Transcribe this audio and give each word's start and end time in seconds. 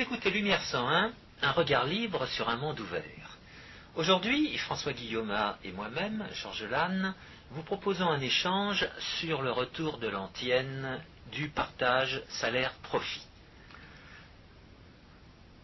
Écoutez 0.00 0.30
Lumière 0.30 0.62
101, 0.62 1.12
un 1.42 1.52
regard 1.52 1.84
libre 1.84 2.26
sur 2.28 2.48
un 2.48 2.56
monde 2.56 2.80
ouvert. 2.80 3.36
Aujourd'hui, 3.96 4.56
François 4.56 4.94
Guillaume 4.94 5.30
et 5.62 5.72
moi-même, 5.72 6.26
Georges 6.32 6.64
Lannes, 6.64 7.14
vous 7.50 7.62
proposons 7.62 8.08
un 8.08 8.20
échange 8.22 8.88
sur 9.20 9.42
le 9.42 9.52
retour 9.52 9.98
de 9.98 10.08
l'antienne 10.08 11.02
du 11.30 11.50
partage 11.50 12.22
salaire-profit. 12.30 13.26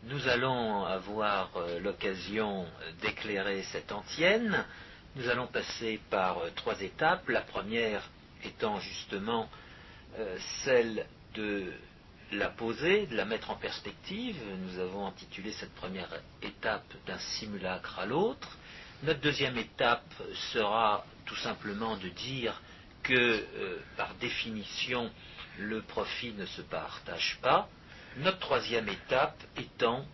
Nous 0.02 0.28
allons 0.28 0.84
avoir 0.84 1.56
euh, 1.56 1.80
l'occasion 1.80 2.66
d'éclairer 3.00 3.62
cette 3.62 3.90
antienne. 3.90 4.66
Nous 5.14 5.30
allons 5.30 5.46
passer 5.46 5.98
par 6.10 6.40
euh, 6.40 6.50
trois 6.54 6.78
étapes. 6.82 7.26
La 7.30 7.40
première 7.40 8.02
étant 8.44 8.80
justement 8.80 9.48
euh, 10.18 10.36
celle 10.62 11.06
de 11.34 11.72
la 12.32 12.48
poser, 12.48 13.06
de 13.06 13.16
la 13.16 13.24
mettre 13.24 13.50
en 13.50 13.56
perspective. 13.56 14.36
Nous 14.58 14.78
avons 14.78 15.06
intitulé 15.06 15.52
cette 15.52 15.74
première 15.74 16.08
étape 16.42 16.92
d'un 17.06 17.18
simulacre 17.18 17.98
à 17.98 18.06
l'autre. 18.06 18.56
Notre 19.02 19.20
deuxième 19.20 19.56
étape 19.58 20.12
sera 20.52 21.04
tout 21.24 21.36
simplement 21.36 21.96
de 21.96 22.08
dire 22.08 22.60
que, 23.02 23.12
euh, 23.12 23.78
par 23.96 24.14
définition, 24.14 25.10
le 25.58 25.82
profit 25.82 26.32
ne 26.32 26.46
se 26.46 26.62
partage 26.62 27.38
pas. 27.42 27.68
Notre 28.18 28.38
troisième 28.38 28.88
étape 28.88 29.40
étant 29.56 30.04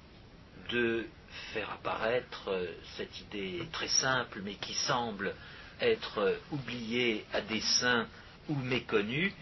de 0.70 1.06
faire 1.52 1.70
apparaître 1.70 2.48
euh, 2.48 2.66
cette 2.96 3.20
idée 3.20 3.62
très 3.72 3.88
simple, 3.88 4.40
mais 4.42 4.54
qui 4.54 4.74
semble 4.74 5.34
être 5.80 6.38
oubliée 6.50 7.24
à 7.32 7.40
dessein 7.40 8.06
ou 8.48 8.54
méconnue, 8.54 9.32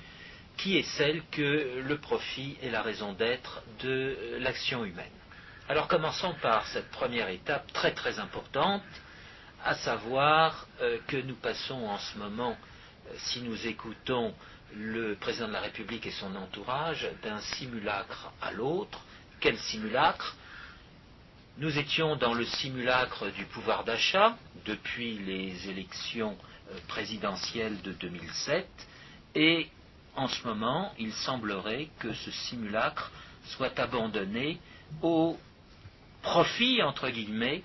qui 0.63 0.77
est 0.77 0.83
celle 0.83 1.23
que 1.31 1.81
le 1.81 1.99
profit 1.99 2.59
est 2.63 2.71
la 2.71 2.83
raison 2.83 3.15
d'être 3.15 3.63
de 3.83 4.37
l'action 4.41 4.85
humaine. 4.85 5.07
Alors 5.71 5.89
commençons 5.89 6.35
par 6.43 6.67
cette 6.67 6.91
première 6.91 7.31
étape 7.31 7.73
très 7.73 7.93
très 7.93 8.19
importante, 8.19 8.83
à 9.65 9.75
savoir 9.77 10.67
euh, 10.83 10.99
que 11.07 11.17
nous 11.17 11.37
passons 11.37 11.87
en 11.87 11.97
ce 11.99 12.19
moment, 12.19 12.59
euh, 13.09 13.15
si 13.17 13.41
nous 13.41 13.67
écoutons 13.67 14.35
le 14.77 15.15
président 15.15 15.49
de 15.49 15.53
la 15.53 15.61
République 15.61 16.07
et 16.07 16.11
son 16.11 16.37
entourage, 16.37 17.09
d'un 17.23 17.41
simulacre 17.41 18.31
à 18.43 18.53
l'autre. 18.53 19.01
Quel 19.41 19.57
simulacre? 19.57 20.37
Nous 21.57 21.79
étions 21.79 22.17
dans 22.17 22.35
le 22.35 22.45
simulacre 22.45 23.31
du 23.33 23.47
pouvoir 23.47 23.85
d'achat 23.85 24.37
depuis 24.67 25.19
les 25.19 25.71
élections 25.71 26.37
euh, 26.71 26.79
présidentielles 26.87 27.81
de 27.81 27.93
2007 27.93 28.67
et 29.35 29.69
en 30.17 30.29
ce 30.29 30.47
moment, 30.47 30.93
il 30.99 31.13
semblerait 31.13 31.89
que 31.99 32.13
ce 32.13 32.31
simulacre 32.31 33.11
soit 33.45 33.79
abandonné 33.79 34.59
au 35.03 35.39
profit, 36.23 36.83
entre 36.83 37.09
guillemets, 37.09 37.63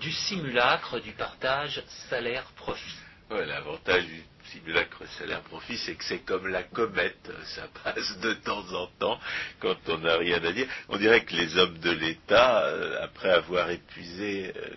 du 0.00 0.12
simulacre 0.12 1.00
du 1.00 1.12
partage 1.12 1.82
salaire-profit. 2.10 2.96
L'avantage 3.30 4.04
du 4.04 4.22
simulacre 4.52 5.02
salaire-profit, 5.18 5.78
c'est 5.78 5.94
que 5.94 6.04
c'est 6.04 6.18
comme 6.20 6.46
la 6.46 6.62
comète, 6.62 7.30
ça 7.44 7.68
passe 7.82 8.18
de 8.20 8.34
temps 8.34 8.72
en 8.74 8.86
temps 8.98 9.18
quand 9.60 9.76
on 9.88 9.98
n'a 9.98 10.16
rien 10.16 10.42
à 10.44 10.52
dire. 10.52 10.68
On 10.88 10.98
dirait 10.98 11.24
que 11.24 11.34
les 11.34 11.56
hommes 11.56 11.78
de 11.78 11.90
l'État, 11.90 12.64
euh, 12.64 13.02
après 13.02 13.30
avoir 13.30 13.70
épuisé 13.70 14.52
euh, 14.54 14.68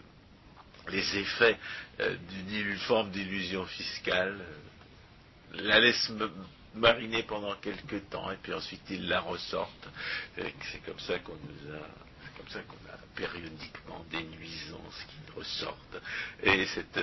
les 0.89 1.17
effets 1.17 1.57
euh, 1.99 2.15
d'une 2.47 2.77
forme 2.77 3.11
d'illusion 3.11 3.65
fiscale, 3.65 4.39
la 5.53 5.79
laissent 5.79 6.11
mariner 6.77 7.23
pendant 7.23 7.55
quelques 7.55 8.09
temps 8.09 8.31
et 8.31 8.37
puis 8.37 8.53
ensuite 8.53 8.81
ils 8.89 9.07
la 9.07 9.21
ressortent. 9.21 9.89
C'est 10.35 10.85
comme 10.85 10.99
ça 10.99 11.19
qu'on 11.19 11.33
nous 11.35 11.73
a 11.75 11.79
comme 12.37 12.47
ça 12.49 12.59
qu'on 12.61 12.91
a 12.91 12.97
périodiquement 13.15 14.05
des 14.11 14.23
nuisances 14.23 15.05
qui 15.09 15.31
ressortent. 15.35 16.01
Et 16.43 16.65
cette 16.67 16.99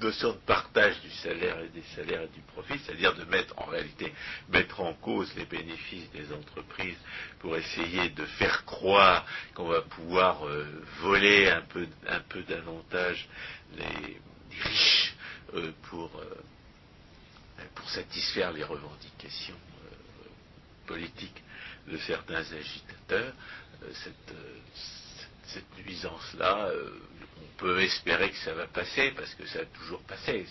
notion 0.00 0.32
de 0.32 0.38
partage 0.38 1.00
du 1.00 1.10
salaire 1.10 1.58
et 1.60 1.68
des 1.68 1.82
salaires 1.94 2.22
et 2.22 2.28
du 2.28 2.40
profit, 2.40 2.78
c'est-à-dire 2.84 3.14
de 3.14 3.24
mettre 3.24 3.58
en 3.58 3.66
réalité 3.66 4.12
mettre 4.48 4.80
en 4.80 4.94
cause 4.94 5.32
les 5.36 5.44
bénéfices 5.44 6.10
des 6.12 6.32
entreprises 6.32 6.98
pour 7.40 7.56
essayer 7.56 8.08
de 8.10 8.24
faire 8.24 8.64
croire 8.64 9.24
qu'on 9.54 9.68
va 9.68 9.82
pouvoir 9.82 10.46
euh, 10.46 10.64
voler 11.00 11.48
un 11.48 11.62
peu, 11.62 11.86
un 12.08 12.20
peu 12.20 12.42
davantage 12.42 13.28
les, 13.76 14.20
riches 14.64 15.14
euh, 15.54 15.72
pour, 15.84 16.10
euh, 16.18 16.34
pour 17.74 17.88
satisfaire 17.90 18.52
les 18.52 18.64
revendications 18.64 19.58
politiques 20.86 21.42
de 21.88 21.96
certains 21.98 22.44
agitateurs, 22.52 23.32
cette, 23.92 24.34
cette 25.46 25.86
nuisance-là, 25.86 26.68
euh, 26.68 26.90
on 27.40 27.58
peut 27.58 27.80
espérer 27.82 28.30
que 28.30 28.36
ça 28.38 28.54
va 28.54 28.66
passer, 28.66 29.12
parce 29.16 29.34
que 29.34 29.46
ça 29.46 29.60
a 29.60 29.64
toujours 29.66 30.00
passé, 30.02 30.46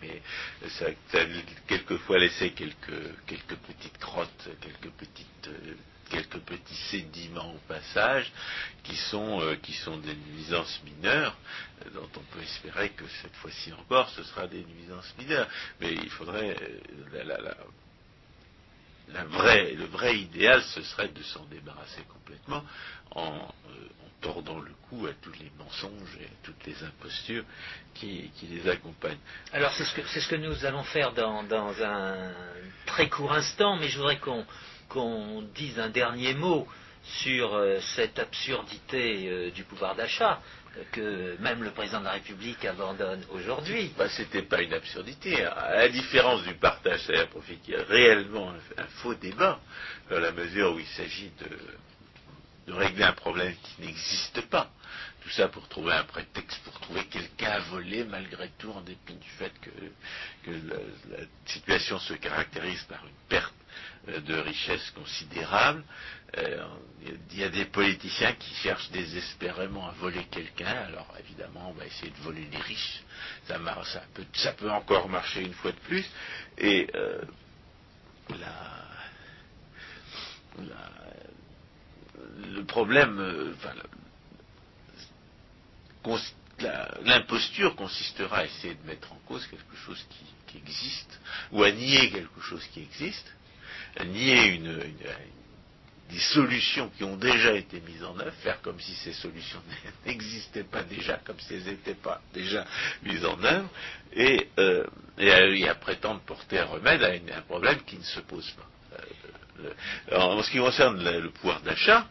mais 0.00 0.22
ça, 0.68 0.86
a 0.86 1.24
quelquefois 1.66 2.18
laissé 2.18 2.50
quelques, 2.52 3.26
quelques 3.26 3.56
petites 3.56 3.98
crottes, 3.98 4.48
quelques 4.60 4.92
petites 4.94 5.48
euh, 5.48 5.74
quelques 6.10 6.40
petits 6.40 6.82
sédiments 6.90 7.54
au 7.54 7.58
passage 7.68 8.32
qui 8.82 8.96
sont, 8.96 9.40
euh, 9.40 9.56
qui 9.56 9.72
sont 9.72 9.98
des 9.98 10.14
nuisances 10.14 10.80
mineures, 10.84 11.36
dont 11.94 12.08
on 12.16 12.34
peut 12.34 12.42
espérer 12.42 12.90
que 12.90 13.04
cette 13.22 13.34
fois-ci 13.36 13.72
encore 13.72 14.08
ce 14.10 14.22
sera 14.22 14.46
des 14.46 14.64
nuisances 14.64 15.14
mineures. 15.18 15.48
Mais 15.80 15.92
il 15.92 16.10
faudrait 16.10 16.56
la, 17.12 17.24
la 19.12 19.24
vraie, 19.24 19.72
le 19.72 19.86
vrai 19.86 20.18
idéal, 20.18 20.62
ce 20.62 20.82
serait 20.82 21.08
de 21.08 21.22
s'en 21.22 21.44
débarrasser 21.46 22.02
complètement 22.12 22.62
en, 23.12 23.34
euh, 23.34 23.88
tordant 24.20 24.58
le 24.58 24.72
cou 24.88 25.06
à 25.06 25.12
tous 25.22 25.32
les 25.38 25.50
mensonges 25.58 26.18
et 26.20 26.24
à 26.24 26.36
toutes 26.42 26.66
les 26.66 26.82
impostures 26.82 27.44
qui, 27.94 28.30
les 28.42 28.68
accompagnent. 28.68 29.18
Alors 29.52 29.72
c'est 29.72 29.84
ce, 29.84 30.28
que, 30.28 30.36
nous 30.36 30.64
allons 30.64 30.82
faire 30.84 31.12
dans, 31.12 31.82
un 31.82 32.32
très 32.86 33.08
court 33.08 33.32
instant, 33.32 33.76
mais 33.76 33.88
je 33.88 33.98
voudrais 33.98 34.18
qu'on 34.18 34.44
dise 35.54 35.78
un 35.78 35.90
dernier 35.90 36.34
mot 36.34 36.66
sur 37.20 37.54
euh, 37.54 37.78
cette 37.94 38.18
absurdité 38.18 39.28
euh, 39.28 39.50
du 39.50 39.64
pouvoir 39.64 39.94
d'achat 39.94 40.40
que 40.92 41.36
même 41.40 41.62
le 41.62 41.70
président 41.70 42.00
de 42.00 42.04
la 42.04 42.12
République 42.12 42.64
abandonne 42.64 43.24
aujourd'hui. 43.30 43.92
Bah, 43.96 44.08
Ce 44.08 44.22
n'était 44.22 44.42
pas 44.42 44.62
une 44.62 44.72
absurdité. 44.72 45.44
À 45.44 45.76
la 45.76 45.88
différence 45.88 46.42
du 46.44 46.54
partage 46.54 47.00
salaire-profit, 47.00 47.58
qui 47.58 47.72
est 47.72 47.82
réellement 47.82 48.52
un, 48.76 48.86
faux 49.02 49.14
débat, 49.14 49.60
dans 50.10 50.20
la 50.20 50.32
mesure 50.32 50.74
où 50.74 50.78
il 50.78 50.86
s'agit 50.86 51.32
de, 51.40 52.72
régler 52.72 53.04
un 53.04 53.12
problème 53.12 53.54
qui 53.62 53.82
n'existe 53.82 54.42
pas. 54.42 54.70
Tout 55.22 55.30
ça 55.30 55.48
pour 55.48 55.66
trouver 55.68 55.94
un 55.94 56.04
prétexte, 56.04 56.62
pour 56.64 56.78
trouver 56.80 57.04
quelqu'un 57.06 57.50
à 57.50 57.58
voler 57.60 58.04
malgré 58.04 58.50
tout, 58.58 58.70
en 58.70 58.82
dépit 58.82 59.14
du 59.14 59.28
fait 59.30 59.52
que, 59.60 60.50
la, 60.50 61.24
situation 61.46 61.98
se 61.98 62.14
caractérise 62.14 62.82
par 62.84 63.02
une 63.04 63.28
perte 63.28 63.54
euh, 63.54 63.57
de 64.06 64.34
richesse 64.34 64.90
considérable. 64.92 65.84
Euh, 66.36 66.64
il 67.32 67.38
y 67.38 67.44
a 67.44 67.48
des 67.48 67.64
politiciens 67.66 68.32
qui 68.34 68.54
cherchent 68.56 68.90
désespérément 68.90 69.88
à 69.88 69.92
voler 69.92 70.24
quelqu'un. 70.30 70.66
Alors 70.66 71.14
évidemment, 71.18 71.70
on 71.70 71.72
va 71.72 71.86
essayer 71.86 72.10
de 72.10 72.22
voler 72.22 72.46
les 72.50 72.58
riches. 72.58 73.02
Ça, 73.46 73.58
peut, 74.58 74.70
encore 74.70 75.08
marcher 75.08 75.42
une 75.42 75.54
fois 75.54 75.72
de 75.72 75.78
plus. 75.78 76.04
Et 76.58 76.86
euh, 76.94 77.22
le 82.54 82.64
problème, 82.64 83.54
l'imposture 87.04 87.74
consistera 87.76 88.38
à 88.38 88.44
essayer 88.44 88.74
de 88.74 88.86
mettre 88.86 89.12
en 89.12 89.18
cause 89.26 89.46
quelque 89.46 89.76
chose 89.76 90.04
qui, 90.46 90.58
existe, 90.58 91.20
ou 91.52 91.62
à 91.62 91.70
nier 91.70 92.10
quelque 92.10 92.40
chose 92.40 92.64
qui 92.72 92.80
existe, 92.80 93.32
nier 94.04 94.46
une, 94.54 94.80
des 96.10 96.18
solutions 96.18 96.90
qui 96.96 97.04
ont 97.04 97.16
déjà 97.16 97.52
été 97.52 97.80
mises 97.80 98.02
en 98.02 98.18
œuvre, 98.18 98.32
faire 98.42 98.60
comme 98.62 98.80
si 98.80 98.94
ces 98.94 99.12
solutions 99.12 99.62
n'existaient 100.06 100.64
pas 100.64 100.82
déjà, 100.82 101.18
comme 101.24 101.38
si 101.38 101.54
elles 101.54 101.64
n'étaient 101.64 101.94
pas 101.94 102.20
déjà 102.32 102.64
mises 103.02 103.24
en 103.24 103.42
œuvre, 103.42 103.68
et, 104.14 104.48
euh, 104.58 104.84
à, 105.68 105.74
prétendre 105.74 106.20
porter 106.20 106.58
un 106.58 106.64
remède 106.64 107.02
à, 107.02 107.36
un 107.36 107.42
problème 107.42 107.82
qui 107.84 107.96
ne 107.96 108.02
se 108.02 108.20
pose 108.20 108.50
pas. 108.52 108.66
Euh, 109.60 110.16
en 110.16 110.40
ce 110.42 110.50
qui 110.50 110.58
concerne 110.58 111.02
le, 111.02 111.30
pouvoir 111.30 111.60
d'achat, 111.60 112.06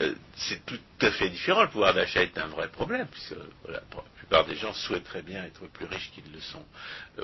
euh, 0.00 0.14
c'est 0.36 0.64
tout 0.64 0.78
à 1.00 1.10
fait 1.10 1.28
différent. 1.30 1.62
Le 1.62 1.68
pouvoir 1.68 1.92
d'achat 1.94 2.22
est 2.22 2.38
un 2.38 2.46
vrai 2.46 2.68
problème, 2.68 3.08
puisque 3.08 3.34
la 3.68 3.82
plupart 4.16 4.46
des 4.46 4.54
gens 4.54 4.72
souhaiteraient 4.72 5.22
bien 5.22 5.44
être 5.44 5.66
plus 5.72 5.86
riches 5.86 6.12
qu'ils 6.14 6.32
le 6.32 6.40
sont 6.40 6.64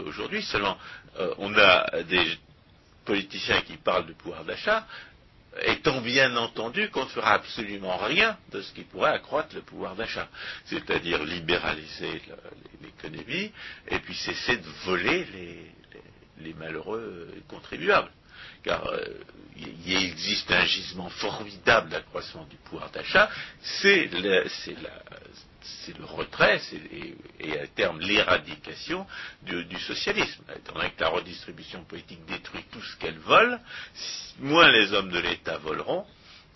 aujourd'hui. 0.05 0.43
Seulement, 0.43 0.76
on 1.38 1.56
a 1.56 2.03
des 2.03 2.38
politiciens 3.08 3.62
qui 3.62 3.78
parlent 3.78 4.05
du 4.06 4.12
pouvoir 4.12 4.44
d'achat, 4.44 4.87
étant 5.62 6.02
bien 6.02 6.37
entendu 6.37 6.90
qu'on 6.90 7.05
ne 7.05 7.08
fera 7.08 7.32
absolument 7.32 7.96
rien 7.96 8.37
de 8.52 8.60
ce 8.60 8.70
qui 8.75 8.82
pourrait 8.82 9.12
accroître 9.12 9.55
le 9.55 9.62
pouvoir 9.62 9.96
d'achat, 9.96 10.28
c'est-à-dire 10.66 11.25
libéraliser 11.25 12.20
l'économie 12.82 13.50
et 13.88 13.99
puis 14.00 14.14
cesser 14.14 14.58
de 14.58 14.69
voler 14.84 15.25
les, 16.43 16.55
malheureux 16.55 17.28
contribuables. 17.49 18.10
Car 18.62 18.87
euh, 18.87 19.00
il 19.87 20.05
existe 20.05 20.50
un 20.50 20.64
gisement 20.64 21.08
formidable 21.08 21.90
d'accroissement 21.90 22.44
du 22.44 22.56
pouvoir 22.56 22.90
d'achat, 22.90 23.28
c'est 23.60 24.06
le, 24.06 24.44
le, 25.99 26.05
retrait 26.05 26.60
et, 27.40 27.58
à 27.58 27.66
terme 27.66 28.00
l'éradication 28.00 29.06
du, 29.43 29.78
socialisme. 29.81 30.44
Étant 30.55 30.75
donné 30.75 30.90
que 30.90 31.00
la 31.00 31.08
redistribution 31.08 31.84
politique 31.84 32.25
détruit 32.26 32.64
tout 32.70 32.82
ce 32.82 32.96
qu'elle 32.99 33.19
vole, 33.19 33.58
moins 34.38 34.70
les 34.70 34.93
hommes 34.93 35.10
de 35.10 35.19
l'État 35.19 35.58
voleront, 35.58 36.06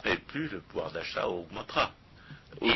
et 0.05 0.17
plus 0.17 0.49
le 0.49 0.61
pouvoir 0.61 0.93
d'achat 0.93 1.27
augmentera 1.27 1.93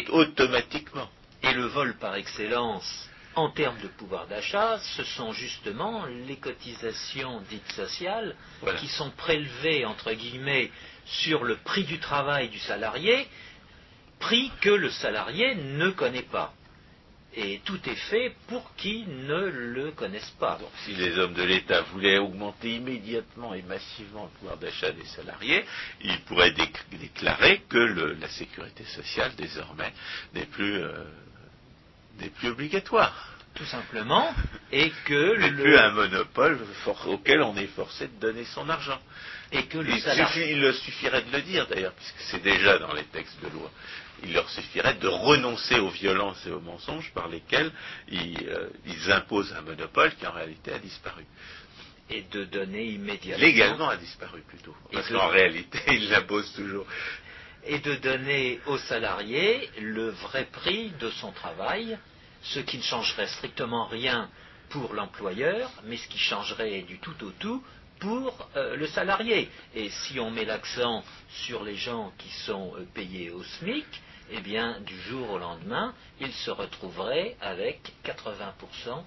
automatiquement. 0.09 1.09
Et 1.43 1.53
le 1.53 1.67
vol 1.67 1.97
par 1.99 2.15
excellence 2.17 3.09
en 3.37 3.51
termes 3.51 3.79
de 3.83 3.89
pouvoir 3.89 4.27
d'achat, 4.27 4.79
ce 4.97 5.05
sont 5.05 5.33
justement 5.33 6.07
les 6.27 6.37
cotisations 6.37 7.43
dites 7.51 7.71
sociales 7.73 8.35
qui 8.79 8.89
sont 8.89 9.11
prélevées, 9.11 9.85
entre 9.85 10.13
guillemets, 10.15 10.71
sur 11.05 11.45
le 11.45 11.57
prix 11.57 11.85
du 11.85 11.99
travail 11.99 12.49
du 12.49 12.59
salarié, 12.59 13.29
prix 14.19 14.51
que 14.63 14.71
le 14.71 14.91
salarié 14.91 15.55
ne 15.55 15.91
connaît 15.91 16.23
pas. 16.23 16.55
Et 17.39 17.61
tout 17.67 17.79
est 17.87 17.95
fait 18.09 18.35
pour 18.47 18.75
qu'ils 18.77 19.27
ne 19.27 19.43
le 19.45 19.91
connaissent 19.91 20.35
pas. 20.41 20.57
Donc, 20.59 20.71
si 20.87 20.95
les 20.95 21.19
hommes 21.19 21.35
de 21.35 21.43
l'État 21.43 21.83
voulaient 21.83 22.17
augmenter 22.17 22.77
immédiatement 22.77 23.53
et 23.53 23.61
massivement 23.61 24.25
le 24.25 24.39
pouvoir 24.39 24.57
d'achat 24.57 24.91
des 24.93 25.05
salariés, 25.05 25.63
ils 26.01 26.19
pourraient 26.23 26.55
déclarer 26.91 27.61
que 27.69 27.77
la 28.19 28.29
sécurité 28.31 28.85
sociale, 28.85 29.33
désormais, 29.37 29.93
n'est 30.33 30.47
plus, 30.47 30.83
euh, 30.83 31.05
plus 32.31 32.49
obligatoire. 32.49 33.33
Tout 33.55 33.65
simplement, 33.65 34.35
et 34.71 34.93
que 35.07 35.15
le... 35.33 35.55
plus 35.55 35.79
un 35.79 35.91
monopole 35.91 36.59
auquel 37.07 37.41
on 37.41 37.57
est 37.57 37.69
forcé 37.69 38.09
de 38.09 38.21
donner 38.21 38.45
son 38.45 38.69
argent. 38.69 38.99
Et 39.53 39.65
que 39.67 39.79
le 39.79 39.91
il, 39.91 40.65
il 40.65 40.75
suffirait 40.75 41.23
de 41.23 41.33
le 41.33 41.41
dire 41.43 41.67
d'ailleurs, 41.69 41.93
puisque 41.95 42.21
c'est 42.31 42.43
déjà 42.43 42.79
dans 42.79 42.93
les 42.93 43.05
textes 43.05 43.41
de 43.43 43.49
loi 43.49 43.71
il 44.23 44.33
leur 44.33 44.49
suffirait 44.51 44.95
de 44.95 45.09
renoncer 45.09 45.79
aux 45.79 45.91
violences 45.91 46.45
et 46.47 46.51
aux 46.51 46.61
mensonges 46.61 47.11
par 47.15 47.29
lesquels 47.29 47.71
euh, 48.13 48.69
ils, 48.87 49.13
imposent 49.13 49.53
un 49.53 49.63
monopole 49.63 50.15
qui 50.17 50.27
en 50.27 50.33
réalité 50.33 50.73
a 50.73 50.79
disparu. 50.79 51.25
Et 52.09 52.23
de 52.31 52.45
donner 52.45 52.85
immédiatement. 52.85 53.45
Légalement 53.45 53.89
a 53.89 53.97
disparu 53.97 54.41
plutôt. 54.43 54.75
Parce 54.93 55.09
qu'en 55.09 55.29
réalité, 55.29 55.81
ils 55.89 56.09
l'imposent 56.09 56.53
toujours. 56.55 56.87
Et 57.67 57.79
de 57.81 57.97
donner 57.97 58.61
aux 58.67 58.79
salariés 58.79 59.69
le 59.81 60.11
vrai 60.11 60.47
prix 60.47 60.91
de 61.01 61.11
son 61.11 61.33
travail, 61.33 61.99
ce 62.43 62.61
qui 62.61 62.79
ne 62.79 62.83
changerait 62.83 63.27
strictement 63.27 63.87
rien 63.87 64.31
pour 64.71 64.95
l'employeur, 64.95 65.71
mais 65.85 65.97
ce 65.97 66.09
qui 66.09 66.19
changerait 66.19 66.83
du 66.83 66.99
tout 66.99 67.25
au 67.25 67.31
tout 67.31 67.63
pour 67.99 68.49
euh, 68.57 68.77
le 68.77 68.87
salarié. 68.87 69.49
Et 69.75 69.89
si 69.91 70.21
on 70.21 70.31
met 70.31 70.45
l'accent 70.45 71.03
sur 71.45 71.65
les 71.65 71.77
gens 71.77 72.13
qui 72.19 72.31
sont 72.45 72.75
euh, 72.77 72.85
payés 72.95 73.31
au 73.31 73.43
SMIC, 73.43 73.87
eh 74.31 74.41
bien, 74.41 74.81
du 74.81 74.99
jour 75.03 75.31
au 75.31 75.39
lendemain, 75.39 75.95
il 76.21 76.33
se 76.33 76.51
retrouverait 76.51 77.37
avec 77.41 77.93
80%, 78.05 79.05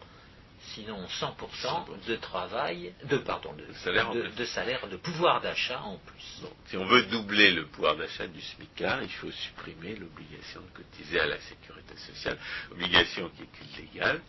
sinon 0.75 1.05
100% 1.05 2.05
de 2.07 2.15
travail, 2.15 2.93
de, 3.03 3.17
pardon, 3.17 3.53
de, 3.53 3.73
salaire, 3.83 4.11
de, 4.11 4.45
salaire, 4.45 4.87
de 4.87 4.97
pouvoir 4.97 5.41
d'achat 5.41 5.81
en 5.81 5.97
plus. 5.97 6.41
si 6.67 6.77
on 6.77 6.85
veut 6.85 7.03
doubler 7.03 7.51
le 7.51 7.65
pouvoir 7.65 7.95
d'achat 7.95 8.27
du 8.27 8.41
SMICAR, 8.41 9.01
il 9.03 9.09
faut 9.09 9.31
supprimer 9.31 9.95
l'obligation 9.95 10.61
de 10.61 10.77
cotiser 10.77 11.19
à 11.19 11.27
la 11.27 11.39
sécurité 11.39 11.95
sociale, 11.97 12.37
obligation 12.71 13.29
qui 13.29 13.43
est 13.43 13.83
illégale, 13.83 14.21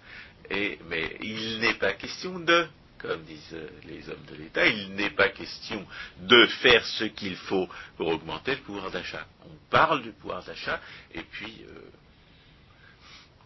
et, 0.50 0.78
mais 0.88 1.16
il 1.22 1.60
n'est 1.60 1.74
pas 1.74 1.92
question 1.94 2.38
de 2.38 2.66
comme 3.00 3.22
disent 3.24 3.56
les 3.86 4.10
hommes 4.10 4.24
de 4.30 4.34
l'État, 4.36 4.66
il 4.66 4.94
n'est 4.94 5.10
pas 5.10 5.30
question 5.30 5.86
de 6.18 6.46
faire 6.46 6.84
ce 6.84 7.04
qu'il 7.04 7.34
faut 7.34 7.66
pour 7.96 8.08
augmenter 8.08 8.56
le 8.56 8.60
pouvoir 8.60 8.90
d'achat. 8.90 9.26
On 9.46 9.56
parle 9.70 10.02
du 10.02 10.12
pouvoir 10.12 10.44
d'achat 10.44 10.80
et 11.14 11.22
puis 11.22 11.64
euh, 11.66 11.80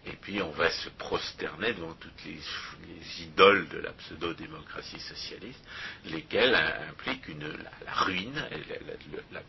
et 0.07 0.17
puis 0.21 0.43
on 0.43 0.51
va 0.51 0.71
se 0.71 0.89
prosterner 0.91 1.73
devant 1.73 1.95
toutes 1.95 2.25
les, 2.25 2.39
idoles 3.23 3.69
de 3.69 3.79
la 3.79 3.93
pseudo-démocratie 3.93 5.01
socialiste, 5.01 5.65
lesquelles 6.07 6.55
impliquent 6.55 7.29
une, 7.29 7.47
la, 7.85 7.93
ruine, 7.93 8.45
la, 9.33 9.41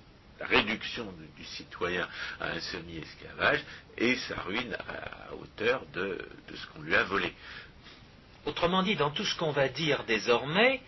réduction 0.46 1.14
du, 1.38 1.46
citoyen 1.46 2.08
à 2.40 2.52
un 2.52 2.60
semi-esclavage 2.60 3.64
et 3.98 4.16
sa 4.16 4.42
ruine 4.42 4.76
à, 4.88 5.34
hauteur 5.34 5.86
de 5.94 6.18
ce 6.54 6.68
qu'on 6.68 6.82
lui 6.82 6.96
a 6.96 7.04
volé. 7.04 7.34
Autrement 8.46 8.84
dit, 8.84 8.96
dans 8.96 9.12
tout 9.12 9.26
ce 9.26 9.36
qu'on 9.36 9.52
va 9.52 9.70
dire 9.70 10.04
désormais, 10.06 10.82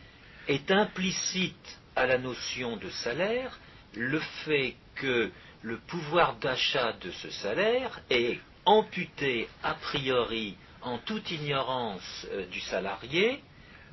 est 0.47 0.71
implicite 0.71 1.79
à 1.95 2.05
la 2.05 2.17
notion 2.17 2.77
de 2.77 2.89
salaire 2.89 3.57
le 3.95 4.19
fait 4.45 4.75
que 4.95 5.31
le 5.63 5.77
pouvoir 5.77 6.35
d'achat 6.35 6.93
de 6.93 7.11
ce 7.11 7.29
salaire 7.31 7.99
est 8.09 8.39
amputé 8.67 9.47
a 9.63 9.73
priori 9.73 10.55
en 10.81 10.99
toute 10.99 11.31
ignorance 11.31 12.27
euh, 12.31 12.45
du 12.47 12.59
salarié 12.59 13.41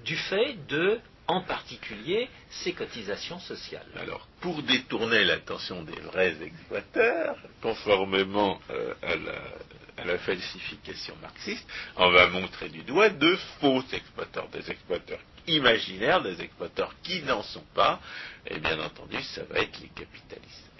du 0.04 0.16
fait 0.16 0.56
de, 0.68 1.00
en 1.26 1.40
particulier, 1.40 2.28
ses 2.50 2.74
cotisations 2.74 3.38
sociales. 3.38 3.86
Alors, 3.96 4.28
pour 4.42 4.62
détourner 4.62 5.24
l'attention 5.24 5.82
des 5.82 5.98
vrais 6.00 6.36
exploiteurs, 6.42 7.36
conformément 7.62 8.60
euh, 8.70 8.92
à 9.02 9.16
la 9.16 9.38
à 9.96 10.04
la 10.04 10.18
falsification 10.18 11.14
marxiste, 11.22 11.64
on 11.96 12.10
va 12.10 12.26
montrer 12.28 12.68
du 12.68 12.82
doigt 12.82 13.10
de 13.10 13.36
faux 13.60 13.82
exploiteurs, 13.92 14.48
des 14.48 14.68
exploiteurs 14.70 15.20
imaginaires, 15.46 16.22
des 16.22 16.40
exploiteurs 16.40 16.94
qui 17.02 17.22
n'en 17.22 17.42
sont 17.42 17.64
pas, 17.74 18.00
et 18.46 18.58
bien 18.58 18.80
entendu, 18.80 19.22
ça 19.22 19.44
va 19.44 19.60
être 19.60 19.78
les 19.80 19.88
capitalistes. 19.88 20.70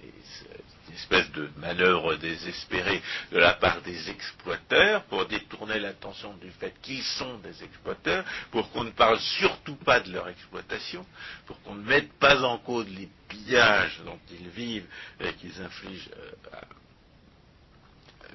Espèce 0.95 1.31
de 1.33 1.51
manœuvre 1.57 2.15
désespérée 2.17 3.03
de 3.33 3.39
la 3.39 3.55
part 3.55 3.83
des 3.83 4.11
exploiteurs 4.11 5.05
pour 5.05 5.27
détourner 5.27 5.81
l'attention 5.81 6.35
du 6.37 6.51
fait 6.53 6.75
qu'ils 6.83 7.03
sont 7.03 7.39
des 7.39 7.65
exploiteurs, 7.65 8.25
pour 8.51 8.71
qu'on 8.71 8.85
ne 8.85 8.91
parle 8.91 9.19
surtout 9.19 9.77
pas 9.77 10.01
de 10.01 10.13
leur 10.13 10.29
exploitation, 10.29 11.05
pour 11.47 11.61
qu'on 11.63 11.75
ne 11.75 11.85
mette 11.85 12.13
pas 12.15 12.43
en 12.43 12.59
cause 12.59 12.89
les 12.89 13.09
pillages 13.29 14.01
dont 14.05 14.21
ils 14.31 14.49
vivent 14.51 14.87
et 15.21 15.33
qu'ils 15.35 15.61
infligent 15.61 16.11
euh, 16.17 16.57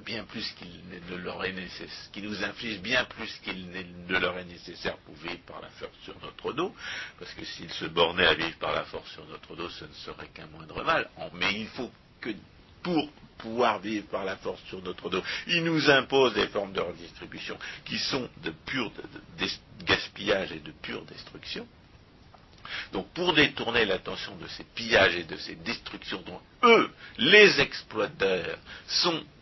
bien 0.06 0.24
plus 0.26 0.52
qu'il 0.58 0.82
ne 1.10 1.16
leur 1.18 1.44
est 1.46 1.52
nécessaire, 1.52 2.10
nous 2.18 2.44
inflige 2.44 2.80
bien 2.82 3.06
plus 3.06 3.32
qu'il 3.44 3.70
ne 3.70 4.18
leur 4.18 4.38
est 4.38 4.46
nécessaire 4.46 4.98
pour 4.98 5.16
vivre 5.16 5.42
par 5.46 5.62
la 5.62 5.70
force 5.70 5.98
sur 6.04 6.16
notre 6.22 6.54
dos, 6.54 6.76
parce 7.18 7.34
que 7.34 7.46
s'ils 7.46 7.72
se 7.72 7.86
bornaient 7.86 8.28
à 8.28 8.34
vivre 8.34 8.58
par 8.60 8.72
la 8.74 8.84
force 8.86 9.10
sur 9.12 9.26
notre 9.28 9.56
dos, 9.56 9.70
ce 9.70 9.86
ne 9.86 9.94
serait 9.94 10.28
qu'un 10.30 10.48
moindre 10.48 10.84
mal. 10.84 11.10
Mais 11.34 11.54
il 11.54 11.68
faut 11.68 11.92
que 12.22 12.30
pour 12.84 13.10
pouvoir 13.38 13.80
vivre 13.80 14.06
par 14.08 14.26
la 14.26 14.36
force 14.38 14.62
sur 14.66 14.82
notre 14.82 15.10
dos, 15.10 15.24
ils 15.48 15.64
nous 15.64 15.90
imposent 15.90 16.34
des 16.34 16.48
formes 16.48 16.74
de 16.74 16.82
redistribution 16.82 17.58
qui 17.86 17.98
sont 17.98 18.30
de 18.44 18.52
pur 18.66 18.92
gaspillage 19.86 20.52
et 20.52 20.60
de 20.60 20.72
pure 20.72 21.04
destruction. 21.06 21.66
Donc 22.94 23.08
pour 23.14 23.34
détourner 23.34 23.86
l'attention 23.86 24.36
de 24.38 24.48
ces 24.48 24.64
pillages 24.64 25.16
et 25.16 25.24
de 25.24 25.38
ces 25.38 25.56
destructions 25.56 26.22
dont 26.22 26.40
eux, 26.64 26.92
les 27.18 27.60
exploiteurs, 27.62 28.58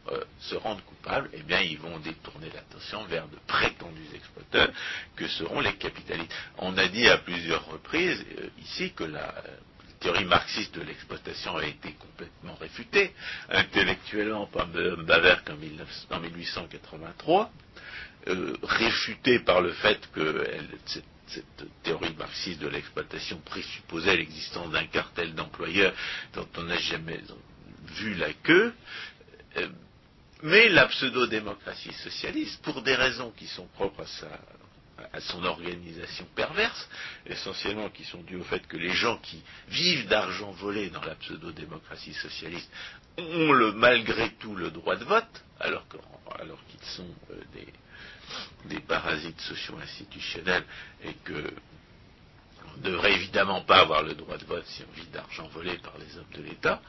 euh, 0.10 0.24
se 0.40 0.56
rendent 0.56 0.84
coupables, 0.84 1.30
eh 1.34 1.42
bien 1.42 1.60
ils 1.60 1.80
vont 1.80 1.98
détourner 2.00 2.50
l'attention 2.54 3.04
vers 3.06 3.28
de 3.28 3.38
prétendus 3.48 4.08
exploiteurs 4.16 4.70
que 5.16 5.28
seront 5.28 5.60
les 5.60 5.76
capitalistes. 5.76 6.34
On 6.60 6.78
a 6.78 6.88
dit 6.88 7.08
à 7.10 7.18
plusieurs 7.18 7.66
reprises 7.66 8.24
euh, 8.40 8.48
ici 8.62 8.94
que 8.94 9.04
la 9.04 9.28
euh, 9.38 9.58
théorie 10.00 10.25
marxiste 10.25 10.75
de 10.75 10.82
l'exploitation 10.82 11.58
a 11.58 11.66
été 11.66 11.94
complètement 11.94 12.56
réfutée, 12.56 13.13
intellectuellement 13.50 14.48
par 14.48 14.68
Baver 14.68 15.38
en, 15.50 16.20
1883, 16.20 17.51
réfutée 18.63 19.39
par 19.39 19.62
le 19.62 19.72
fait 19.74 20.00
que 20.13 20.46
cette 21.27 21.84
théorie 21.84 22.16
marxiste 22.18 22.62
de 22.62 22.68
l'exploitation 22.68 23.39
présupposait 23.39 24.18
l'existence 24.18 24.72
d'un 24.72 24.86
cartel 24.88 25.34
d'employeurs 25.36 25.94
dont 26.34 26.48
on 26.58 26.63
n'a 26.63 26.77
jamais 26.77 27.20
vu 27.96 28.13
la 28.16 28.34
queue. 28.34 28.74
Euh, 29.58 29.68
mais 30.44 30.70
la 30.70 30.86
pseudo-démocratie 30.88 31.94
socialiste, 31.94 32.62
pour 32.62 32.82
des 32.84 32.96
raisons 32.96 33.32
qui 33.32 33.48
sont 33.48 33.66
propres 33.68 34.04
à, 34.04 34.67
son 35.20 35.44
organisation 35.44 36.25
perverse, 36.36 36.89
essentiellement 37.25 37.89
qui 37.89 38.04
sont 38.04 38.22
dues 38.24 38.38
au 38.38 38.44
fait 38.44 38.66
que 38.68 38.77
les 38.77 38.92
gens 38.92 39.18
qui 39.18 39.42
vivent 39.70 40.08
d'argent 40.08 40.51
volé 40.51 40.89
dans 40.89 41.01
la 41.01 41.16
pseudo-démocratie 41.16 42.13
socialiste 42.13 42.70
ont 43.18 43.51
le, 43.51 43.72
malgré 43.74 44.32
tout 44.32 44.56
le 44.56 44.70
droit 44.72 44.96
de 44.96 45.06
vote, 45.06 45.44
alors 45.60 45.88
qu'ils 45.88 46.89
sont 46.96 47.16
euh, 47.32 47.42
des, 48.66 48.80
parasites 48.82 49.42
socio-institutionnels 49.42 50.66
et 51.04 51.13
que 51.24 51.54
on 52.74 52.77
ne 52.77 52.84
devrait 52.84 53.13
évidemment 53.13 53.62
pas 53.62 53.80
avoir 53.80 54.04
le 54.04 54.13
droit 54.13 54.38
de 54.38 54.46
vote 54.46 54.66
si 54.68 54.84
on 54.84 55.00
vit 55.00 55.08
d'argent 55.08 55.48
volé 55.48 55.77
par 55.80 55.98
les 55.98 56.18
hommes 56.18 56.32
de 56.34 56.44
l'État, 56.44 56.82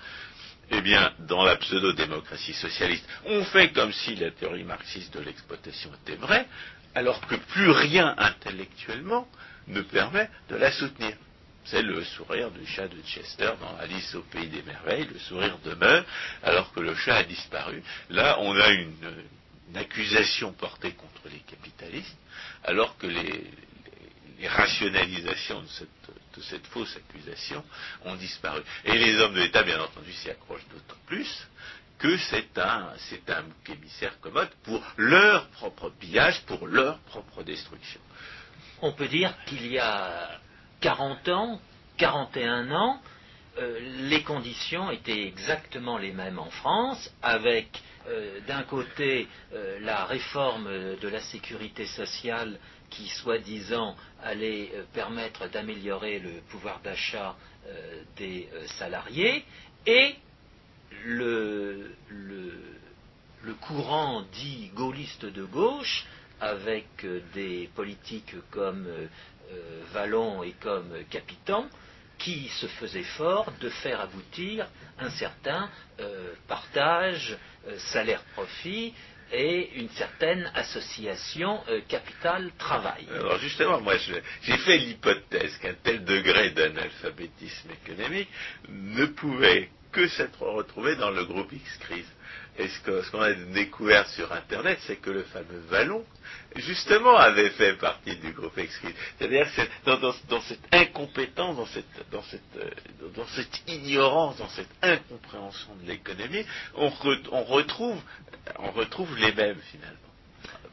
eh 0.70 0.82
bien, 0.82 1.12
dans 1.20 1.44
la 1.44 1.56
pseudo-démocratie 1.56 2.52
socialiste, 2.52 3.06
on 3.24 3.42
fait 3.44 3.72
comme 3.72 3.92
si 3.92 4.16
la 4.16 4.30
théorie 4.30 4.64
marxiste 4.64 5.14
de 5.14 5.20
l'exploitation 5.20 5.90
était 6.02 6.16
vraie, 6.16 6.46
alors 6.98 7.20
que 7.28 7.36
plus 7.36 7.70
rien 7.70 8.12
intellectuellement 8.18 9.28
ne 9.68 9.82
permet 9.82 10.28
de 10.48 10.56
la 10.56 10.72
soutenir. 10.72 11.16
C'est 11.64 11.82
le 11.82 12.02
sourire 12.02 12.50
du 12.50 12.66
chat 12.66 12.88
de 12.88 13.00
Chester 13.02 13.52
dans 13.60 13.76
Alice 13.76 14.14
au 14.16 14.22
pays 14.22 14.48
des 14.48 14.62
merveilles. 14.62 15.06
Le 15.06 15.18
sourire 15.20 15.58
demeure 15.64 16.04
alors 16.42 16.72
que 16.72 16.80
le 16.80 16.96
chat 16.96 17.18
a 17.18 17.22
disparu. 17.22 17.82
Là, 18.10 18.38
on 18.40 18.58
a 18.58 18.68
une, 18.70 18.94
accusation 19.74 20.52
portée 20.54 20.92
contre 20.92 21.28
les 21.30 21.40
capitalistes, 21.40 22.16
alors 22.64 22.96
que 22.96 23.06
les, 23.06 23.44
les 24.38 24.48
rationalisations 24.48 25.60
de 25.60 25.66
cette, 25.66 25.88
de 26.38 26.42
cette, 26.42 26.66
fausse 26.68 26.96
accusation 26.96 27.62
ont 28.06 28.16
disparu. 28.16 28.62
Et 28.86 28.96
les 28.96 29.20
hommes 29.20 29.34
de 29.34 29.40
l'État, 29.40 29.62
bien 29.62 29.78
entendu, 29.78 30.10
s'y 30.14 30.30
accrochent 30.30 30.66
d'autant 30.72 30.98
plus 31.06 31.46
que 31.98 32.16
c'est 32.16 32.58
un, 32.58 32.94
émissaire 33.68 34.18
commode 34.20 34.50
pour 34.64 34.82
leur 34.96 35.48
propre 35.48 35.90
pillage, 35.90 36.42
pour 36.46 36.66
leur 36.66 36.98
propre 37.00 37.42
destruction. 37.42 38.00
On 38.80 38.92
peut 38.92 39.08
dire 39.08 39.34
qu'il 39.46 39.66
y 39.66 39.78
a 39.78 40.38
40 40.80 41.28
ans, 41.28 41.60
41 41.96 42.70
ans, 42.70 43.00
euh, 43.58 43.80
les 44.08 44.22
conditions 44.22 44.90
étaient 44.90 45.26
exactement 45.26 45.98
les 45.98 46.12
mêmes 46.12 46.38
en 46.38 46.50
France, 46.50 47.12
avec 47.22 47.68
euh, 48.06 48.40
d'un 48.46 48.62
côté 48.62 49.26
euh, 49.52 49.80
la 49.80 50.04
réforme 50.04 50.96
de 50.96 51.08
la 51.08 51.20
sécurité 51.20 51.86
sociale 51.86 52.58
qui, 52.90 53.08
soi-disant, 53.08 53.96
allait 54.22 54.72
permettre 54.94 55.48
d'améliorer 55.48 56.20
le 56.20 56.40
pouvoir 56.48 56.80
d'achat 56.80 57.36
des 58.16 58.48
salariés, 58.78 59.44
et 59.86 60.14
le, 61.04 61.90
courant 63.60 64.22
dit 64.32 64.70
gaulliste 64.74 65.26
de 65.26 65.44
gauche, 65.44 66.06
avec 66.40 66.86
des 67.34 67.68
politiques 67.74 68.34
comme 68.50 68.86
Vallon 69.92 70.42
et 70.42 70.52
comme 70.60 70.92
Capitan, 71.10 71.68
qui 72.18 72.48
se 72.48 72.66
faisait 72.66 73.04
fort 73.04 73.52
de 73.60 73.68
faire 73.68 74.00
aboutir 74.00 74.68
un 74.98 75.10
certain 75.10 75.70
euh, 76.00 76.34
partage, 76.48 77.36
euh, 77.66 77.78
salaire-profit 77.78 78.92
et 79.32 79.70
une 79.76 79.88
certaine 79.90 80.50
association 80.54 81.60
euh, 81.68 81.80
capital-travail. 81.86 83.06
Alors 83.14 83.38
justement, 83.38 83.80
moi 83.80 83.94
j'ai 84.42 84.56
fait 84.58 84.78
l'hypothèse 84.78 85.56
qu'un 85.58 85.74
tel 85.82 86.04
degré 86.04 86.50
d'analphabétisme 86.50 87.70
économique 87.70 88.28
ne 88.68 89.06
pouvait 89.06 89.70
que 89.92 90.07
s'être 90.09 90.42
retrouvé 90.42 90.97
dans 90.97 91.11
le 91.11 91.25
groupe 91.25 91.52
X-Crise. 91.52 92.07
Et 92.59 92.68
ce 92.68 93.11
qu'on 93.11 93.21
a 93.21 93.33
découvert 93.33 94.09
sur 94.09 94.33
Internet, 94.33 94.78
c'est 94.83 94.97
que 94.97 95.11
le 95.11 95.23
fameux 95.23 95.61
Vallon, 95.68 96.04
justement, 96.57 97.16
avait 97.16 97.50
fait 97.50 97.75
partie 97.75 98.16
du 98.16 98.33
groupe 98.33 98.59
X-Crise. 98.59 98.95
C'est-à-dire 99.16 99.47
dans, 99.85 100.12
dans, 100.28 100.40
cette 100.42 100.75
incompétence, 100.75 101.57
dans 101.57 101.66
cette, 101.66 102.11
dans, 102.11 103.26
cette, 103.28 103.62
ignorance, 103.68 104.38
dans 104.38 104.49
cette 104.49 104.71
incompréhension 104.83 105.76
de 105.76 105.87
l'économie, 105.87 106.45
on, 106.75 106.88
re, 106.88 107.16
on, 107.30 107.45
retrouve, 107.45 109.16
les 109.18 109.33
mêmes 109.33 109.61
finalement. 109.71 109.97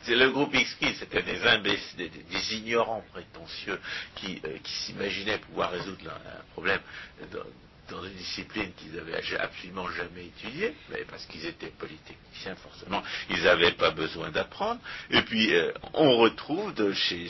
C'est 0.01 0.15
le 0.15 0.31
groupe 0.31 0.55
X-Crise, 0.55 0.97
c'était 0.99 1.23
des 1.23 1.41
imbéciles, 1.45 2.09
des, 2.09 2.55
ignorants 2.55 3.03
prétentieux 3.11 3.79
qui, 4.15 4.41
euh, 4.45 4.57
qui 4.63 4.71
s'imaginaient 4.71 5.37
pouvoir 5.37 5.71
résoudre 5.71 6.09
un, 6.09 6.39
un 6.39 6.43
problème 6.53 6.81
dans 7.89 8.03
une 8.03 8.13
discipline 8.13 8.71
qu'ils 8.73 8.93
n'avaient 8.93 9.37
absolument 9.37 9.87
jamais 9.89 10.25
étudiée, 10.25 10.75
mais 10.89 11.03
parce 11.05 11.25
qu'ils 11.25 11.45
étaient 11.45 11.69
polytechniciens 11.69 12.55
forcément, 12.55 13.03
ils 13.29 13.43
n'avaient 13.43 13.73
pas 13.73 13.91
besoin 13.91 14.31
d'apprendre. 14.31 14.81
Et 15.11 15.21
puis 15.21 15.53
euh, 15.53 15.71
on 15.93 16.17
retrouve 16.17 16.73
chez, 16.93 17.29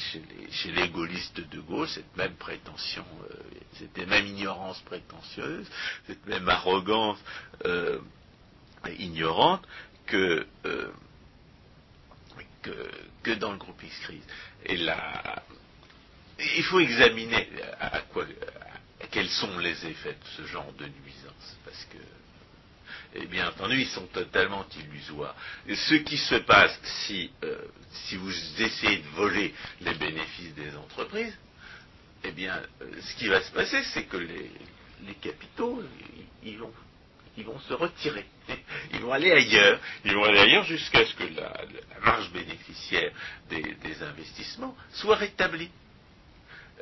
les, 0.65 0.89
gaullistes 0.89 1.39
de 1.39 1.59
gauche 1.59 1.89
cette 1.89 2.15
même 2.15 2.35
prétention, 2.35 3.05
euh, 3.31 3.35
cette 3.79 3.97
même 4.07 4.25
ignorance 4.25 4.79
prétentieuse, 4.81 5.67
cette 6.07 6.25
même 6.25 6.47
arrogance 6.47 7.19
euh, 7.65 7.99
ignorante 8.99 9.63
que, 10.05 10.45
que, 13.23 13.33
dans 13.33 13.51
le 13.51 13.57
groupe 13.57 13.81
X-Crise. 13.81 14.23
Et 14.65 14.77
là, 14.77 15.41
il 16.39 16.63
faut 16.63 16.79
examiner 16.79 17.47
à 17.79 18.01
quoi 18.01 18.25
quels 19.11 19.29
sont 19.29 19.57
les 19.59 19.85
effets 19.85 20.13
de 20.13 20.27
ce 20.37 20.47
genre 20.47 20.71
de 20.73 20.85
nuisance? 20.85 21.57
Parce 21.63 21.85
que, 21.85 23.19
et 23.19 23.25
bien 23.27 23.49
entendu, 23.49 23.81
ils 23.81 23.87
sont 23.87 24.07
totalement 24.07 24.65
illusoires. 24.77 25.35
Ce 25.67 25.95
qui 25.95 26.17
se 26.17 26.35
passe 26.35 26.77
si, 26.83 27.31
euh, 27.43 27.57
si 27.91 28.17
vous 28.17 28.33
essayez 28.61 28.97
de 28.97 29.07
voler 29.09 29.53
les 29.81 29.93
bénéfices 29.95 30.53
des 30.55 30.75
entreprises, 30.75 31.37
eh 32.23 32.31
bien, 32.31 32.61
euh, 32.81 32.91
ce 33.01 33.15
qui 33.15 33.27
va 33.27 33.41
se 33.41 33.51
passer, 33.51 33.83
c'est 33.93 34.03
que 34.03 34.17
les, 34.17 34.51
capitaux, 35.21 35.83
ils, 36.43 36.57
vont, 36.57 36.73
ils 37.37 37.45
vont 37.45 37.59
se 37.59 37.73
retirer. 37.73 38.25
Ils 38.93 39.01
vont 39.01 39.11
aller 39.11 39.31
ailleurs. 39.31 39.79
Ils 40.03 40.13
vont 40.13 40.23
aller 40.23 40.39
ailleurs 40.39 40.63
jusqu'à 40.63 41.05
ce 41.05 41.13
que 41.15 41.23
la, 41.35 41.53
marge 42.03 42.31
bénéficiaire 42.31 43.11
des, 43.49 43.61
des 43.61 44.03
investissements 44.03 44.75
soit 44.93 45.15
rétablie. 45.15 45.69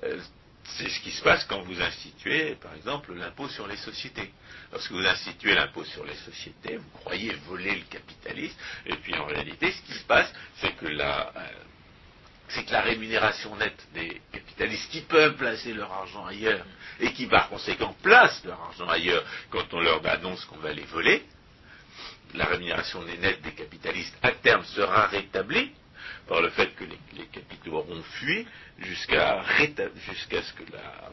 Euh, 0.04 0.20
c'est 0.66 0.90
ce 0.90 1.00
qui 1.02 1.12
se 1.12 1.22
passe 1.22 1.44
quand 1.46 1.62
vous 1.62 1.82
instituez, 1.82 2.56
par 2.56 2.74
exemple, 2.76 3.14
l'impôt 3.14 3.48
sur 3.50 3.68
les 3.68 3.78
sociétés. 3.78 4.32
Lorsque 4.72 4.92
vous 4.92 5.06
instituez 5.06 5.54
l'impôt 5.54 5.84
sur 5.84 6.06
les 6.06 6.16
sociétés, 6.16 6.78
vous 6.78 6.90
croyez 7.00 7.34
voler 7.48 7.76
le 7.76 7.84
capitaliste, 7.84 8.58
et 8.86 8.96
puis 8.96 9.14
en 9.16 9.26
réalité, 9.26 9.72
ce 9.72 9.82
qui 9.82 9.94
se 9.94 10.06
passe, 10.06 10.32
c'est 10.62 10.76
que 10.76 10.88
la, 10.88 11.32
euh, 11.36 11.48
c'est 12.48 12.64
que 12.66 12.72
la 12.72 12.82
rémunération 12.82 13.56
nette 13.56 13.88
des 13.94 14.22
capitalistes 14.32 14.90
qui 14.90 15.02
peuvent 15.02 15.36
placer 15.36 15.74
leur 15.74 15.92
argent 15.92 16.26
ailleurs, 16.26 16.66
et 17.00 17.12
qui 17.14 17.28
par 17.28 17.50
conséquent 17.50 17.96
placent 18.02 18.44
leur 18.46 18.62
argent 18.62 18.88
ailleurs 18.88 19.24
quand 19.50 19.74
on 19.74 19.82
leur 19.82 20.06
annonce 20.08 20.46
qu'on 20.46 20.58
va 20.58 20.72
les 20.72 20.86
voler, 20.86 21.24
la 22.34 22.46
rémunération 22.46 23.04
nette 23.04 23.42
des 23.42 23.54
capitalistes 23.54 24.18
à 24.22 24.32
terme 24.32 24.64
sera 24.66 25.08
rétablie, 25.08 25.72
par 26.28 26.42
le 26.42 26.50
fait 26.50 26.76
que 26.76 26.84
les, 26.84 27.26
capitaux 27.28 27.74
auront 27.74 28.04
fui 28.04 28.46
jusqu'à 28.80 29.44
ce 29.44 30.54
que 30.54 30.72
la, 30.72 31.12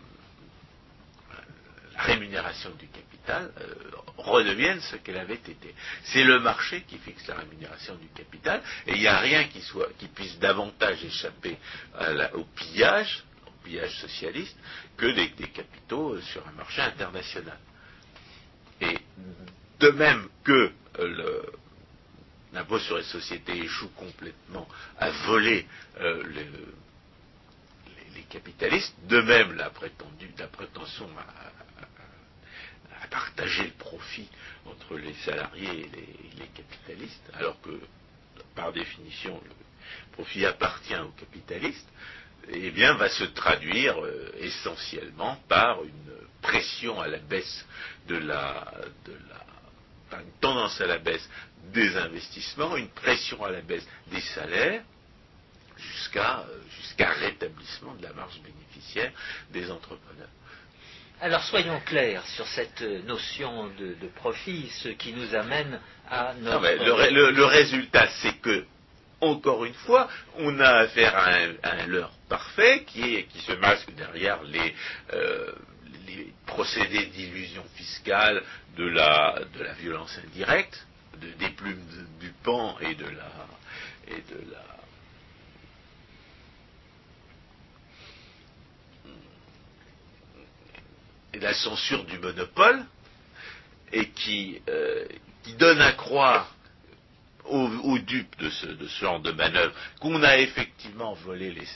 rémunération 1.97 2.71
du 2.79 2.87
capital 2.87 3.50
euh, 3.61 3.75
redevienne 4.17 4.81
ce 4.81 4.97
qu'elle 4.97 5.19
avait 5.19 5.35
été. 5.35 5.75
C'est 6.05 6.25
le 6.25 6.40
marché 6.40 6.83
qui 6.83 6.99
fixe 6.99 7.26
la 7.26 7.37
rémunération 7.37 7.95
du 7.97 8.09
capital 8.09 8.62
et 8.87 8.93
il 8.93 9.00
n'y 9.00 9.07
a 9.07 9.19
rien 9.19 9.45
qui, 9.45 9.62
puisse 10.09 10.38
davantage 10.38 11.05
échapper 11.05 11.59
au 12.35 12.45
pillage, 12.45 13.25
au 13.47 13.64
pillage 13.64 13.95
socialiste, 14.00 14.57
que 14.97 15.07
des, 15.07 15.31
capitaux 15.49 16.14
euh, 16.14 16.21
sur 16.23 16.47
un 16.47 16.52
marché 16.52 16.81
international. 16.83 17.59
Et 18.81 18.99
de 19.81 19.90
même 19.90 20.29
que 20.45 20.73
le, 20.99 21.43
l'impôt 22.52 22.78
sur 22.78 22.97
les 22.97 23.04
sociétés 23.04 23.57
échoue 23.57 23.90
complètement 23.90 24.66
à 24.99 25.11
voler 25.11 25.66
euh, 26.00 26.23
le, 26.23 26.45
les, 28.14 28.23
capitalistes, 28.25 28.95
de 29.07 29.21
même 29.21 29.54
la, 29.54 29.71
prétendue, 29.71 30.30
prétention 30.52 31.09
à, 31.19 33.07
partager 33.09 33.64
le 33.64 33.73
profit 33.73 34.28
entre 34.66 34.97
les 34.97 35.14
salariés 35.25 35.69
et 35.69 35.88
les, 35.97 36.38
les, 36.38 36.47
capitalistes, 36.54 37.30
alors 37.35 37.61
que 37.61 37.80
par 38.54 38.73
définition 38.73 39.40
le 39.45 39.50
profit 40.12 40.47
appartient 40.47 40.95
aux 40.95 41.11
capitalistes, 41.19 41.88
eh 42.49 42.71
bien, 42.71 42.95
va 42.95 43.09
se 43.09 43.25
traduire 43.25 44.02
euh, 44.04 44.33
essentiellement 44.38 45.37
par 45.49 45.83
une 45.83 46.12
pression 46.42 47.00
à 47.00 47.09
la 47.09 47.19
baisse 47.19 47.66
de 48.09 48.16
la, 48.16 48.73
de 49.07 49.12
la 49.12 49.50
une 50.19 50.33
tendance 50.40 50.81
à 50.81 50.87
la 50.87 50.99
baisse 50.99 51.29
des 51.73 51.97
investissements, 51.97 52.76
une 52.76 52.88
pression 52.88 53.45
à 53.45 53.50
la 53.50 53.61
baisse 53.61 53.87
des 54.11 54.21
salaires, 54.21 54.83
jusqu'à 55.76 56.45
jusqu'à 56.79 57.11
rétablissement 57.11 57.95
de 57.95 58.02
la 58.02 58.12
marge 58.12 58.40
bénéficiaire 58.43 59.12
des 59.52 59.71
entrepreneurs. 59.71 60.29
Alors 61.23 61.43
soyons 61.45 61.81
clairs 61.81 62.26
sur 62.29 62.47
cette 62.47 62.81
notion 62.81 63.69
de, 63.79 63.95
de 63.95 64.09
profit, 64.09 64.71
ce 64.83 64.88
qui 64.88 65.12
nous 65.12 65.35
amène 65.35 65.79
à 66.09 66.35
notre... 66.35 66.61
Non, 66.61 66.62
le, 66.62 67.11
le, 67.11 67.31
le, 67.31 67.45
résultat, 67.45 68.09
c'est 68.23 68.40
que, 68.40 68.64
encore 69.21 69.67
une 69.67 69.75
fois, 69.75 70.09
on 70.37 70.59
a 70.61 70.69
affaire 70.69 71.14
à 71.14 71.35
un, 71.35 71.52
à 71.62 71.73
un 71.83 71.87
leurre 71.87 72.12
parfait 72.31 72.85
qui, 72.87 73.17
est, 73.17 73.25
qui 73.25 73.40
se 73.40 73.52
masque 73.52 73.93
derrière 73.95 74.43
les, 74.45 74.75
euh, 75.12 75.52
les 76.07 76.33
procédés 76.47 77.07
d'illusion 77.07 77.65
fiscale 77.75 78.43
de 78.77 78.85
la, 78.85 79.41
de 79.55 79.63
la 79.63 79.73
violence 79.75 80.19
indirecte, 80.27 80.87
de, 81.21 81.29
des 81.45 81.51
plumes 81.51 81.85
du 82.21 82.31
pan 82.43 82.79
et 82.81 82.95
de 82.95 83.05
la 83.05 83.31
et 84.09 84.23
de 84.33 84.51
la 84.51 84.71
et 91.33 91.39
la 91.39 91.55
censure 91.55 92.05
du 92.05 92.19
monopole 92.19 92.85
et 93.93 94.09
qui, 94.11 94.61
euh, 94.69 95.05
qui 95.45 95.55
donne 95.55 95.81
à 95.81 95.93
croire 95.93 96.55
aux, 97.45 97.99
dupes 97.99 98.39
de 98.39 98.49
ce, 98.49 98.67
de 98.67 98.87
ce, 98.87 99.01
genre 99.01 99.21
de 99.21 99.33
manœuvre 99.33 99.75
qu'on 100.01 100.23
a 100.23 100.39
effectivement 100.39 101.15
volé 101.15 101.51
les, 101.51 101.67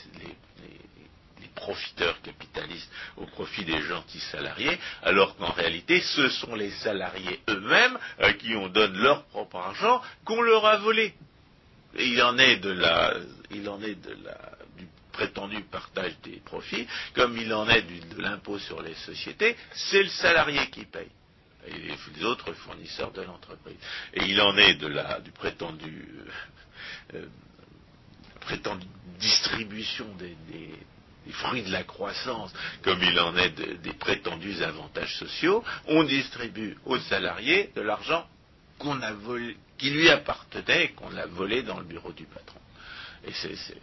des 1.45 1.51
profiteurs 1.53 2.21
capitalistes 2.21 2.91
au 3.17 3.25
profit 3.25 3.65
des 3.65 3.81
gentils 3.83 4.19
salariés, 4.31 4.77
alors 5.03 5.35
qu'en 5.37 5.51
réalité, 5.51 6.01
ce 6.01 6.29
sont 6.29 6.55
les 6.55 6.71
salariés 6.71 7.39
eux-mêmes 7.49 7.97
à 8.19 8.33
qui 8.33 8.55
on 8.55 8.67
donne 8.69 8.97
leur 8.97 9.25
propre 9.25 9.57
argent 9.57 10.01
qu'on 10.23 10.41
leur 10.41 10.65
a 10.65 10.77
volé. 10.77 11.13
Et 11.97 12.07
il 12.07 12.21
en 12.21 12.37
est 12.37 12.57
de 12.57 12.71
la, 12.71 13.13
il 13.51 13.69
en 13.69 13.81
est 13.81 13.95
de 13.95 14.17
la, 14.23 14.37
du 14.77 14.87
prétendu 15.11 15.61
partage 15.63 16.13
des 16.23 16.41
profits, 16.43 16.87
comme 17.13 17.37
il 17.37 17.53
en 17.53 17.67
est 17.69 17.83
de 17.83 18.21
l'impôt 18.21 18.59
sur 18.59 18.81
les 18.81 18.95
sociétés, 18.95 19.55
c'est 19.71 20.03
le 20.03 20.09
salarié 20.09 20.69
qui 20.69 20.85
paye 20.85 21.09
et 21.67 21.73
les 21.73 22.25
autres 22.25 22.53
fournisseurs 22.53 23.11
de 23.11 23.21
l'entreprise. 23.21 23.77
Et 24.13 24.25
il 24.25 24.39
en 24.39 24.55
est 24.55 24.75
de 24.75 24.85
la, 24.85 25.19
du 25.19 25.31
prétendu, 25.31 26.05
euh, 27.13 27.17
euh, 27.17 27.25
prétendue 28.41 28.85
distribution 29.19 30.05
des, 30.15 30.35
fruits 31.31 31.63
de 31.63 31.71
la 31.71 31.83
croissance, 31.83 32.53
comme 32.83 33.01
il 33.01 33.19
en 33.19 33.35
est 33.37 33.49
des 33.81 33.93
prétendus 33.93 34.61
avantages 34.63 35.17
sociaux. 35.17 35.63
On 35.87 36.03
distribue 36.03 36.77
aux 36.85 36.99
salariés 36.99 37.71
de 37.75 37.81
l'argent 37.81 38.27
qui 39.77 39.89
lui 39.89 40.09
appartenait 40.09 40.89
qu'on 40.89 41.15
a 41.15 41.25
volé 41.25 41.63
dans 41.63 41.79
le 41.79 41.85
bureau 41.85 42.11
du 42.11 42.25
patron. 42.25 42.59
Et 43.25 43.31
c'est 43.33 43.75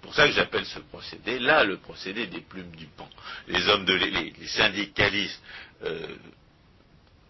pour 0.00 0.14
ça 0.14 0.26
que 0.26 0.32
j'appelle 0.32 0.64
ce 0.66 0.78
procédé 0.80 1.38
là 1.38 1.64
le 1.64 1.78
procédé 1.78 2.26
des 2.26 2.40
plumes 2.40 2.74
du 2.76 2.86
pan. 2.86 3.08
Les 3.48 3.68
hommes 3.68 3.84
de 3.84 3.94
les, 3.94 4.32
syndicalistes 4.46 5.42
euh, 5.82 6.16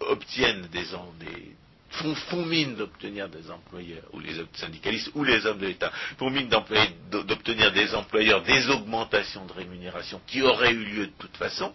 obtiennent 0.01 0.67
des, 0.69 0.85
des 1.21 1.57
font, 1.95 2.45
mine 2.47 2.77
d'obtenir 2.77 3.29
des 3.29 3.51
employeurs, 3.51 4.05
ou 4.13 4.21
les 4.21 4.45
syndicalistes, 4.55 5.11
ou 5.15 5.25
les 5.25 5.47
hommes 5.47 5.59
de 5.59 5.67
l'État, 5.67 5.93
font 6.19 6.31
mine 6.31 6.49
d'obtenir 6.49 7.73
des 7.73 7.95
employeurs 7.95 8.43
des 8.43 8.69
augmentations 8.69 9.47
de 9.47 9.53
rémunération 9.53 10.21
qui 10.27 10.43
auraient 10.43 10.73
eu 10.73 10.85
lieu 10.85 11.07
de 11.07 11.13
toute 11.19 11.37
façon, 11.37 11.73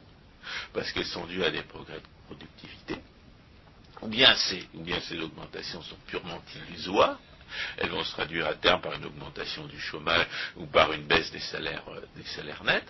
parce 0.74 0.92
qu'elles 0.92 1.06
sont 1.06 1.26
dues 1.26 1.44
à 1.44 1.52
des 1.52 1.64
progrès 1.64 1.98
de 2.00 2.26
productivité, 2.28 2.96
ou 4.02 4.08
bien 4.08 4.34
ces, 4.36 5.20
augmentations 5.20 5.82
sont 5.82 5.98
purement 6.08 6.42
illusoires, 6.70 7.20
elles 7.78 7.90
vont 7.90 8.04
se 8.04 8.12
traduire 8.12 8.46
à 8.46 8.54
terme 8.54 8.82
par 8.82 8.94
une 8.94 9.06
augmentation 9.06 9.66
du 9.66 9.80
chômage 9.80 10.28
ou 10.56 10.68
par 10.68 10.94
une 10.94 11.08
baisse 11.08 11.32
des 11.32 11.40
salaires, 11.40 11.84
euh, 11.90 12.64
nets, 12.64 12.84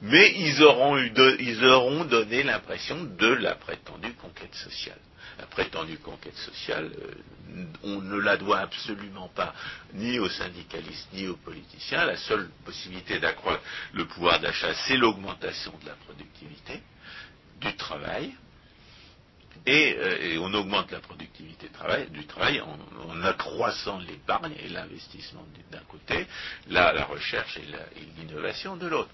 mais 0.00 0.32
ils 0.36 0.62
auront 0.62 2.04
donné 2.04 2.44
l'impression 2.44 3.02
de 3.02 3.26
la 3.26 3.56
prétendue 3.56 4.12
conquête 4.14 4.54
sociale. 4.54 4.98
La 5.38 5.46
prétendue 5.46 5.98
conquête 5.98 6.36
sociale, 6.36 6.90
euh, 7.00 7.64
on 7.84 8.00
ne 8.00 8.18
la 8.18 8.36
doit 8.36 8.58
absolument 8.58 9.28
pas 9.28 9.54
ni 9.94 10.18
aux 10.18 10.28
syndicalistes 10.28 11.08
ni 11.12 11.28
aux 11.28 11.36
politiciens. 11.36 12.04
La 12.04 12.16
seule 12.16 12.50
possibilité 12.64 13.18
d'accroître 13.18 13.62
le 13.92 14.06
pouvoir 14.06 14.40
d'achat, 14.40 14.74
c'est 14.86 14.96
l'augmentation 14.96 15.72
de 15.82 15.86
la 15.86 15.94
productivité, 15.94 16.82
du 17.60 17.74
travail, 17.76 18.34
euh, 19.68 20.18
et, 20.20 20.38
on 20.38 20.52
augmente 20.54 20.90
la 20.90 21.00
productivité 21.00 21.68
du 22.10 22.26
travail 22.26 22.60
en, 22.60 23.22
accroissant 23.22 23.98
l'épargne 23.98 24.54
et 24.62 24.68
l'investissement 24.68 25.44
d'un 25.70 25.82
côté, 25.88 26.26
la, 26.68 27.04
recherche 27.04 27.58
et 27.58 28.20
l'innovation 28.20 28.76
de 28.76 28.86
l'autre. 28.86 29.10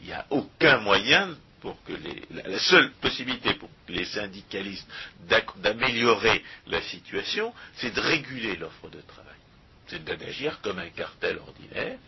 Il 0.00 0.06
n'y 0.06 0.12
a 0.12 0.26
aucun 0.30 0.78
moyen 0.78 1.36
pour 1.60 1.82
que 1.84 1.92
la, 2.30 2.58
seule 2.58 2.92
possibilité 3.00 3.54
pour 3.54 3.70
les 3.88 4.04
syndicalistes 4.04 4.88
d'améliorer 5.56 6.42
la 6.66 6.82
situation, 6.82 7.52
c'est 7.76 7.94
de 7.94 8.00
réguler 8.00 8.56
l'offre 8.56 8.88
de 8.88 9.00
travail. 9.00 9.34
C'est 9.88 10.04
d'agir 10.04 10.60
comme 10.62 10.78
un 10.78 10.90
cartel 10.90 11.38
ordinaire, 11.38 11.98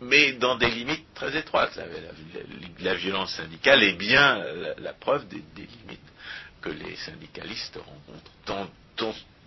mais 0.00 0.32
dans 0.32 0.56
des 0.56 0.70
limites 0.70 1.06
très 1.14 1.36
étroites. 1.36 1.78
La, 2.80 2.94
violence 2.94 3.34
syndicale 3.34 3.82
est 3.82 3.92
bien 3.96 4.42
la, 4.78 4.92
preuve 4.94 5.28
des 5.28 5.42
limites 5.56 6.00
que 6.60 6.70
les 6.70 6.96
syndicalistes 6.96 7.76
rencontrent 7.76 8.68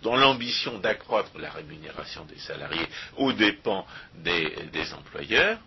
dans, 0.02 0.16
l'ambition 0.16 0.78
d'accroître 0.78 1.38
la 1.38 1.50
rémunération 1.50 2.24
des 2.26 2.38
salariés 2.38 2.86
aux 3.16 3.32
dépens 3.32 3.86
des, 4.16 4.92
employeurs, 4.92 5.58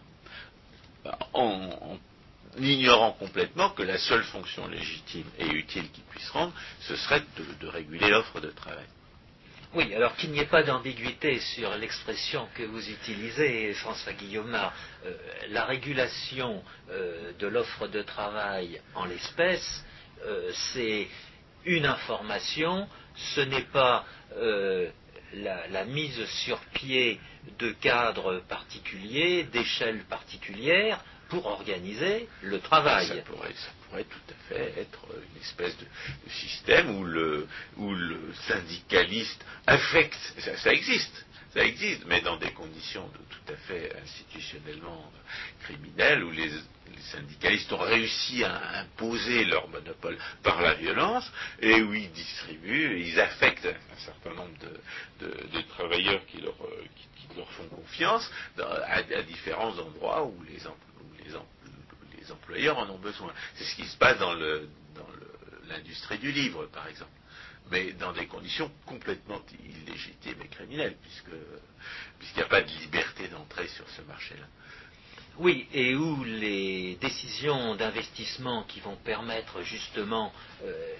ignorant 2.60 3.12
complètement 3.14 3.70
que 3.72 3.84
la 3.84 3.98
seule 3.98 4.24
fonction 4.24 4.68
légitime 4.68 5.26
et 5.40 5.48
utile 5.48 5.90
qu'ils 5.92 6.04
puissent 6.06 6.30
rendre, 6.30 6.54
ce 6.82 6.96
serait 6.96 7.24
de, 7.60 7.68
réguler 7.68 8.10
l'offre 8.10 8.40
de 8.40 8.50
travail. 8.50 8.86
Oui, 9.74 9.94
alors 9.94 10.16
qu'il 10.16 10.32
n'y 10.32 10.40
ait 10.40 10.46
pas 10.46 10.64
d'ambiguïté 10.64 11.40
sur 11.40 11.76
l'expression 11.76 12.48
que 12.56 12.64
vous 12.64 12.90
utilisez, 12.90 13.74
François 13.74 14.14
Guillaume, 14.14 14.56
euh, 15.06 15.14
la 15.50 15.66
régulation 15.66 16.64
euh, 16.90 17.34
de 17.38 17.48
l'offre 17.48 17.88
de 17.88 18.02
travail 18.02 18.82
en 18.96 19.06
l'espèce, 19.06 19.84
euh, 20.26 20.52
c'est 20.74 21.08
une 21.66 21.86
information, 21.86 22.88
ce 23.36 23.42
n'est 23.42 23.68
pas 23.74 24.06
euh, 24.38 24.90
la, 25.34 25.86
mise 25.86 26.26
sur 26.44 26.60
pied 26.74 27.20
de 27.60 27.72
cadres 27.72 28.42
particuliers, 28.48 29.44
d'échelles 29.44 30.04
particulières 30.10 31.04
pour 31.30 31.46
organiser 31.46 32.28
le 32.42 32.60
travail. 32.60 33.08
Ça 33.08 33.16
pourrait, 33.26 34.04
tout 34.04 34.34
à 34.34 34.50
fait 34.50 34.82
être 34.82 35.00
une 35.34 35.42
espèce 35.42 35.78
de, 35.78 35.86
système 36.30 36.90
où 36.98 37.04
le, 37.04 37.48
syndicaliste 38.48 39.44
affecte, 39.66 40.18
ça 40.58 40.74
existe, 40.74 41.26
ça 41.54 41.64
existe, 41.64 42.06
mais 42.06 42.22
dans 42.22 42.38
des 42.38 42.52
conditions 42.52 43.10
tout 43.30 43.54
à 43.54 43.56
fait 43.68 43.96
institutionnellement 44.04 45.12
criminelles, 45.62 46.24
où 46.24 46.32
les, 46.32 46.52
syndicalistes 47.12 47.72
ont 47.74 47.80
réussi 47.80 48.44
à 48.44 48.80
imposer 48.80 49.46
leur 49.46 49.68
monopole 49.70 50.18
par 50.44 50.62
la 50.62 50.74
violence, 50.74 51.32
et 51.62 51.82
où 51.82 51.94
ils 51.94 52.12
distribuent, 52.12 53.00
ils 53.00 53.20
affectent 53.20 53.66
un 53.68 54.00
certain 54.06 54.34
nombre 54.34 54.58
de, 55.20 55.62
travailleurs 55.70 56.26
qui 56.26 56.42
leur, 56.42 56.56
font 57.52 57.68
confiance 57.68 58.30
à, 58.58 59.02
différents 59.24 59.78
endroits 59.78 60.26
où 60.26 60.44
les, 60.44 60.66
employeurs 62.32 62.78
en 62.78 62.90
ont 62.90 63.00
besoin. 63.00 63.32
C'est 63.56 63.64
ce 63.64 63.76
qui 63.76 63.86
se 63.86 63.98
passe 63.98 64.20
dans 64.20 64.34
l'industrie 65.70 66.18
du 66.20 66.32
livre, 66.32 66.66
par 66.68 66.88
exemple 66.88 67.12
mais 67.72 67.94
dans 67.94 68.14
des 68.14 68.28
conditions 68.28 68.72
complètement 68.86 69.42
illégitimes 69.60 70.42
et 70.44 70.48
criminelles, 70.48 70.96
puisqu'il 71.02 72.38
n'y 72.38 72.44
a 72.44 72.48
pas 72.48 72.62
de 72.62 72.70
liberté 72.80 73.28
d'entrée 73.28 73.68
sur 73.68 73.88
ce 73.90 74.02
marché-là. 74.04 74.46
Oui, 75.40 75.68
et 75.74 75.96
où 75.96 76.24
les 76.24 76.96
décisions 76.96 77.76
d'investissement 77.76 78.64
qui 78.64 78.80
vont 78.80 78.96
permettre 78.96 79.62
justement 79.62 80.34
euh, 80.64 80.96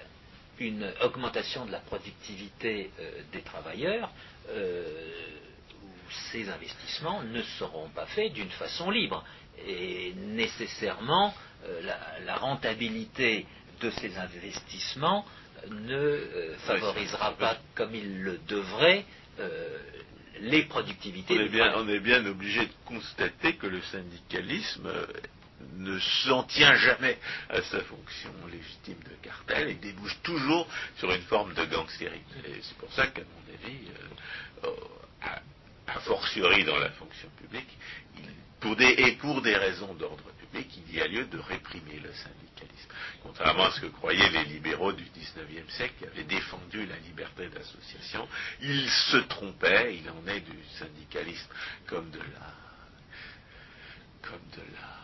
une 0.60 0.92
augmentation 1.02 1.66
de 1.66 1.72
la 1.72 1.80
productivité 1.80 2.92
euh, 3.00 3.22
des 3.32 3.42
travailleurs, 3.42 4.12
euh, 4.50 4.86
ces 6.32 6.50
investissements 6.50 7.24
ne 7.24 7.42
seront 7.42 7.90
pas 7.90 8.06
faits 8.06 8.34
d'une 8.34 8.50
façon 8.52 8.92
libre. 8.92 9.26
Et 9.66 10.14
nécessairement, 10.16 11.34
la, 12.26 12.36
rentabilité 12.36 13.46
de 13.82 13.90
ces 13.92 14.18
investissements 14.18 15.26
ne 15.72 15.96
euh, 15.96 16.58
favorisera 16.60 17.34
pas 17.34 17.58
comme 17.76 17.94
il 17.96 18.22
le 18.22 18.40
devrait 18.48 19.06
euh, 19.40 19.78
les 20.42 20.64
productivités. 20.64 21.36
On 21.76 21.88
est, 21.88 22.00
bien, 22.00 22.26
obligé 22.26 22.66
de 22.66 22.74
constater 22.86 23.56
que 23.56 23.68
le 23.68 23.82
syndicalisme 23.82 24.86
euh, 24.86 25.06
ne 25.78 25.98
s'en 26.00 26.44
tient 26.44 26.76
jamais 26.76 27.18
à 27.50 27.62
sa 27.64 27.82
fonction 27.82 28.32
légitime 28.52 29.00
de 29.04 29.28
cartel 29.28 29.70
et 29.70 29.74
débouche 29.76 30.18
toujours 30.22 30.68
sur 30.98 31.12
une 31.12 31.24
forme 31.24 31.54
de 31.56 31.66
gangstérisme. 31.66 32.24
C'est 32.62 32.78
pour 32.78 32.94
ça 32.94 33.08
qu'à 33.08 33.22
mon 33.22 33.54
avis, 33.54 33.80
a, 35.88 36.00
fortiori 36.02 36.64
dans 36.64 36.78
la 36.78 36.92
fonction 36.92 37.30
publique, 37.38 37.78
et 38.80 39.12
pour 39.14 39.42
des 39.42 39.56
raisons 39.56 39.94
d'ordre 39.94 40.32
public, 40.40 40.68
il 40.88 40.96
y 40.96 41.02
a 41.02 41.08
lieu 41.08 41.26
de 41.26 41.38
réprimer 41.38 42.00
le 42.00 42.12
syndicalisme. 42.12 42.90
Contrairement 43.22 43.66
à 43.66 43.72
ce 43.72 43.82
que 43.82 43.88
croyaient 43.88 44.30
les 44.30 44.46
libéraux 44.46 44.94
du 44.94 45.04
XIXe 45.04 45.74
siècle 45.74 45.94
qui 46.00 46.06
avaient 46.06 46.24
défendu 46.24 46.86
la 46.86 46.98
liberté 46.98 47.48
d'association, 47.50 48.28
ils 48.62 48.90
se 48.90 49.18
trompaient, 49.18 49.98
il 49.98 50.10
en 50.10 50.28
est 50.28 50.42
du 50.42 50.58
syndicalisme 50.80 51.50
comme 51.86 52.10
de 52.10 52.20
la 52.20 52.54
comme 54.22 54.50
de 54.58 54.74
la 54.74 54.98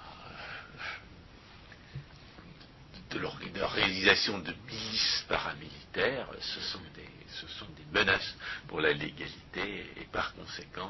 de 3.14 3.20
l'organisation 3.20 4.40
de 4.40 4.54
milices 4.68 5.26
paramilitaires, 5.28 6.28
ce 6.40 6.60
sont, 6.62 6.82
des, 6.96 7.08
ce 7.42 7.48
sont 7.48 7.68
des 7.76 8.00
menaces 8.00 8.36
pour 8.68 8.82
la 8.82 8.92
légalité 8.94 9.86
et 9.98 10.06
par 10.12 10.34
conséquent, 10.36 10.90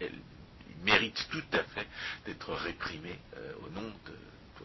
elles, 0.00 0.12
méritent 0.84 1.28
tout 1.30 1.44
à 1.52 1.62
fait 1.62 1.86
d'être 2.26 2.52
réprimées 2.54 3.18
euh, 3.36 3.52
au 3.64 3.70
nom 3.70 3.82
de, 3.82 4.12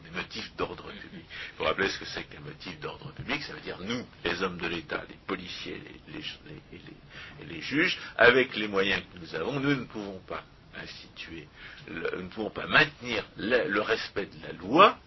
des 0.03 0.09
motifs 0.11 0.55
d'ordre 0.55 0.91
public. 0.91 1.25
Il 1.29 1.57
faut 1.57 1.63
rappeler 1.63 1.89
ce 1.89 1.99
que 1.99 2.05
c'est 2.05 2.23
qu'un 2.23 2.39
motif 2.41 2.79
d'ordre 2.79 3.11
public, 3.13 3.41
ça 3.43 3.53
veut 3.53 3.61
dire 3.61 3.79
nous, 3.81 4.05
les 4.23 4.41
hommes 4.43 4.57
de 4.57 4.67
l'État, 4.67 5.03
les 5.09 5.17
policiers 5.25 5.81
et, 6.07 7.45
les, 7.45 7.61
juges, 7.61 7.97
avec 8.17 8.55
les 8.55 8.67
moyens 8.67 9.03
que 9.13 9.19
nous 9.19 9.35
avons, 9.35 9.59
nous 9.59 9.75
ne 9.75 9.85
pouvons 9.85 10.19
pas 10.27 10.43
instituer, 10.75 11.47
nous 11.89 12.23
ne 12.23 12.29
pouvons 12.29 12.49
pas 12.49 12.67
maintenir 12.67 13.25
le, 13.37 13.79
respect 13.81 14.27
de 14.27 14.47
la 14.47 14.53
loi 14.53 14.97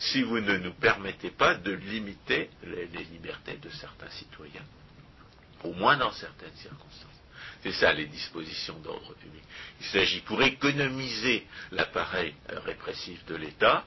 si 0.00 0.22
vous 0.22 0.40
ne 0.40 0.56
nous 0.56 0.72
permettez 0.72 1.30
pas 1.30 1.54
de 1.54 1.72
limiter 1.72 2.50
les, 2.64 2.86
libertés 2.86 3.58
de 3.58 3.68
certains 3.68 4.08
citoyens, 4.10 4.64
au 5.62 5.74
moins 5.74 5.96
dans 5.98 6.12
certaines 6.12 6.56
circonstances. 6.56 7.06
C'est 7.62 7.72
ça 7.72 7.92
les 7.92 8.06
dispositions 8.06 8.78
d'ordre 8.78 9.14
public. 9.16 9.42
Il 9.80 9.86
s'agit 9.86 10.20
pour 10.22 10.42
économiser 10.42 11.46
l'appareil 11.72 12.34
euh, 12.50 12.60
répressif 12.60 13.22
de 13.26 13.36
l'État 13.36 13.84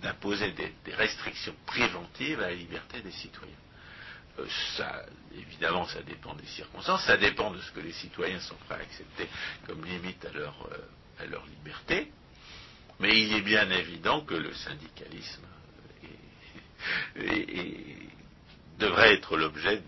d'imposer 0.00 0.52
des, 0.52 0.94
restrictions 0.94 1.54
préventives 1.66 2.40
à 2.40 2.48
la 2.48 2.54
liberté 2.54 3.02
des 3.02 3.12
citoyens. 3.12 3.54
Euh, 4.38 4.46
évidemment, 5.36 5.86
ça 5.86 6.00
dépend 6.02 6.34
des 6.34 6.46
circonstances, 6.46 7.04
ça 7.04 7.18
dépend 7.18 7.50
de 7.50 7.60
ce 7.60 7.70
que 7.72 7.80
les 7.80 7.92
citoyens 7.92 8.40
sont 8.40 8.56
prêts 8.66 8.76
à 8.76 8.78
accepter 8.78 9.28
comme 9.66 9.84
limite 9.84 10.24
à 10.24 10.32
leur, 10.32 10.68
euh, 10.72 11.22
à 11.22 11.26
leur 11.26 11.44
liberté. 11.44 12.10
Mais 13.02 13.20
il 13.20 13.34
est 13.34 13.42
bien 13.42 13.68
évident 13.70 14.20
que 14.20 14.34
le 14.34 14.54
syndicalisme 14.54 15.42
devrait 18.78 19.14
être 19.14 19.36
l'objet 19.36 19.82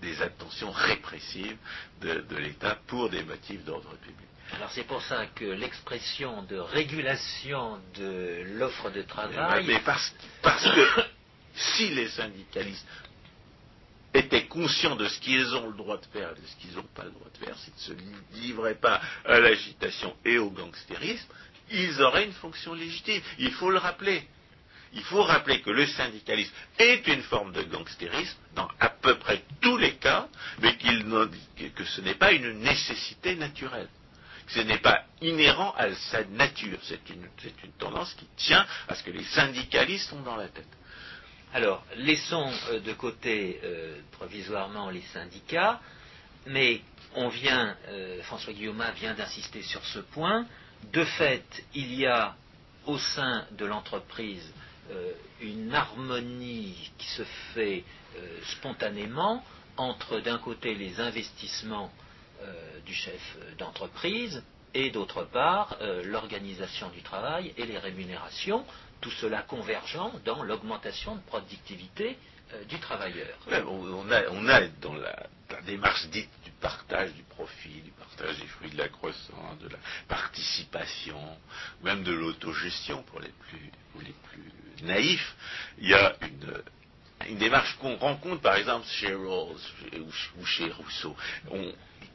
des, 0.00 0.22
attentions 0.22 0.70
répressives 0.70 1.56
de, 2.00 2.36
l'État 2.36 2.78
pour 2.86 3.10
des 3.10 3.22
motifs 3.24 3.62
d'ordre 3.64 3.94
public. 3.96 4.26
Alors 4.54 4.70
c'est 4.72 4.84
pour 4.84 5.02
ça 5.02 5.26
que 5.26 5.44
l'expression 5.44 6.42
de 6.44 6.56
régulation 6.56 7.78
de 7.96 8.42
l'offre 8.56 8.90
de 8.90 9.02
travail. 9.02 9.66
Mais 9.66 9.80
parce, 9.80 10.14
parce 10.40 10.64
que 10.64 11.02
si 11.54 11.90
les 11.90 12.08
syndicalistes 12.08 12.86
étaient 14.14 14.46
conscients 14.46 14.96
de 14.96 15.06
ce 15.06 15.20
qu'ils 15.20 15.54
ont 15.54 15.68
le 15.68 15.76
droit 15.76 15.98
de 15.98 16.06
faire 16.06 16.30
et 16.30 16.40
de 16.40 16.46
ce 16.46 16.56
qu'ils 16.56 16.74
n'ont 16.74 16.88
pas 16.94 17.04
le 17.04 17.10
droit 17.10 17.28
de 17.30 17.44
faire, 17.44 17.56
s'ils 17.58 17.74
ne 17.74 18.00
se 18.00 18.40
livraient 18.40 18.74
pas 18.74 19.00
à 19.26 19.38
l'agitation 19.38 20.16
et 20.24 20.38
au 20.38 20.50
gangstérisme, 20.50 21.28
ils 21.70 22.00
auraient 22.02 22.24
une 22.24 22.32
fonction 22.32 22.74
légitime. 22.74 23.22
Il 23.38 23.52
faut 23.52 23.70
le 23.70 23.78
rappeler. 23.78 24.26
Il 24.94 25.02
faut 25.02 25.22
rappeler 25.22 25.60
que 25.60 25.70
le 25.70 25.86
syndicalisme 25.86 26.52
est 26.78 27.06
une 27.08 27.22
forme 27.22 27.52
de 27.52 27.62
gangstérisme 27.62 28.38
dans 28.54 28.68
à 28.80 28.88
peu 28.88 29.18
près 29.18 29.42
tous 29.60 29.76
les 29.76 29.96
cas, 29.96 30.28
mais 30.60 30.76
que 30.76 31.84
ce 31.84 32.00
n'est 32.00 32.14
pas 32.14 32.32
une 32.32 32.60
nécessité 32.60 33.34
naturelle. 33.34 33.88
Ce 34.48 34.60
n'est 34.60 34.78
pas 34.78 35.04
inhérent 35.20 35.74
à 35.76 35.92
sa 35.94 36.24
nature. 36.24 36.78
C'est 36.82 37.10
une, 37.10 37.28
tendance 37.78 38.14
qui 38.14 38.26
tient 38.36 38.66
à 38.88 38.94
ce 38.94 39.02
que 39.02 39.10
les 39.10 39.24
syndicalistes 39.24 40.12
ont 40.14 40.22
dans 40.22 40.36
la 40.36 40.48
tête. 40.48 40.66
Alors, 41.52 41.84
laissons 41.96 42.50
euh, 42.70 42.80
de 42.80 42.92
côté 42.94 43.60
euh, 43.62 44.00
provisoirement 44.12 44.90
les 44.90 45.02
syndicats, 45.12 45.80
mais 46.46 46.80
on 47.14 47.28
vient, 47.28 47.76
euh, 47.88 48.22
François 48.22 48.52
Guillaume 48.52 48.82
vient 48.96 49.14
d'insister 49.14 49.62
sur 49.62 49.84
ce 49.86 49.98
point. 50.00 50.46
De 50.84 51.04
fait, 51.04 51.64
il 51.74 51.94
y 51.94 52.06
a 52.06 52.34
au 52.86 52.98
sein 52.98 53.46
de 53.52 53.66
l'entreprise 53.66 54.52
euh, 54.90 55.12
une 55.42 55.74
harmonie 55.74 56.90
qui 56.96 57.06
se 57.08 57.22
fait 57.52 57.84
euh, 58.16 58.38
spontanément 58.56 59.44
entre 59.76 60.20
d'un 60.20 60.38
côté 60.38 60.74
les 60.74 60.98
investissements 60.98 61.92
euh, 62.42 62.80
du 62.86 62.94
chef 62.94 63.36
d'entreprise 63.58 64.42
et 64.74 64.90
d'autre 64.90 65.24
part 65.24 65.78
l'organisation 66.04 66.90
du 66.90 67.02
travail 67.02 67.54
et 67.56 67.64
les 67.64 67.78
rémunérations, 67.78 68.64
tout 69.00 69.10
cela 69.12 69.42
convergent 69.42 70.12
dans 70.26 70.42
l'augmentation 70.42 71.16
de 71.16 71.20
productivité 71.22 72.18
du 72.68 72.78
travailleur. 72.78 73.36
on, 73.66 74.48
a, 74.48 74.60
dans 74.80 74.94
la 74.94 75.26
démarche 75.66 76.06
dite 76.08 76.28
partage 76.60 77.12
du 77.12 77.22
profit, 77.22 77.80
du 77.82 77.90
partage 77.92 78.38
des 78.38 78.46
fruits 78.46 78.70
de 78.70 78.78
la 78.78 78.88
croissance, 78.88 79.58
de 79.62 79.68
la 79.68 79.78
participation, 80.08 81.20
même 81.82 82.02
de 82.02 82.12
l'autogestion 82.12 83.02
pour 83.04 83.20
les 83.20 83.32
plus, 83.48 83.70
naïfs, 84.82 85.34
il 85.78 85.88
y 85.88 85.94
a 85.94 86.14
une, 87.28 87.38
démarche 87.38 87.76
qu'on 87.78 87.96
rencontre 87.96 88.40
par 88.40 88.56
exemple 88.56 88.86
chez 88.86 89.12
Rawls 89.12 89.56
ou 90.38 90.46
chez 90.46 90.70
Rousseau, 90.70 91.16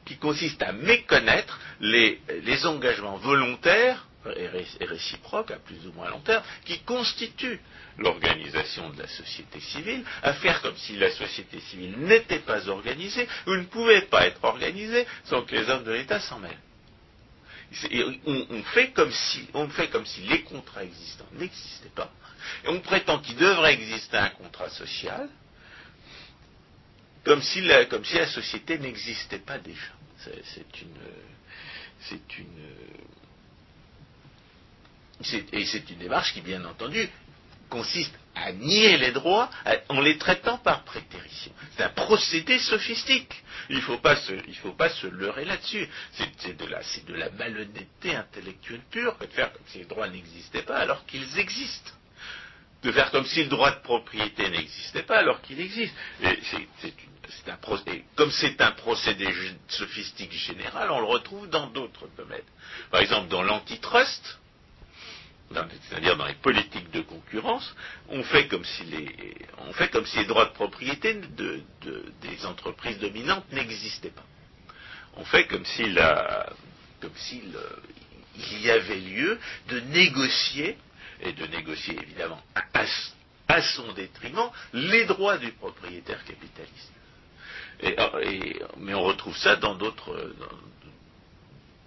qui 0.06 0.16
consiste 0.16 0.62
à 0.62 0.72
méconnaître 0.72 1.58
les 1.80 2.66
engagements 2.66 3.16
volontaires 3.18 4.06
et 4.36 4.84
réciproques 4.84 5.50
à 5.50 5.58
plus 5.58 5.86
ou 5.86 5.92
moins 5.92 6.10
long 6.10 6.20
terme, 6.20 6.42
qui 6.64 6.80
constituent 6.80 7.60
l'organisation 7.98 8.90
de 8.90 9.02
la 9.02 9.08
société 9.08 9.60
civile, 9.60 10.04
à 10.22 10.32
faire 10.34 10.60
comme 10.62 10.76
si 10.76 10.96
la 10.96 11.10
société 11.10 11.60
civile 11.60 11.96
n'était 11.98 12.40
pas 12.40 12.68
organisée 12.68 13.28
ou 13.46 13.54
ne 13.54 13.64
pouvait 13.64 14.02
pas 14.02 14.26
être 14.26 14.42
organisée 14.42 15.06
sans 15.24 15.42
que 15.42 15.54
les 15.54 15.68
hommes 15.68 15.84
de 15.84 15.92
l'État 15.92 16.20
s'en 16.20 16.38
mêlent. 16.38 16.58
On, 18.26 18.62
fait 18.62 18.92
comme 18.92 19.10
si, 19.10 19.48
on 19.52 19.68
fait 19.68 19.88
comme 19.88 20.06
si 20.06 20.20
les 20.22 20.42
contrats 20.42 20.84
existants 20.84 21.26
n'existaient 21.32 21.88
pas, 21.94 22.12
et 22.64 22.68
on 22.68 22.80
prétend 22.80 23.18
qu'il 23.18 23.36
devrait 23.36 23.74
exister 23.74 24.16
un 24.16 24.28
contrat 24.30 24.68
social, 24.70 25.28
comme 27.24 27.42
si 27.42 27.62
la, 27.62 27.86
comme 27.86 28.04
si 28.04 28.16
la 28.16 28.26
société 28.26 28.78
n'existait 28.78 29.38
pas 29.38 29.58
déjà. 29.58 29.92
C'est 30.18 30.82
une, 30.82 30.96
c'est 32.00 32.38
une, 32.38 32.68
et 35.52 35.64
c'est 35.64 35.90
une 35.90 35.98
démarche 35.98 36.32
qui, 36.32 36.40
bien 36.40 36.64
entendu, 36.64 37.08
consiste 37.68 38.14
à 38.34 38.52
nier 38.52 38.96
les 38.96 39.12
droits 39.12 39.50
en 39.88 40.00
les 40.00 40.18
traitant 40.18 40.58
par 40.58 40.84
prétérition. 40.84 41.52
C'est 41.76 41.84
un 41.84 41.90
procédé 41.90 42.58
sophistique. 42.58 43.32
Il 43.70 43.76
ne 43.76 43.80
faut, 43.80 43.98
pas 43.98 44.16
se 44.16 45.06
leurrer 45.06 45.44
là-dessus. 45.44 45.88
C'est 46.12 46.56
de, 46.56 47.14
la, 47.14 47.30
malhonnêteté 47.30 48.14
intellectuelle 48.14 48.82
pure 48.90 49.16
que 49.18 49.24
de 49.24 49.32
faire 49.32 49.52
comme 49.52 49.62
si 49.68 49.78
les 49.78 49.84
droits 49.84 50.08
n'existaient 50.08 50.62
pas 50.62 50.78
alors 50.78 51.06
qu'ils 51.06 51.38
existent. 51.38 51.92
De 52.82 52.92
faire 52.92 53.10
comme 53.10 53.24
si 53.24 53.42
le 53.42 53.48
droit 53.48 53.70
de 53.70 53.80
propriété 53.80 54.50
n'existait 54.50 55.04
pas 55.04 55.18
alors 55.18 55.40
qu'il 55.40 55.58
existe. 55.60 55.94
comme 58.14 58.30
c'est 58.30 58.60
un 58.60 58.72
procédé 58.72 59.28
sophistique 59.68 60.32
général, 60.32 60.90
on 60.90 61.00
le 61.00 61.06
retrouve 61.06 61.48
dans 61.48 61.68
d'autres 61.68 62.08
domaines. 62.16 62.42
Par 62.90 63.00
exemple, 63.00 63.28
dans 63.28 63.42
l'antitrust, 63.42 64.38
c'est-à-dire 65.88 66.16
dans 66.16 66.26
les 66.26 66.34
politiques 66.34 66.90
de 66.90 67.00
concurrence, 67.00 67.74
on 68.08 68.22
fait 68.22 68.48
comme 68.48 68.64
si 68.64 68.84
les, 68.84 69.08
si 70.06 70.26
droits 70.26 70.46
de 70.46 70.52
propriété 70.52 71.14
des 72.20 72.46
entreprises 72.46 72.98
dominantes 72.98 73.50
n'existaient 73.52 74.10
pas. 74.10 74.24
On 75.16 75.24
fait 75.24 75.46
comme 75.46 75.64
s'il 75.64 76.00
comme 77.00 77.16
s'il 77.16 78.62
y 78.62 78.70
avait 78.70 79.00
lieu 79.00 79.38
de 79.68 79.80
négocier, 79.80 80.76
et 81.20 81.32
de 81.32 81.46
négocier 81.46 81.96
évidemment 82.00 82.42
à, 82.54 83.62
son 83.62 83.92
détriment, 83.92 84.50
les 84.72 85.04
droits 85.04 85.38
du 85.38 85.52
propriétaire 85.52 86.24
capitaliste. 86.24 86.92
mais 88.78 88.94
on 88.94 89.02
retrouve 89.02 89.36
ça 89.36 89.56
dans 89.56 89.74
d'autres 89.76 90.34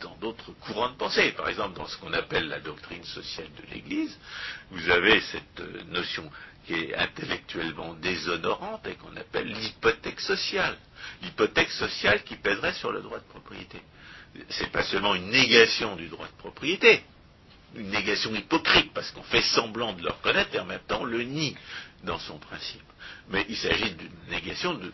dans 0.02 0.16
d'autres 0.18 0.52
courants 0.62 0.90
de 0.90 0.96
pensée. 0.96 1.32
Par 1.32 1.50
exemple, 1.50 1.78
dans 1.78 1.88
ce 1.88 1.98
qu'on 1.98 2.14
appelle 2.14 2.48
la 2.48 2.60
doctrine 2.60 3.04
sociale 3.04 3.50
de 3.62 3.74
l'Église, 3.74 4.18
vous 4.72 4.90
avez 4.90 5.20
cette 5.22 5.60
euh, 5.60 5.84
notion 5.90 6.30
qui 6.66 6.74
est 6.74 6.96
intellectuellement 6.96 7.94
déshonorante 7.94 8.86
et 8.88 8.96
qu'on 8.96 9.16
appelle 9.16 9.48
l'hypothèque 9.48 10.20
sociale. 10.20 10.78
L'hypothèque 11.22 11.72
sociale 11.72 12.24
qui 12.24 12.36
pèserait 12.36 12.74
sur 12.74 12.92
le 12.92 13.02
droit 13.02 13.20
de 13.20 13.24
propriété. 13.24 13.82
C'est 14.50 14.72
pas 14.72 14.84
seulement 14.84 15.16
une 15.16 15.30
négation 15.30 15.96
du 15.96 16.10
droit 16.10 16.28
de 16.28 16.38
propriété, 16.38 17.04
une 17.76 17.90
négation 17.90 18.36
hypocrite 18.36 18.94
parce 18.94 19.12
qu'on 19.12 19.24
fait 19.24 19.42
semblant 19.42 19.94
de 19.94 20.04
le 20.04 20.10
reconnaître 20.10 20.54
et 20.54 20.60
en 20.60 20.66
même 20.66 20.82
temps 20.88 21.02
on 21.02 21.06
le 21.06 21.24
nie 21.24 21.56
dans 22.04 22.20
son 22.20 22.38
principe. 22.38 22.82
Mais 23.30 23.46
il 23.50 23.58
s'agit 23.58 23.92
d'une 23.92 24.12
négation 24.30 24.74
de, 24.74 24.92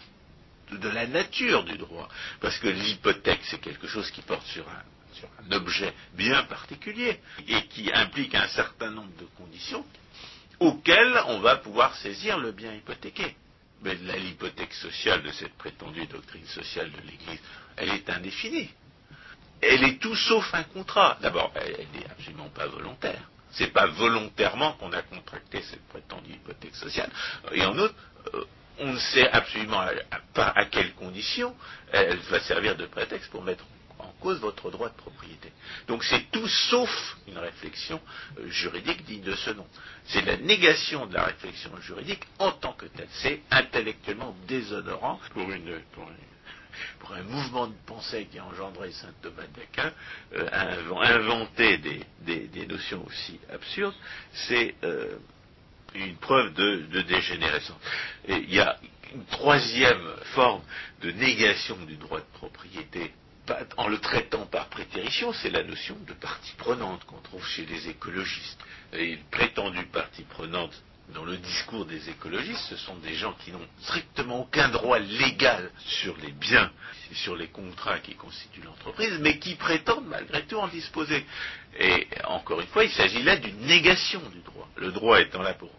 de 0.80 0.90
la 0.90 1.08
nature 1.08 1.64
du 1.64 1.78
droit. 1.78 2.10
Parce 2.40 2.58
que 2.60 2.68
l'hypothèque, 2.68 3.42
c'est 3.44 3.62
quelque 3.62 3.88
chose 3.88 4.10
qui 4.12 4.22
porte 4.22 4.46
sur 4.48 4.66
un 4.70 5.52
objet 5.52 5.94
bien 6.14 6.44
particulier 6.44 7.20
et 7.48 7.68
qui 7.68 7.92
implique 7.94 8.36
un 8.36 8.48
certain 8.48 8.90
nombre 8.90 9.16
de 9.18 9.26
conditions 9.38 9.86
auxquelles 10.60 11.20
on 11.28 11.40
va 11.40 11.58
pouvoir 11.58 11.96
saisir 11.98 12.38
le 12.38 12.52
bien 12.52 12.74
hypothéqué. 12.74 13.36
Mais 13.82 13.96
l'hypothèque 13.96 14.74
sociale 14.74 15.24
de 15.24 15.32
cette 15.32 15.54
prétendue 15.56 16.06
doctrine 16.08 16.46
sociale 16.48 16.90
de 16.92 17.02
l'Église, 17.02 17.40
elle 17.76 17.90
est 17.90 18.10
indéfinie. 18.10 18.70
Elle 19.62 19.84
est 19.84 20.00
tout 20.00 20.16
sauf 20.16 20.54
un 20.54 20.64
contrat. 20.64 21.18
D'abord, 21.22 21.52
elle 21.56 21.88
n'est 21.94 22.10
absolument 22.10 22.50
pas 22.50 22.68
volontaire. 22.68 23.30
C'est 23.52 23.72
pas 23.72 23.88
volontairement 23.88 24.74
qu'on 24.74 24.92
a 24.94 25.02
contracté 25.02 25.62
cette 25.62 25.86
prétendue 25.88 26.32
hypothèque 26.32 26.76
sociale. 26.76 27.10
Et 27.52 27.64
en 27.64 27.78
outre, 27.78 27.94
euh, 28.34 28.46
on 28.80 28.94
ne 28.94 29.00
sait 29.00 29.30
absolument 29.30 29.86
pas 30.34 30.48
à, 30.56 30.66
quelles 30.66 30.94
conditions 30.94 31.56
elle 31.92 32.18
va 32.18 32.40
servir 32.42 32.76
de 32.76 32.86
prétexte 32.86 33.30
pour 33.32 33.44
mettre 33.44 33.64
cause 34.24 34.40
votre 34.40 34.72
droit 34.72 34.90
de 34.90 34.96
propriété. 34.96 35.52
Donc 35.88 36.04
c'est 36.04 36.32
tout 36.32 36.48
sauf 36.48 37.18
une 37.28 37.38
réflexion 37.38 38.00
euh, 38.40 38.50
juridique 38.50 39.04
digne 39.04 39.22
de 39.22 39.36
ce 39.36 39.52
nom. 39.52 39.68
C'est 40.06 40.22
la 40.22 40.38
négation 40.38 41.06
de 41.06 41.14
la 41.14 41.26
réflexion 41.26 41.76
juridique 41.82 42.24
en 42.40 42.54
tant 42.54 42.74
que 42.74 42.86
telle. 42.86 43.10
C'est 43.12 43.42
intellectuellement 43.52 44.36
déshonorant 44.48 45.20
pour 45.34 45.52
une, 45.52 45.82
un 47.14 47.24
mouvement 47.24 47.68
de 47.68 47.76
pensée 47.86 48.28
qui 48.32 48.40
a 48.40 48.46
engendré 48.46 48.92
saint 48.92 49.14
Thomas 49.22 49.44
d'Aquin, 49.56 49.92
euh, 50.34 50.96
inventer 51.02 51.78
des, 51.78 52.66
notions 52.66 53.06
aussi 53.06 53.40
absurdes, 53.52 53.94
euh, 54.52 55.18
une 55.96 56.16
preuve 56.18 56.54
de, 56.54 57.02
dégénérescence. 57.02 57.80
Il 58.28 58.54
y 58.54 58.60
a 58.60 58.78
une 59.14 59.26
troisième 59.26 60.08
forme 60.34 60.64
de 61.02 61.12
négation 61.12 61.78
du 61.86 61.96
droit 61.98 62.20
de 62.20 62.38
propriété 62.38 63.14
en 63.78 63.88
le 63.88 63.98
traitant 64.00 64.46
par 64.46 64.70
prétérition, 64.70 65.34
c'est 65.34 65.50
la 65.50 65.64
notion 65.64 65.98
de 66.08 66.14
partie 66.14 66.54
prenante 66.58 67.04
qu'on 67.06 67.20
trouve 67.20 67.46
chez 67.46 67.66
les 67.66 67.90
écologistes. 67.90 68.60
Et 68.94 69.14
une 69.14 69.24
prétendue 69.26 69.86
partie 69.88 70.24
prenante 70.24 70.82
dans 71.10 71.26
le 71.26 71.38
discours 71.38 71.86
des 71.86 72.10
écologistes, 72.10 72.66
ce 72.70 72.78
sont 72.78 72.96
des 72.98 73.14
gens 73.16 73.34
qui 73.34 73.52
n'ont 73.52 73.68
strictement 73.82 74.42
aucun 74.42 74.70
droit 74.70 75.00
légal 75.00 75.70
sur 75.86 76.16
les 76.18 76.32
biens, 76.32 76.72
sur 77.12 77.36
les 77.36 77.48
contrats 77.48 78.00
qui 78.00 78.16
constituent 78.16 78.62
l'entreprise, 78.62 79.20
mais 79.20 79.38
qui 79.38 79.56
prétendent 79.56 80.08
malgré 80.08 80.46
tout 80.46 80.58
en 80.58 80.68
disposer. 80.68 81.26
Et 81.80 82.08
encore 82.26 82.62
une 82.62 82.68
fois, 82.68 82.86
il 82.86 82.92
s'agit 82.92 83.22
là 83.22 83.36
d'une 83.36 83.60
négation 83.66 84.22
du 84.30 84.40
droit. 84.42 84.68
Le 84.78 84.92
droit 84.92 85.20
étant 85.20 85.42
là 85.42 85.54
pour 85.54 85.72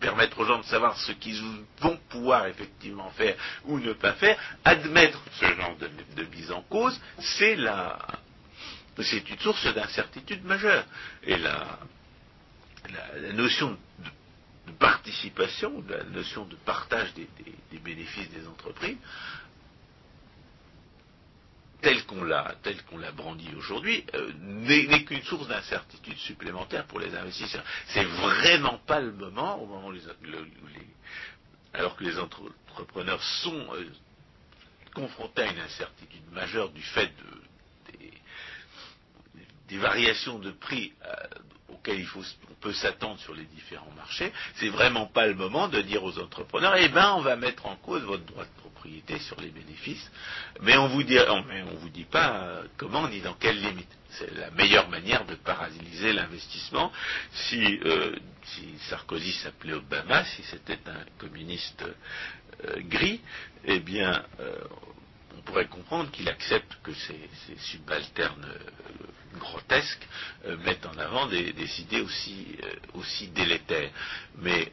permettre 0.00 0.38
aux 0.40 0.46
gens 0.46 0.58
de 0.58 0.64
savoir 0.64 0.98
ce 0.98 1.12
qu'ils 1.12 1.40
vont 1.80 1.98
pouvoir 2.08 2.46
effectivement 2.46 3.10
faire 3.10 3.36
ou 3.66 3.78
ne 3.78 3.92
pas 3.92 4.14
faire, 4.14 4.38
admettre 4.64 5.22
ce 5.38 5.44
genre 5.44 5.76
de, 5.76 6.24
mise 6.24 6.50
en 6.50 6.62
cause, 6.62 6.98
c'est 7.18 7.54
la, 7.54 7.98
c'est 8.98 9.28
une 9.28 9.38
source 9.38 9.72
d'incertitude 9.74 10.42
majeure. 10.42 10.84
Et 11.24 11.36
la, 11.36 11.78
la 13.20 13.32
notion 13.34 13.76
de 13.98 14.10
participation, 14.72 15.84
la 15.88 16.04
notion 16.04 16.44
de 16.44 16.56
partage 16.56 17.12
des, 17.14 17.28
bénéfices 17.78 18.30
des 18.30 18.46
entreprises, 18.46 18.96
telle 21.80 22.04
qu'on 22.04 22.24
l'a, 22.24 22.56
telle 22.62 22.82
qu'on 22.84 22.98
l'a 22.98 23.12
brandi 23.12 23.48
aujourd'hui, 23.56 24.04
euh, 24.14 24.32
n'est 24.40 25.04
qu'une 25.04 25.22
source 25.22 25.48
d'incertitude 25.48 26.18
supplémentaire 26.18 26.84
pour 26.86 27.00
les 27.00 27.14
investisseurs. 27.14 27.64
C'est 27.88 28.04
vraiment 28.04 28.78
pas 28.86 29.00
le 29.00 29.12
moment, 29.12 29.60
au 29.62 29.66
moment 29.66 29.88
où 29.88 29.92
les, 29.92 30.02
alors 31.72 31.96
que 31.96 32.04
les 32.04 32.18
entrepreneurs 32.18 33.22
sont 33.22 33.66
euh, 33.74 33.86
confrontés 34.94 35.42
à 35.42 35.52
une 35.52 35.60
incertitude 35.60 36.30
majeure 36.32 36.70
du 36.70 36.82
fait 36.82 37.06
de, 37.06 37.40
des, 39.70 39.78
variations 39.78 40.38
de 40.38 40.50
prix 40.50 40.92
euh, 41.04 41.14
auquel 41.68 41.98
il 41.98 42.06
faut, 42.06 42.22
on 42.50 42.54
peut 42.60 42.72
s'attendre 42.72 43.18
sur 43.20 43.34
les 43.34 43.44
différents 43.44 43.92
marchés, 43.96 44.32
c'est 44.56 44.68
vraiment 44.68 45.06
pas 45.06 45.26
le 45.26 45.34
moment 45.34 45.68
de 45.68 45.80
dire 45.80 46.02
aux 46.02 46.18
entrepreneurs, 46.18 46.76
eh 46.76 46.88
ben, 46.88 47.14
on 47.16 47.22
va 47.22 47.36
mettre 47.36 47.66
en 47.66 47.76
cause 47.76 48.02
votre 48.02 48.24
droit 48.24 48.44
de 48.44 48.60
propriété 48.60 49.18
sur 49.20 49.40
les 49.40 49.50
bénéfices, 49.50 50.10
mais 50.60 50.76
on 50.76 50.88
vous 50.88 51.02
dit, 51.02 51.18
vous 51.78 51.88
dit 51.88 52.04
pas 52.04 52.42
euh, 52.42 52.64
comment 52.76 53.08
ni 53.08 53.20
dans 53.20 53.34
quelles 53.34 53.60
limites. 53.60 53.96
C'est 54.10 54.34
la 54.34 54.50
meilleure 54.50 54.88
manière 54.88 55.24
de 55.24 55.36
paralyser 55.36 56.12
l'investissement. 56.12 56.90
Si, 57.32 57.78
euh, 57.84 58.16
Sarkozy 58.88 59.32
s'appelait 59.34 59.74
Obama, 59.74 60.24
si 60.24 60.42
c'était 60.42 60.80
un 60.86 61.04
communiste 61.18 61.84
gris, 62.88 63.20
eh 63.64 63.78
bien, 63.78 64.24
on 65.36 65.42
pourrait 65.42 65.66
comprendre 65.66 66.10
qu'il 66.10 66.28
accepte 66.28 66.76
que 66.82 66.92
ces, 66.94 67.56
subalternes 67.58 68.44
euh, 68.44 69.38
grotesques 69.38 70.06
euh, 70.46 70.56
mettent 70.58 70.86
en 70.86 70.96
avant 70.98 71.26
des, 71.26 71.80
idées 71.80 72.00
aussi, 72.00 72.56
euh, 72.62 72.74
aussi 72.94 73.28
délétères. 73.28 73.90
Mais 74.38 74.72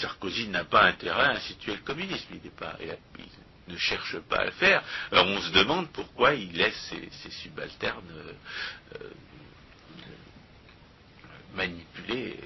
Sarkozy 0.00 0.48
n'a 0.48 0.64
pas 0.64 0.84
intérêt 0.84 1.26
à 1.26 1.30
instituer 1.32 1.74
le 1.74 1.82
communisme. 1.82 2.26
Il, 2.34 2.92
ne 3.68 3.76
cherche 3.76 4.18
pas 4.20 4.36
à 4.36 4.44
le 4.44 4.52
faire. 4.52 4.82
Alors 5.10 5.26
on 5.26 5.40
se 5.40 5.50
demande 5.50 5.90
pourquoi 5.90 6.34
il 6.34 6.52
laisse 6.52 6.94
ses, 7.10 7.30
subalternes 7.30 8.04
manipuler 11.54 12.38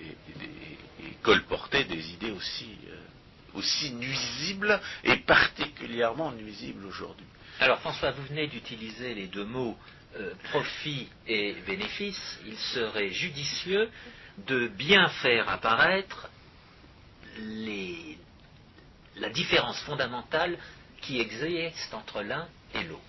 et, 1.01 1.13
colporter 1.23 1.85
des 1.85 2.13
idées 2.13 2.31
aussi 2.31 2.79
aussi 3.55 3.93
nuisible 3.93 4.81
et 5.05 5.17
particulièrement 5.17 6.33
nuisible 6.33 6.87
aujourd'hui. 6.87 7.27
Alors 7.61 7.79
François, 7.81 8.13
vous 8.13 8.25
venez 8.25 8.47
d'utiliser 8.47 9.15
les 9.15 9.27
deux 9.27 9.45
mots 9.45 9.77
euh, 10.17 10.33
profit 10.45 11.09
et 11.27 11.55
bénéfice. 11.67 12.39
Il 12.47 12.57
serait 12.57 13.11
judicieux 13.11 13.91
de 14.47 14.69
bien 14.69 15.09
faire 15.09 15.49
apparaître 15.49 16.31
la 19.17 19.29
différence 19.31 19.79
fondamentale 19.83 20.59
qui 21.01 21.21
existe 21.21 21.95
entre 21.95 22.23
l'un 22.23 22.49
et 22.75 22.83
l'autre. 22.85 23.01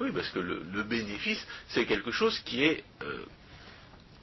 Oui, 0.00 0.12
parce 0.12 0.28
que 0.30 0.38
le, 0.38 0.82
bénéfice, 0.84 1.44
c'est 1.68 1.84
quelque 1.84 2.12
chose 2.12 2.38
qui 2.40 2.62
est, 2.62 2.84
euh, 3.02 3.24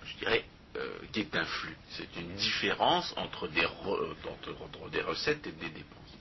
je 0.06 0.18
dirais, 0.18 0.46
euh, 0.76 1.00
qui 1.12 1.22
est 1.22 1.36
un 1.36 1.46
flux. 1.46 1.76
C'est 1.92 2.16
une 2.20 2.36
différence 2.36 3.14
entre 3.18 3.48
des, 3.48 3.66
entre, 3.66 4.90
des, 4.92 5.02
recettes 5.02 5.46
et 5.48 5.52
des 5.52 5.70
dépenses. 5.70 6.18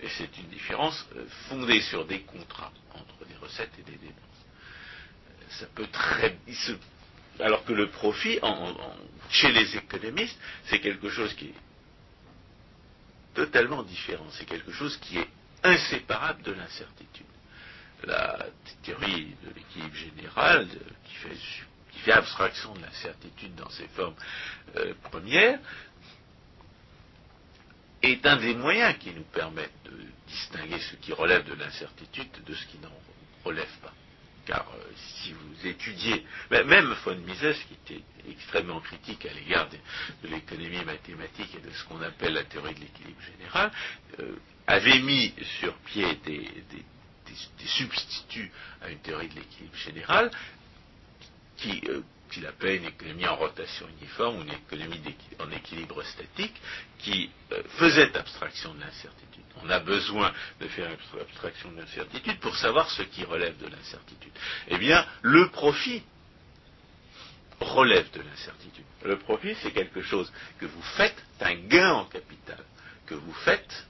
Et 0.00 0.08
c'est 0.08 0.36
une 0.38 0.48
différence 0.48 1.06
euh, 1.16 1.24
fondée 1.48 1.80
sur 1.80 2.04
des 2.04 2.20
contrats 2.20 2.72
entre 2.94 3.26
des 3.26 3.36
recettes 3.36 3.72
et 3.78 3.82
des 3.82 3.96
dépenses. 3.96 4.44
Euh, 5.28 5.44
ça 5.50 5.66
peut 5.74 5.86
très... 5.88 6.36
alors 7.40 7.64
que 7.64 7.72
le 7.72 7.88
profit, 7.88 8.38
chez 9.30 9.50
les 9.50 9.76
économistes, 9.76 10.38
c'est 10.66 10.80
quelque 10.80 11.08
chose 11.08 11.34
qui 11.34 11.46
est 11.46 11.54
totalement 13.34 13.82
différent. 13.82 14.26
C'est 14.32 14.46
quelque 14.46 14.72
chose 14.72 14.96
qui 14.98 15.18
est 15.18 15.28
inséparable 15.64 16.42
de 16.42 16.52
l'incertitude. 16.52 17.26
La 18.04 18.46
théorie 18.82 19.34
de 19.42 19.54
l'équilibre 19.54 19.96
général, 19.96 20.68
qui 21.06 21.14
fait 21.16 21.36
qui 21.96 22.02
fait 22.02 22.12
abstraction 22.12 22.74
de 22.74 22.82
l'incertitude 22.82 23.54
dans 23.54 23.70
ses 23.70 23.88
formes 23.88 24.14
euh, 24.76 24.92
premières, 25.04 25.58
est 28.02 28.24
un 28.26 28.36
des 28.36 28.54
moyens 28.54 28.96
qui 28.98 29.12
nous 29.12 29.24
permettent 29.24 29.82
de 29.84 29.98
distinguer 30.28 30.78
ce 30.78 30.96
qui 30.96 31.12
relève 31.12 31.44
de 31.44 31.54
l'incertitude 31.54 32.28
de 32.44 32.54
ce 32.54 32.66
qui 32.66 32.78
n'en 32.78 32.92
relève 33.44 33.78
pas. 33.82 33.94
Car 34.44 34.66
euh, 34.74 34.82
si 34.96 35.32
vous 35.32 35.66
étudiez, 35.66 36.24
même 36.50 36.94
von 37.04 37.16
Mises, 37.16 37.56
qui 37.66 37.94
était 37.94 38.04
extrêmement 38.28 38.80
critique 38.80 39.24
à 39.26 39.32
l'égard 39.32 39.68
de, 39.70 40.28
l'économie 40.28 40.84
mathématique 40.84 41.54
et 41.56 41.66
de 41.66 41.72
ce 41.72 41.84
qu'on 41.84 42.02
appelle 42.02 42.34
la 42.34 42.44
théorie 42.44 42.74
de 42.74 42.80
l'équilibre 42.80 43.22
général, 43.22 43.72
euh, 44.20 44.36
avait 44.66 45.00
mis 45.00 45.32
sur 45.60 45.74
pied 45.78 46.14
des, 46.26 46.50
substituts 47.64 48.52
à 48.82 48.90
une 48.90 48.98
théorie 48.98 49.28
de 49.28 49.34
l'équilibre 49.34 49.76
général 49.76 50.30
qui, 51.56 51.82
euh, 51.88 52.02
qu'il 52.30 52.46
appelait 52.46 52.76
une 52.76 52.86
économie 52.86 53.26
en 53.26 53.36
rotation 53.36 53.86
uniforme 54.00 54.38
ou 54.38 54.42
une 54.42 54.52
économie 54.52 55.00
en 55.38 55.50
équilibre 55.50 56.02
statique, 56.04 56.54
qui 56.98 57.30
euh, 57.52 57.62
faisait 57.78 58.16
abstraction 58.16 58.74
de 58.74 58.80
l'incertitude. 58.80 59.44
On 59.62 59.70
a 59.70 59.80
besoin 59.80 60.32
de 60.60 60.68
faire 60.68 60.90
abstraction 61.20 61.72
de 61.72 61.80
l'incertitude 61.80 62.38
pour 62.40 62.56
savoir 62.56 62.90
ce 62.90 63.02
qui 63.02 63.24
relève 63.24 63.56
de 63.58 63.68
l'incertitude. 63.68 64.32
Eh 64.68 64.76
bien, 64.76 65.06
le 65.22 65.48
profit 65.50 66.02
relève 67.60 68.10
de 68.12 68.20
l'incertitude. 68.20 68.84
Le 69.04 69.18
profit, 69.18 69.54
c'est 69.62 69.72
quelque 69.72 70.02
chose 70.02 70.30
que 70.58 70.66
vous 70.66 70.82
faites, 70.82 71.16
un 71.40 71.54
gain 71.54 71.92
en 71.92 72.04
capital 72.04 72.58
que 73.06 73.14
vous 73.14 73.32
faites 73.32 73.86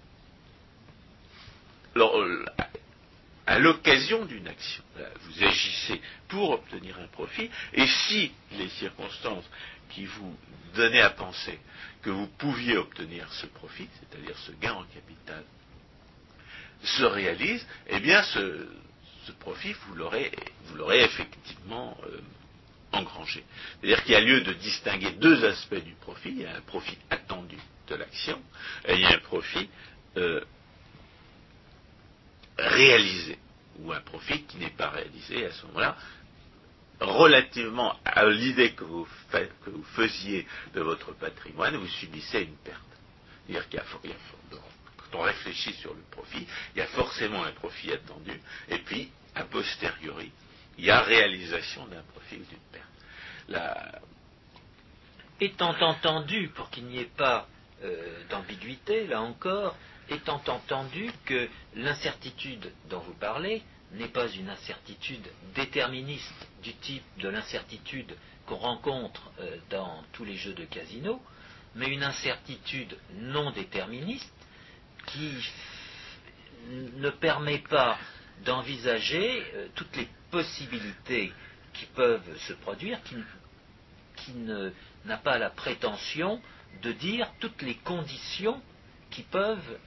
euh, 1.96 2.44
à 3.46 3.58
l'occasion 3.58 4.24
d'une 4.24 4.48
action. 4.48 4.82
Vous 5.22 5.44
agissez 5.44 6.00
pour 6.28 6.50
obtenir 6.50 6.98
un 6.98 7.06
profit, 7.06 7.48
et 7.72 7.86
si 7.86 8.32
les 8.52 8.68
circonstances 8.70 9.44
qui 9.90 10.04
vous 10.04 10.36
donnaient 10.74 11.00
à 11.00 11.10
penser 11.10 11.58
que 12.02 12.10
vous 12.10 12.26
pouviez 12.38 12.76
obtenir 12.76 13.32
ce 13.32 13.46
profit, 13.46 13.88
c'est-à-dire 14.00 14.36
ce 14.38 14.52
gain 14.52 14.74
en 14.74 14.84
capital, 14.84 15.44
se 16.82 17.04
réalisent, 17.04 17.66
eh 17.88 18.00
bien 18.00 18.22
ce, 18.22 18.66
profit, 19.40 19.72
vous 19.72 19.94
l'aurez, 19.94 20.30
effectivement 21.02 21.96
euh, 22.04 22.20
engrangé. 22.92 23.44
C'est-à-dire 23.80 24.02
qu'il 24.04 24.12
y 24.12 24.16
a 24.16 24.20
lieu 24.20 24.42
de 24.42 24.52
distinguer 24.52 25.12
deux 25.12 25.44
aspects 25.44 25.82
du 25.82 25.94
profit. 25.94 26.30
Il 26.30 26.42
y 26.42 26.46
a 26.46 26.54
un 26.54 26.60
profit 26.60 26.98
attendu 27.10 27.56
de 27.88 27.94
l'action, 27.94 28.40
et 28.86 28.94
il 28.94 29.00
y 29.00 29.04
a 29.04 29.14
un 29.14 29.18
profit 29.18 29.68
euh, 30.16 30.40
réalisé, 32.58 33.38
ou 33.78 33.92
un 33.92 34.00
profit 34.00 34.42
qui 34.44 34.56
n'est 34.58 34.70
pas 34.70 34.90
réalisé 34.90 35.46
à 35.46 35.52
ce 35.52 35.66
moment-là, 35.66 35.96
relativement 37.00 37.94
à 38.04 38.24
l'idée 38.26 38.72
que 38.72 38.84
vous, 38.84 39.06
faisiez 39.94 40.46
de 40.74 40.80
votre 40.80 41.12
patrimoine, 41.12 41.76
vous 41.76 41.88
subissez 41.88 42.42
une 42.42 42.56
perte. 42.56 42.80
C'est-à-dire 43.46 43.68
qu'il 43.68 43.78
y 44.10 44.12
a, 44.12 44.16
quand 45.10 45.18
on 45.18 45.22
réfléchit 45.22 45.74
sur 45.74 45.94
le 45.94 46.00
profit, 46.10 46.46
il 46.74 46.78
y 46.78 46.82
a 46.82 46.86
forcément 46.86 47.44
un 47.44 47.52
profit 47.52 47.92
attendu, 47.92 48.40
et 48.68 48.78
puis 48.78 49.10
a 49.34 49.44
posteriori, 49.44 50.32
il 50.78 50.84
y 50.84 50.90
a 50.90 51.00
réalisation 51.00 51.86
d'un 51.86 52.02
profit 52.02 52.36
ou 52.36 52.44
d'une 52.44 52.58
perte. 52.72 54.02
Étant 55.38 55.76
entendu, 55.80 56.48
pour 56.48 56.70
qu'il 56.70 56.86
n'y 56.86 56.98
ait 56.98 57.10
pas 57.16 57.46
euh, 57.84 58.22
d'ambiguïté, 58.30 59.06
là 59.06 59.20
encore, 59.20 59.76
étant 60.10 60.42
entendu 60.46 61.10
que 61.24 61.48
l'incertitude 61.74 62.72
dont 62.88 63.00
vous 63.00 63.14
parlez 63.14 63.62
n'est 63.92 64.08
pas 64.08 64.28
une 64.28 64.48
incertitude 64.48 65.26
déterministe 65.54 66.46
du 66.62 66.74
type 66.74 67.04
de 67.18 67.28
l'incertitude 67.28 68.16
qu'on 68.46 68.56
rencontre 68.56 69.30
euh, 69.40 69.56
dans 69.70 70.02
tous 70.12 70.24
les 70.24 70.36
jeux 70.36 70.54
de 70.54 70.64
casino, 70.64 71.20
mais 71.74 71.88
une 71.88 72.02
incertitude 72.02 72.96
non 73.14 73.50
déterministe 73.50 74.32
qui 75.06 75.32
ne 76.70 77.10
permet 77.10 77.58
pas 77.58 77.98
d'envisager 78.44 79.44
euh, 79.54 79.68
toutes 79.74 79.96
les 79.96 80.08
possibilités 80.30 81.32
qui 81.72 81.86
peuvent 81.86 82.38
se 82.38 82.52
produire, 82.54 83.02
qui, 83.04 83.16
qui 84.16 84.32
n'a 85.04 85.16
pas 85.18 85.38
la 85.38 85.50
prétention 85.50 86.40
de 86.82 86.92
dire 86.92 87.30
toutes 87.40 87.62
les 87.62 87.76
conditions 87.76 88.60
qui 89.10 89.22
peuvent 89.22 89.78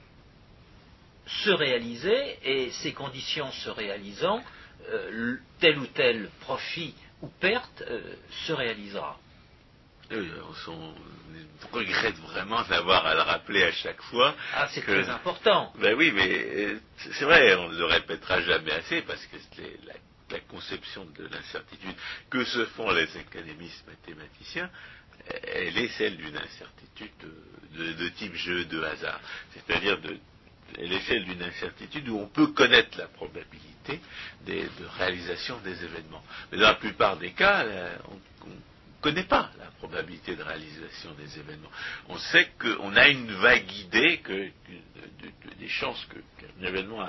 se 1.44 1.50
réaliser, 1.50 2.38
et 2.42 2.70
ces 2.82 2.92
conditions 2.92 3.50
se 3.52 3.70
réalisant, 3.70 4.42
euh, 4.88 5.36
tel 5.60 5.78
ou 5.78 5.86
tel 5.86 6.28
profit 6.40 6.94
ou 7.22 7.28
perte 7.28 7.82
euh, 7.82 8.14
se 8.46 8.52
réalisera. 8.52 9.18
on, 10.10 10.94
regrette 11.72 12.16
vraiment 12.16 12.62
d'avoir 12.64 13.06
à 13.06 13.14
le 13.14 13.20
rappeler 13.20 13.62
à 13.62 13.72
chaque 13.72 14.00
fois. 14.02 14.34
Ah, 14.54 14.68
c'est 14.72 14.80
très 14.80 15.08
important. 15.08 15.72
Ben 15.78 15.94
oui, 15.94 16.10
mais 16.12 16.28
euh, 16.28 16.80
c'est 16.98 17.24
vrai, 17.24 17.54
on 17.54 17.68
ne 17.68 17.78
le 17.78 17.84
répétera 17.84 18.40
jamais 18.40 18.72
assez 18.72 19.02
parce 19.02 19.24
que 19.26 19.36
la, 19.86 19.94
la, 20.30 20.40
conception 20.40 21.04
de 21.04 21.28
l'incertitude 21.28 21.94
que 22.30 22.44
se 22.44 22.64
font 22.66 22.90
les 22.90 23.16
académistes 23.16 23.86
mathématiciens, 23.86 24.70
elle 25.44 25.78
est 25.78 25.88
celle 25.88 26.16
d'une 26.16 26.36
incertitude 26.36 27.10
de, 27.74 27.92
de, 27.92 28.08
type 28.08 28.34
jeu 28.34 28.64
de 28.64 28.82
hasard. 28.82 29.20
C'est-à-dire 29.52 30.00
de, 30.00 30.18
est 30.78 31.00
celle 31.06 31.24
d'une 31.24 31.42
incertitude 31.42 32.08
où 32.08 32.18
on 32.18 32.28
peut 32.28 32.48
connaître 32.48 32.96
la 32.98 33.06
probabilité 33.08 34.00
de 34.46 34.86
réalisation 34.98 35.58
des 35.60 35.84
événements. 35.84 36.22
Mais 36.50 36.58
dans 36.58 36.68
la 36.68 36.74
plupart 36.74 37.16
des 37.16 37.32
cas, 37.32 37.64
euh, 37.64 37.96
on 38.44 38.48
ne 38.48 38.54
connaît 39.00 39.24
pas 39.24 39.50
la 39.58 39.66
probabilité 39.78 40.36
de 40.36 40.42
réalisation 40.42 41.12
des 41.14 41.38
événements. 41.38 41.70
On 42.08 42.18
sait 42.18 42.50
qu'on 42.60 42.94
a 42.96 43.08
une 43.08 43.32
vague 43.32 43.72
idée 43.72 44.20
des 45.58 45.68
chances 45.68 46.06
qu'un 46.38 46.66
événement 46.66 47.00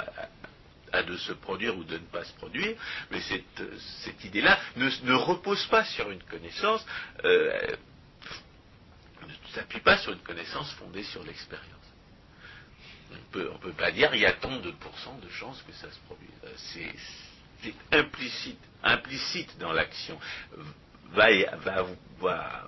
a, 0.94 1.04
de 1.04 1.18
se 1.18 1.34
produire 1.34 1.78
ou 1.78 1.84
de 1.84 1.94
ne 1.94 2.06
pas 2.06 2.26
se 2.26 2.34
produire, 2.34 2.76
mais 3.12 3.22
cette, 3.22 4.26
idée-là 4.26 4.60
ne, 4.76 5.14
repose 5.14 5.66
pas 5.68 5.86
sur 5.86 6.12
une 6.12 6.24
connaissance, 6.24 6.86
euh, 7.24 7.76
ne 9.26 9.54
s'appuie 9.54 9.80
pas 9.80 9.98
sur 10.00 10.12
une 10.12 10.20
connaissance 10.20 10.72
fondée 10.74 11.04
sur 11.04 11.24
l'expérience 11.24 11.81
on 13.36 13.40
ne 13.40 13.58
peut 13.58 13.74
pas 13.74 13.92
dire 13.92 14.14
il 14.14 14.22
y 14.22 14.26
a 14.26 14.34
tant 14.34 14.60
de 14.60 14.72
pourcents 14.72 15.18
de 15.18 15.30
chances 15.30 15.62
que 15.64 15.74
ça 15.74 15.92
se 15.92 16.00
produise. 16.06 16.30
Euh, 16.44 16.52
c'est 17.62 17.74
implicite, 17.92 18.60
implicite 18.84 19.58
dans 19.60 19.72
l'action. 19.72 20.20
Va, 21.14 21.28
va, 21.58 21.86
va, 22.20 22.68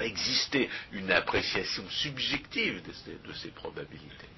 exister 0.00 0.68
une 0.92 1.10
appréciation 1.10 1.88
subjective 1.88 2.82
de 2.86 3.32
ces, 3.32 3.48
probabilités. 3.48 4.28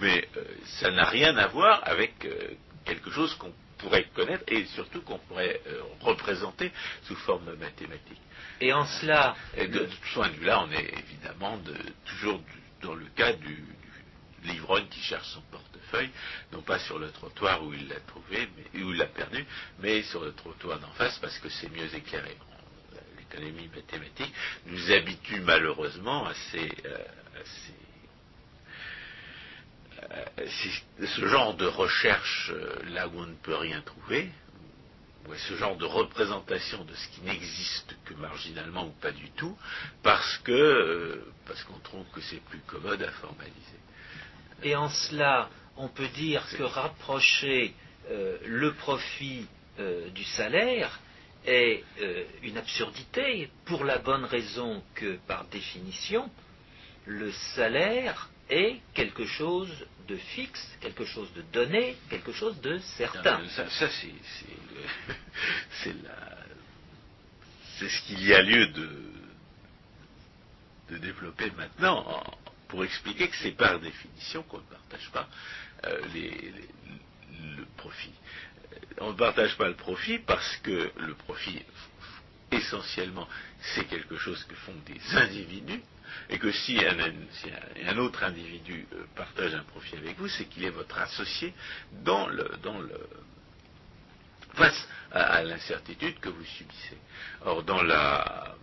Mais 0.00 0.26
euh, 0.36 0.44
ça 0.80 0.90
n'a 0.90 1.04
rien 1.04 1.36
à 1.36 1.46
voir 1.48 1.82
avec 1.84 2.24
euh, 2.24 2.54
quelque 2.86 3.10
chose 3.10 3.34
qu'on 3.34 3.52
pourrait 3.78 4.08
connaître 4.14 4.44
et 4.48 4.64
surtout 4.66 5.02
qu'on 5.02 5.18
pourrait 5.18 5.60
représenter 6.00 6.72
sous 7.02 7.16
forme 7.16 7.54
mathématique. 7.56 8.20
Et 8.60 8.72
en 8.72 8.86
cela. 8.86 9.36
de, 9.58 9.88
ce 9.88 10.14
point 10.14 10.28
de 10.28 10.34
vue-là, 10.36 10.64
on 10.64 10.70
est 10.72 10.94
évidemment 10.98 11.60
toujours 12.06 12.40
dans 12.84 12.94
le 12.94 13.06
cas 13.16 13.32
du, 13.32 13.64
l'ivrogne 14.44 14.86
qui 14.88 15.00
cherche 15.00 15.28
son 15.28 15.40
portefeuille, 15.50 16.10
non 16.52 16.62
pas 16.62 16.78
sur 16.80 16.98
le 16.98 17.10
trottoir 17.10 17.64
où 17.64 17.72
il 17.72 17.88
l'a 17.88 18.00
trouvé, 18.00 18.48
mais, 18.56 18.82
où 18.82 18.90
il 18.90 18.98
l'a 18.98 19.06
perdu, 19.06 19.44
mais 19.80 20.02
sur 20.02 20.22
le 20.22 20.32
trottoir 20.32 20.78
d'en 20.78 20.92
face 20.92 21.18
parce 21.18 21.38
que 21.38 21.48
c'est 21.48 21.70
mieux 21.70 21.92
éclairé. 21.94 22.36
L'économie 23.18 23.68
mathématique 23.74 24.32
nous 24.66 24.92
habitue 24.92 25.40
malheureusement 25.40 26.26
à 26.26 26.34
euh, 26.54 26.98
ce 31.06 31.26
genre 31.26 31.54
de 31.54 31.66
recherche 31.66 32.52
euh, 32.54 32.76
là 32.90 33.08
où 33.08 33.18
on 33.18 33.26
ne 33.26 33.34
peut 33.34 33.56
rien 33.56 33.80
trouver, 33.80 34.30
ce 35.36 35.56
genre 35.56 35.76
de 35.76 35.84
représentation 35.84 36.84
de 36.84 36.94
ce 36.94 37.08
qui 37.08 37.22
n'existe 37.22 37.96
que 38.04 38.14
marginalement 38.14 38.86
ou 38.86 38.92
pas 39.00 39.12
du 39.12 39.30
tout, 39.30 39.56
parce 40.02 40.38
que 40.38 41.24
parce 41.46 41.62
qu'on 41.64 41.78
trouve 41.78 42.04
que 42.12 42.20
c'est 42.20 42.42
plus 42.44 42.60
commode 42.60 43.02
à 43.02 43.10
formaliser. 43.12 43.78
Et 44.62 44.76
en 44.76 44.88
cela, 44.88 45.50
on 45.76 45.88
peut 45.88 46.08
dire 46.08 46.46
que 46.56 46.62
rapprocher 46.62 47.74
euh, 48.10 48.38
le 48.44 48.72
profit 48.74 49.46
euh, 49.78 50.10
du 50.10 50.24
salaire 50.24 51.00
est 51.46 51.82
euh, 52.00 52.24
une 52.42 52.56
absurdité 52.56 53.50
pour 53.64 53.84
la 53.84 53.98
bonne 53.98 54.24
raison 54.24 54.82
que, 54.94 55.16
par 55.26 55.44
définition, 55.46 56.30
le 57.06 57.32
salaire 57.54 58.30
est 58.48 58.80
quelque 58.94 59.26
chose 59.26 59.86
de 60.06 60.16
fixe, 60.16 60.76
quelque 60.80 61.04
chose 61.04 61.32
de 61.34 61.42
donné, 61.52 61.96
quelque 62.10 62.32
chose 62.32 62.60
de 62.60 62.78
certain. 62.96 63.46
ça, 63.48 63.66
c'est 67.78 67.88
ce 67.88 68.02
qu'il 68.02 68.24
y 68.24 68.34
a 68.34 68.42
lieu 68.42 68.66
de, 68.68 68.88
de 70.90 70.98
développer 70.98 71.50
maintenant 71.52 72.22
pour 72.68 72.84
expliquer 72.84 73.28
que 73.28 73.36
c'est 73.36 73.52
par 73.52 73.80
définition 73.80 74.42
qu'on 74.44 74.58
ne 74.58 74.62
partage 74.62 75.10
pas 75.10 75.28
euh, 75.86 76.00
le 77.56 77.64
profit. 77.76 78.12
On 78.98 79.12
ne 79.12 79.16
partage 79.16 79.56
pas 79.56 79.68
le 79.68 79.74
profit 79.74 80.18
parce 80.18 80.56
que 80.58 80.92
le 80.98 81.14
profit, 81.14 81.62
essentiellement, 82.50 83.28
c'est 83.74 83.84
quelque 83.86 84.16
chose 84.16 84.42
que 84.44 84.54
font 84.54 84.74
des 84.86 85.16
individus, 85.16 85.82
et 86.28 86.38
que 86.38 86.50
si 86.52 86.78
un, 86.84 87.98
autre 87.98 88.22
individu 88.24 88.86
euh, 88.92 89.04
partage 89.14 89.54
un 89.54 89.62
profit 89.64 89.96
avec 89.96 90.18
vous, 90.18 90.28
c'est 90.28 90.46
qu'il 90.46 90.64
est 90.64 90.70
votre 90.70 90.98
associé 90.98 91.52
dans 92.04 92.26
le, 92.26 92.48
face 94.54 94.88
à 95.12 95.42
l'incertitude 95.42 96.18
que 96.20 96.28
vous 96.28 96.44
subissez. 96.44 96.98
Or, 97.44 97.62
dans 97.62 97.82
la 97.82 98.56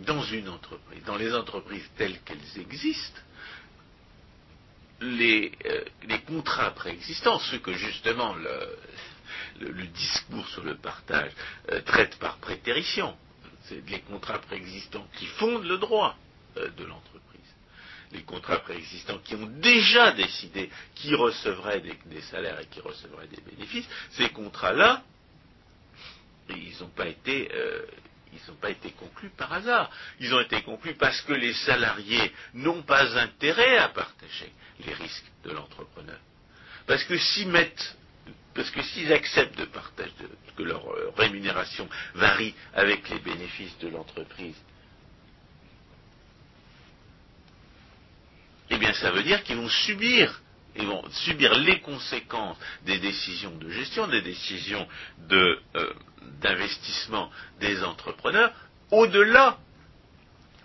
dans 0.00 0.22
une 0.22 0.48
entreprise, 0.48 1.04
dans 1.04 1.16
les 1.16 1.34
entreprises 1.34 1.84
telles 1.96 2.18
qu'elles 2.20 2.60
existent, 2.60 3.20
les, 5.00 5.52
euh, 5.66 5.84
contrats 6.26 6.70
préexistants, 6.72 7.38
ceux 7.38 7.58
que 7.58 7.72
justement 7.72 8.34
le, 8.34 9.86
discours 9.86 10.46
sur 10.48 10.64
le 10.64 10.76
partage 10.76 11.32
euh, 11.70 11.80
traite 11.82 12.18
par 12.18 12.38
prétérition, 12.38 13.16
c'est 13.64 13.86
les 13.88 14.00
contrats 14.00 14.38
préexistants 14.38 15.06
qui 15.18 15.26
fondent 15.26 15.66
le 15.66 15.78
droit 15.78 16.16
de 16.54 16.84
l'entreprise. 16.84 17.40
Les 18.12 18.22
contrats 18.22 18.58
préexistants 18.58 19.18
qui 19.18 19.34
ont 19.36 19.46
déjà 19.46 20.12
décidé 20.12 20.70
qui 20.94 21.14
recevrait 21.14 21.80
des, 21.80 22.20
salaires 22.22 22.58
et 22.60 22.66
qui 22.66 22.80
recevrait 22.80 23.28
des 23.28 23.40
bénéfices, 23.40 23.88
ces 24.12 24.28
contrats-là, 24.30 25.02
ils 26.48 26.76
n'ont 26.80 26.88
pas 26.88 27.06
été 27.06 27.48
ils 28.32 28.50
n'ont 28.50 28.56
pas 28.56 28.70
été 28.70 28.90
conclus 28.92 29.30
par 29.30 29.52
hasard. 29.52 29.90
Ils 30.20 30.32
ont 30.34 30.40
été 30.40 30.62
conclus 30.62 30.94
parce 30.94 31.20
que 31.22 31.32
les 31.32 31.52
salariés 31.52 32.32
n'ont 32.54 32.82
pas 32.82 33.16
intérêt 33.18 33.78
à 33.78 33.88
partager 33.88 34.52
les 34.86 34.94
risques 34.94 35.30
de 35.44 35.50
l'entrepreneur. 35.50 36.18
Parce 36.86 37.04
que 37.04 37.16
s'ils 37.16 37.48
mettent, 37.48 37.96
parce 38.54 38.70
que 38.70 38.82
s'ils 38.82 39.12
acceptent 39.12 39.58
de 39.58 39.64
partager, 39.66 40.12
que 40.56 40.62
leur 40.62 40.88
euh, 40.90 41.12
rémunération 41.16 41.88
varie 42.14 42.54
avec 42.74 43.08
les 43.08 43.18
bénéfices 43.20 43.78
de 43.78 43.88
l'entreprise, 43.88 44.56
eh 48.70 48.78
bien 48.78 48.92
ça 48.94 49.10
veut 49.10 49.22
dire 49.22 49.42
qu'ils 49.42 49.56
vont 49.56 49.68
subir 49.68 50.40
ils 50.76 50.86
vont 50.86 51.02
subir 51.10 51.52
les 51.54 51.80
conséquences 51.80 52.56
des 52.86 52.98
décisions 52.98 53.56
de 53.56 53.70
gestion, 53.70 54.06
des 54.06 54.22
décisions 54.22 54.86
euh, 55.32 55.56
d'investissement 56.40 57.30
des 57.60 57.82
entrepreneurs 57.82 58.52
au-delà 58.90 59.58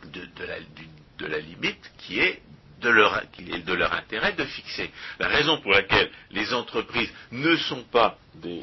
de, 0.06 1.26
la, 1.26 1.40
limite 1.40 1.92
qui 2.00 2.20
est 2.20 2.42
de 2.82 2.90
leur, 2.90 3.94
intérêt 3.94 4.34
de 4.34 4.46
fixer. 4.46 4.92
La 5.20 5.28
raison 5.28 5.60
pour 5.60 5.72
laquelle 5.72 6.12
les 6.32 6.54
entreprises 6.54 7.12
ne 7.32 7.56
sont 7.56 7.84
pas 7.92 8.20
des 8.44 8.62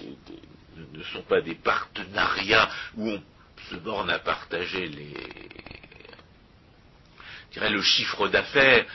partenariats 1.56 2.70
où 2.96 3.10
on 3.10 3.22
se 3.70 3.76
borne 3.76 4.10
à 4.10 4.20
partager 4.20 4.86
les, 4.86 5.14
le 7.56 7.82
chiffre 7.82 8.28
d'affaires 8.28 8.86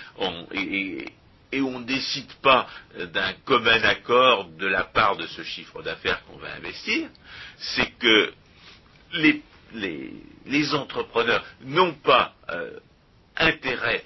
et, 0.54 1.62
on 1.62 1.80
ne 1.80 1.86
décide 1.86 2.32
pas 2.42 2.68
d'un 3.14 3.34
commun 3.46 3.82
accord 3.84 4.46
de 4.46 4.68
la 4.68 4.84
part 4.84 5.16
de 5.16 5.26
ce 5.28 5.44
chiffre 5.44 5.82
d'affaires 5.82 6.24
qu'on 6.26 6.38
va 6.38 6.54
investir, 6.54 7.10
c'est 7.58 7.92
que 7.98 8.34
les, 9.14 9.42
les, 10.46 10.74
entrepreneurs 10.76 11.46
n'ont 11.62 11.94
pas 11.94 12.36
euh, 12.50 12.80
intérêt 13.38 14.04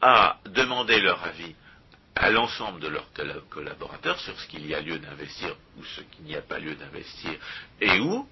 à 0.00 0.38
demander 0.46 1.00
leur 1.00 1.22
avis 1.24 1.54
à 2.14 2.30
l'ensemble 2.30 2.80
de 2.80 2.88
leurs 2.88 3.10
collaborateurs 3.50 4.20
sur 4.20 4.38
ce 4.38 4.46
qu'il 4.46 4.66
y 4.66 4.74
a 4.74 4.80
lieu 4.80 4.98
d'investir 4.98 5.56
ou 5.76 5.84
ce 5.84 6.00
qu'il 6.02 6.24
n'y 6.24 6.36
a 6.36 6.42
pas 6.42 6.58
lieu 6.58 6.74
d'investir 6.76 7.32
et 7.80 7.98
où, 7.98 8.28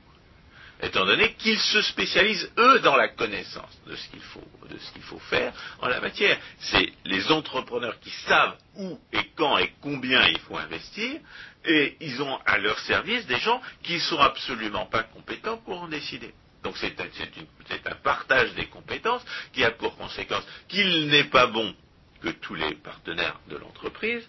étant 0.82 1.06
donné 1.06 1.34
qu'ils 1.34 1.60
se 1.60 1.80
spécialisent, 1.82 2.50
eux, 2.58 2.80
dans 2.80 2.96
la 2.96 3.08
connaissance 3.08 3.80
de 3.86 3.94
ce 3.94 4.08
qu'il 4.08 4.20
faut, 4.20 5.18
faire 5.30 5.52
en 5.80 5.88
la 5.88 6.00
matière. 6.00 6.38
C'est 6.58 6.92
les 7.04 7.30
entrepreneurs 7.30 7.98
qui 8.00 8.10
savent 8.26 8.56
où 8.76 8.98
et 9.12 9.30
quand 9.36 9.58
et 9.58 9.72
combien 9.80 10.26
il 10.26 10.38
faut 10.40 10.56
investir, 10.56 11.20
et 11.64 11.96
ils 12.00 12.20
ont 12.20 12.38
à 12.44 12.58
leur 12.58 12.78
service 12.80 13.26
des 13.26 13.38
gens 13.38 13.60
qui 13.82 13.94
ne 13.94 14.00
sont 14.00 14.18
absolument 14.18 14.86
pas 14.86 15.04
compétents 15.04 15.58
pour 15.58 15.82
en 15.82 15.88
décider. 15.88 16.34
Donc 16.64 16.76
c'est 16.78 17.00
un, 17.00 17.04
un, 17.04 17.94
partage 17.96 18.54
des 18.54 18.66
compétences 18.66 19.24
qui 19.52 19.64
a 19.64 19.70
pour 19.70 19.96
conséquence 19.96 20.44
qu'il 20.68 21.06
n'est 21.08 21.24
pas 21.24 21.46
bon 21.46 21.74
que 22.20 22.30
tous 22.30 22.54
les 22.54 22.74
partenaires 22.76 23.38
de 23.48 23.56
l'entreprise 23.56 24.26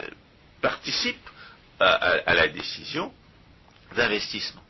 euh, 0.00 0.06
participent 0.62 1.30
à 1.80 2.34
la 2.34 2.48
décision 2.48 3.12
d'investissement. 3.94 4.63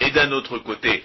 Et 0.00 0.10
d'un 0.10 0.32
autre 0.32 0.58
côté, 0.58 1.04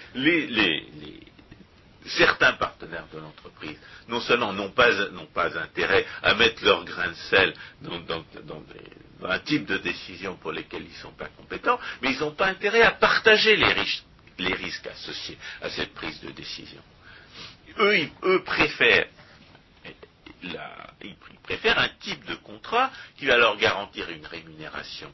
certains 2.06 2.54
partenaires 2.54 3.06
de 3.12 3.18
l'entreprise, 3.18 3.78
non 4.08 4.20
seulement 4.20 4.52
n'ont 4.52 4.70
pas, 4.70 5.58
intérêt 5.58 6.06
à 6.22 6.34
mettre 6.34 6.64
leur 6.64 6.84
grain 6.84 7.08
de 7.08 7.14
sel 7.14 7.54
dans, 7.82 8.22
un 9.28 9.38
type 9.40 9.66
de 9.66 9.78
décision 9.78 10.36
pour 10.36 10.52
lesquels 10.52 10.82
ils 10.82 10.92
ne 10.92 11.02
sont 11.02 11.12
pas 11.12 11.28
compétents, 11.36 11.78
mais 12.02 12.12
ils 12.12 12.20
n'ont 12.20 12.32
pas 12.32 12.46
intérêt 12.46 12.82
à 12.82 12.92
partager 12.92 13.56
les, 13.56 14.54
risques 14.54 14.86
associés 14.86 15.38
à 15.60 15.70
cette 15.70 15.92
prise 15.94 16.20
de 16.20 16.30
décision. 16.30 16.82
Eux, 17.78 18.42
préfèrent 18.44 19.06
ils 20.42 21.16
préfèrent 21.42 21.78
un 21.78 21.88
type 22.00 22.24
de 22.26 22.34
contrat 22.34 22.90
qui 23.16 23.26
va 23.26 23.36
leur 23.36 23.56
garantir 23.56 24.08
une 24.10 24.26
rémunération 24.26 25.12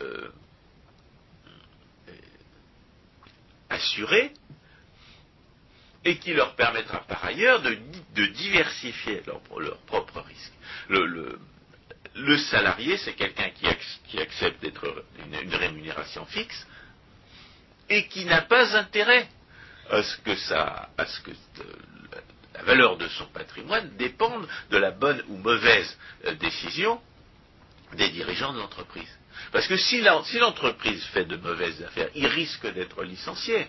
euh, 0.00 0.28
assurée 3.72 4.32
et 6.04 6.18
qui 6.18 6.32
leur 6.32 6.54
permettra 6.56 7.00
par 7.00 7.24
ailleurs 7.24 7.62
de, 7.62 8.26
diversifier 8.26 9.22
leurs 9.26 9.40
leur 9.58 9.78
propres 9.78 10.20
risques. 10.20 10.52
Le, 10.88 12.36
salarié, 12.36 12.98
c'est 12.98 13.14
quelqu'un 13.14 13.50
qui, 13.50 14.18
accepte 14.18 14.60
d'être 14.62 15.04
une, 15.18 15.54
rémunération 15.54 16.26
fixe 16.26 16.66
et 17.88 18.06
qui 18.08 18.24
n'a 18.24 18.42
pas 18.42 18.76
intérêt 18.76 19.28
à 19.90 20.02
ce 20.02 20.16
que, 20.18 21.30
que 21.30 21.62
la 22.54 22.62
valeur 22.62 22.96
de 22.96 23.08
son 23.08 23.26
patrimoine 23.26 23.96
dépende 23.96 24.46
de 24.70 24.76
la 24.76 24.90
bonne 24.90 25.22
ou 25.28 25.36
mauvaise 25.36 25.98
euh, 26.26 26.34
décision 26.34 27.00
des 27.94 28.08
dirigeants 28.10 28.52
de 28.52 28.58
l'entreprise. 28.58 29.18
Parce 29.52 29.66
que 29.66 29.76
si 29.76 30.00
l'entreprise 30.00 31.04
fait 31.06 31.24
de 31.24 31.36
mauvaises 31.36 31.82
affaires, 31.82 32.08
il 32.14 32.26
risque 32.26 32.66
d'être 32.72 33.02
licencié. 33.02 33.68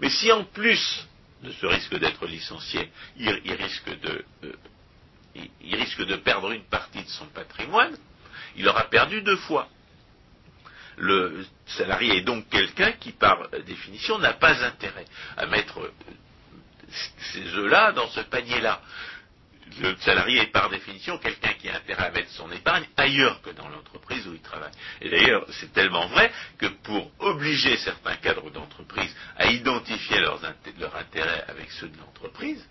Mais 0.00 0.10
si 0.10 0.30
en 0.32 0.44
plus 0.44 1.06
de 1.42 1.52
ce 1.52 1.66
risque 1.66 1.96
d'être 1.96 2.26
licencié, 2.26 2.90
il, 3.16 3.30
risque 3.52 4.00
de, 4.00 4.24
euh, 4.44 4.52
il, 5.60 5.76
risque 5.76 6.02
de 6.02 6.16
perdre 6.16 6.50
une 6.52 6.64
partie 6.64 7.02
de 7.02 7.08
son 7.08 7.26
patrimoine, 7.26 7.96
il 8.56 8.68
aura 8.68 8.84
perdu 8.84 9.22
deux 9.22 9.36
fois. 9.36 9.68
Le 10.96 11.44
salarié 11.66 12.18
est 12.18 12.22
donc 12.22 12.48
quelqu'un 12.48 12.92
qui, 12.92 13.12
par 13.12 13.50
définition, 13.66 14.18
n'a 14.18 14.32
pas 14.32 14.64
intérêt 14.64 15.04
à 15.36 15.46
mettre 15.46 15.80
euh, 15.80 15.92
ces 17.32 17.44
œufs-là 17.54 17.92
dans 17.92 18.08
ce 18.08 18.20
panier-là 18.20 18.80
le 19.80 19.96
salarié 19.96 20.42
est 20.42 20.52
par 20.52 20.70
définition 20.70 21.18
quelqu'un 21.18 21.52
qui 21.54 21.68
a 21.68 21.76
intérêt 21.76 22.06
à 22.06 22.10
mettre 22.10 22.30
son 22.30 22.50
épargne 22.52 22.86
ailleurs 22.96 23.40
que 23.42 23.50
dans 23.50 23.68
l'entreprise 23.68 24.26
où 24.26 24.34
il 24.34 24.40
travaille. 24.40 24.72
Et 25.00 25.10
d'ailleurs, 25.10 25.44
c'est 25.60 25.72
tellement 25.72 26.06
vrai 26.08 26.32
que 26.58 26.66
pour 26.66 27.10
obliger 27.18 27.76
certains 27.78 28.16
cadres 28.16 28.50
d'entreprise 28.50 29.14
à 29.36 29.46
identifier 29.46 30.20
leurs 30.20 30.40
leur 30.78 30.96
intérêt 30.96 31.44
avec 31.48 31.70
ceux 31.72 31.88
de 31.88 31.98
l'entreprise, 31.98 32.64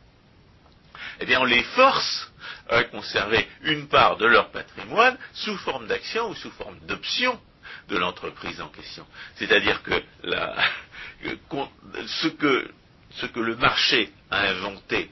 eh 1.19 1.25
bien, 1.25 1.41
on 1.41 1.45
les 1.45 1.63
force 1.63 2.31
à 2.69 2.83
conserver 2.85 3.47
une 3.63 3.87
part 3.87 4.17
de 4.17 4.25
leur 4.25 4.49
patrimoine 4.51 5.17
sous 5.33 5.57
forme 5.57 5.87
d'action 5.87 6.29
ou 6.29 6.35
sous 6.35 6.51
forme 6.51 6.79
d'option 6.87 7.39
de 7.89 7.97
l'entreprise 7.97 8.61
en 8.61 8.69
question. 8.69 9.05
C'est-à-dire 9.35 9.83
que, 9.83 10.01
ce 12.07 12.27
que 12.29 12.71
ce 13.17 13.25
que 13.27 13.39
le 13.39 13.55
marché 13.55 14.11
a 14.29 14.41
inventé 14.49 15.09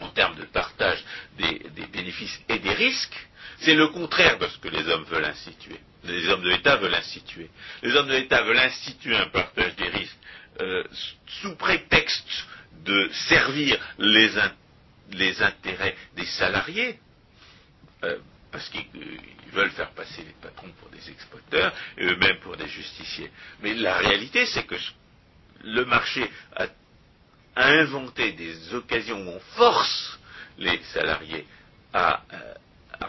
en 0.00 0.08
termes 0.10 0.36
de 0.36 0.44
partage 0.44 1.02
des, 1.38 1.86
bénéfices 1.92 2.40
et 2.48 2.58
des 2.58 2.72
risques, 2.72 3.28
c'est 3.60 3.74
le 3.74 3.88
contraire 3.88 4.38
de 4.38 4.46
ce 4.46 4.58
que 4.58 4.68
les 4.68 4.86
hommes 4.88 5.04
veulent 5.04 5.24
instituer. 5.24 5.80
Les 6.04 6.28
hommes 6.28 6.42
de 6.42 6.50
l'État 6.50 6.76
veulent 6.76 6.94
instituer. 6.94 7.50
Les 7.82 7.94
hommes 7.94 8.08
de 8.08 8.14
l'État 8.14 8.42
veulent 8.42 8.58
instituer 8.58 9.16
un 9.16 9.28
partage 9.28 9.74
des 9.76 9.88
risques 9.88 10.16
euh, 10.60 10.84
sous 11.40 11.56
prétexte 11.56 12.46
de 12.84 13.10
servir 13.28 13.78
les, 13.98 14.30
intérêts 15.42 15.96
des 16.16 16.26
salariés, 16.26 16.98
euh, 18.04 18.18
parce 18.52 18.68
qu'ils 18.68 18.86
veulent 19.52 19.70
faire 19.70 19.90
passer 19.90 20.22
les 20.22 20.34
patrons 20.40 20.70
pour 20.80 20.88
des 20.90 21.10
exploiteurs 21.10 21.74
et 21.96 22.04
eux-mêmes 22.04 22.38
pour 22.40 22.56
des 22.56 22.68
justiciers. 22.68 23.30
Mais 23.62 23.74
la 23.74 23.98
réalité, 23.98 24.46
c'est 24.46 24.64
que 24.64 24.76
le 25.64 25.84
marché 25.84 26.30
a 26.56 26.66
à 27.58 27.70
inventer 27.70 28.32
des 28.32 28.72
occasions 28.72 29.20
où 29.20 29.30
on 29.30 29.40
force 29.56 30.18
les 30.58 30.80
salariés 30.94 31.44
à, 31.92 32.22
euh, 32.32 32.54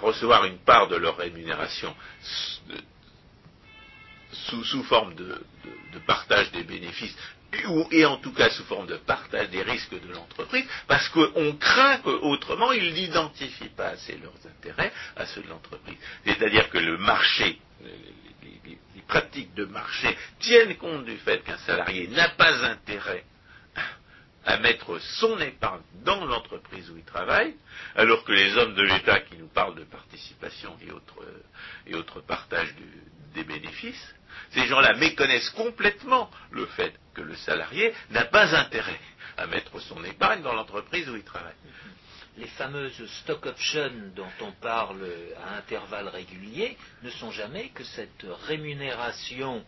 recevoir 0.01 0.45
une 0.45 0.57
part 0.57 0.87
de 0.87 0.95
leur 0.95 1.17
rémunération 1.17 1.95
sous, 4.31 4.83
forme 4.85 5.13
de, 5.13 5.39
partage 6.07 6.51
des 6.51 6.63
bénéfices 6.63 7.15
et 7.91 8.05
en 8.05 8.17
tout 8.17 8.33
cas 8.33 8.49
sous 8.49 8.63
forme 8.63 8.87
de 8.87 8.97
partage 8.97 9.49
des 9.49 9.61
risques 9.61 9.99
de 9.99 10.13
l'entreprise, 10.13 10.65
parce 10.87 11.09
qu'on 11.09 11.55
craint 11.57 11.97
qu'autrement 11.99 12.71
ils 12.71 12.93
n'identifient 12.93 13.69
pas 13.69 13.89
assez 13.89 14.17
leurs 14.17 14.33
intérêts 14.47 14.91
à 15.15 15.27
ceux 15.27 15.41
de 15.41 15.49
l'entreprise. 15.49 15.97
C'est-à-dire 16.25 16.69
que 16.71 16.79
le 16.79 16.97
marché, 16.97 17.59
les, 17.83 18.59
les, 18.65 19.01
pratiques 19.07 19.53
de 19.55 19.65
marché 19.65 20.15
tiennent 20.39 20.75
compte 20.77 21.05
du 21.05 21.17
fait 21.17 21.43
qu'un 21.43 21.57
salarié 21.59 22.07
n'a 22.09 22.29
pas 22.29 22.63
intérêt 22.65 23.25
à 24.45 24.57
mettre 24.57 24.99
son 24.99 25.39
épargne 25.39 25.81
dans 26.03 26.25
l'entreprise 26.25 26.89
où 26.89 26.97
il 26.97 27.03
travaille, 27.03 27.55
alors 27.95 28.23
que 28.23 28.31
les 28.31 28.55
hommes 28.57 28.75
de 28.75 28.83
l'État 28.83 29.19
qui 29.21 29.37
nous 29.37 29.47
parlent 29.47 29.75
de 29.75 29.83
participation 29.83 30.75
et 30.85 30.91
autres, 30.91 31.23
et 31.87 31.95
autres 31.95 32.21
partages 32.21 32.73
des 33.33 33.43
bénéfices, 33.43 34.15
ces 34.51 34.65
gens-là 34.67 34.93
méconnaissent 34.93 35.49
complètement 35.51 36.29
le 36.51 36.65
fait 36.67 36.93
que 37.13 37.21
le 37.21 37.35
salarié 37.35 37.93
n'a 38.11 38.25
pas 38.25 38.55
intérêt 38.55 38.99
à 39.37 39.47
mettre 39.47 39.79
son 39.79 40.03
épargne 40.03 40.41
dans 40.41 40.53
l'entreprise 40.53 41.09
où 41.09 41.15
il 41.15 41.23
travaille. 41.23 41.53
Les 42.37 42.47
fameuses 42.47 43.05
stock 43.21 43.45
options 43.45 43.91
dont 44.15 44.31
on 44.41 44.51
parle 44.53 45.05
à 45.45 45.57
intervalles 45.57 46.07
réguliers 46.07 46.77
ne 47.03 47.09
sont 47.09 47.31
jamais 47.31 47.69
que 47.69 47.83
cette 47.83 48.25
rémunération 48.47 49.63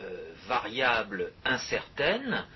euh, 0.00 0.32
variable 0.46 1.32
incertaine 1.44 2.46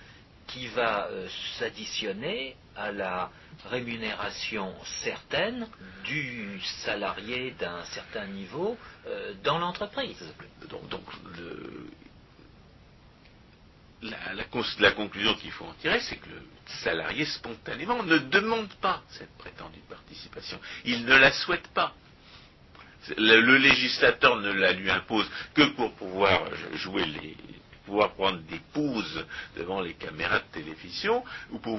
qui 0.49 0.67
va 0.69 1.07
euh, 1.09 1.29
s'additionner 1.59 2.57
à 2.77 2.91
la 2.91 3.31
rémunération 3.71 4.75
certaine 5.03 5.69
du 6.05 6.61
salarié 6.85 7.53
d'un 7.53 7.85
certain 7.87 8.27
niveau 8.27 8.77
euh, 9.07 9.35
dans 9.45 9.59
l'entreprise. 9.59 10.23
Donc, 10.71 11.03
la, 14.03 14.91
conclusion 14.93 15.35
qu'il 15.35 15.51
faut 15.51 15.65
en 15.65 15.75
tirer, 15.75 16.01
c'est 16.01 16.17
que 16.17 16.29
le 16.29 16.43
salarié 16.83 17.25
spontanément 17.25 18.03
ne 18.03 18.19
demande 18.19 18.73
pas 18.75 19.03
cette 19.11 19.37
prétendue 19.39 19.81
participation. 19.89 20.59
Il 20.85 21.05
ne 21.05 21.17
la 21.17 21.33
souhaite 21.33 21.69
pas. 21.69 21.95
le 23.17 23.57
législateur 23.57 24.37
ne 24.37 24.53
la 24.53 24.73
lui 24.73 24.91
impose 24.91 25.29
que 25.55 25.63
pour 25.75 25.95
pouvoir 25.95 26.45
jouer 26.77 27.05
les, 27.05 27.37
pouvoir 27.89 28.13
prendre 28.13 28.41
des 28.41 28.61
pauses 28.73 29.27
devant 29.57 29.81
les 29.81 29.95
caméras 29.95 30.41
de 30.41 30.61
télévision 30.61 31.25
ou 31.51 31.59
pour, 31.59 31.79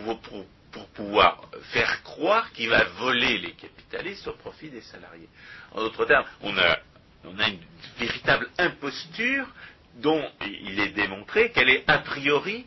pouvoir 0.95 1.49
faire 1.72 2.01
croire 2.03 2.51
qu'il 2.51 2.70
va 2.70 2.84
voler 2.84 3.38
les 3.38 3.53
capitalistes 3.53 4.28
au 4.28 4.34
profit 4.34 4.70
des 4.70 4.82
salariés. 4.82 5.30
En 5.72 5.82
d'autres 5.82 6.05
termes, 6.05 6.26
on 6.41 6.57
a, 6.57 6.80
une 7.24 7.60
véritable 7.99 8.49
imposture 8.57 9.47
dont 9.95 10.28
il 10.41 10.80
est 10.80 10.89
démontré 10.89 11.51
qu'elle 11.51 11.70
est 11.70 11.84
a 11.88 11.99
priori, 11.99 12.66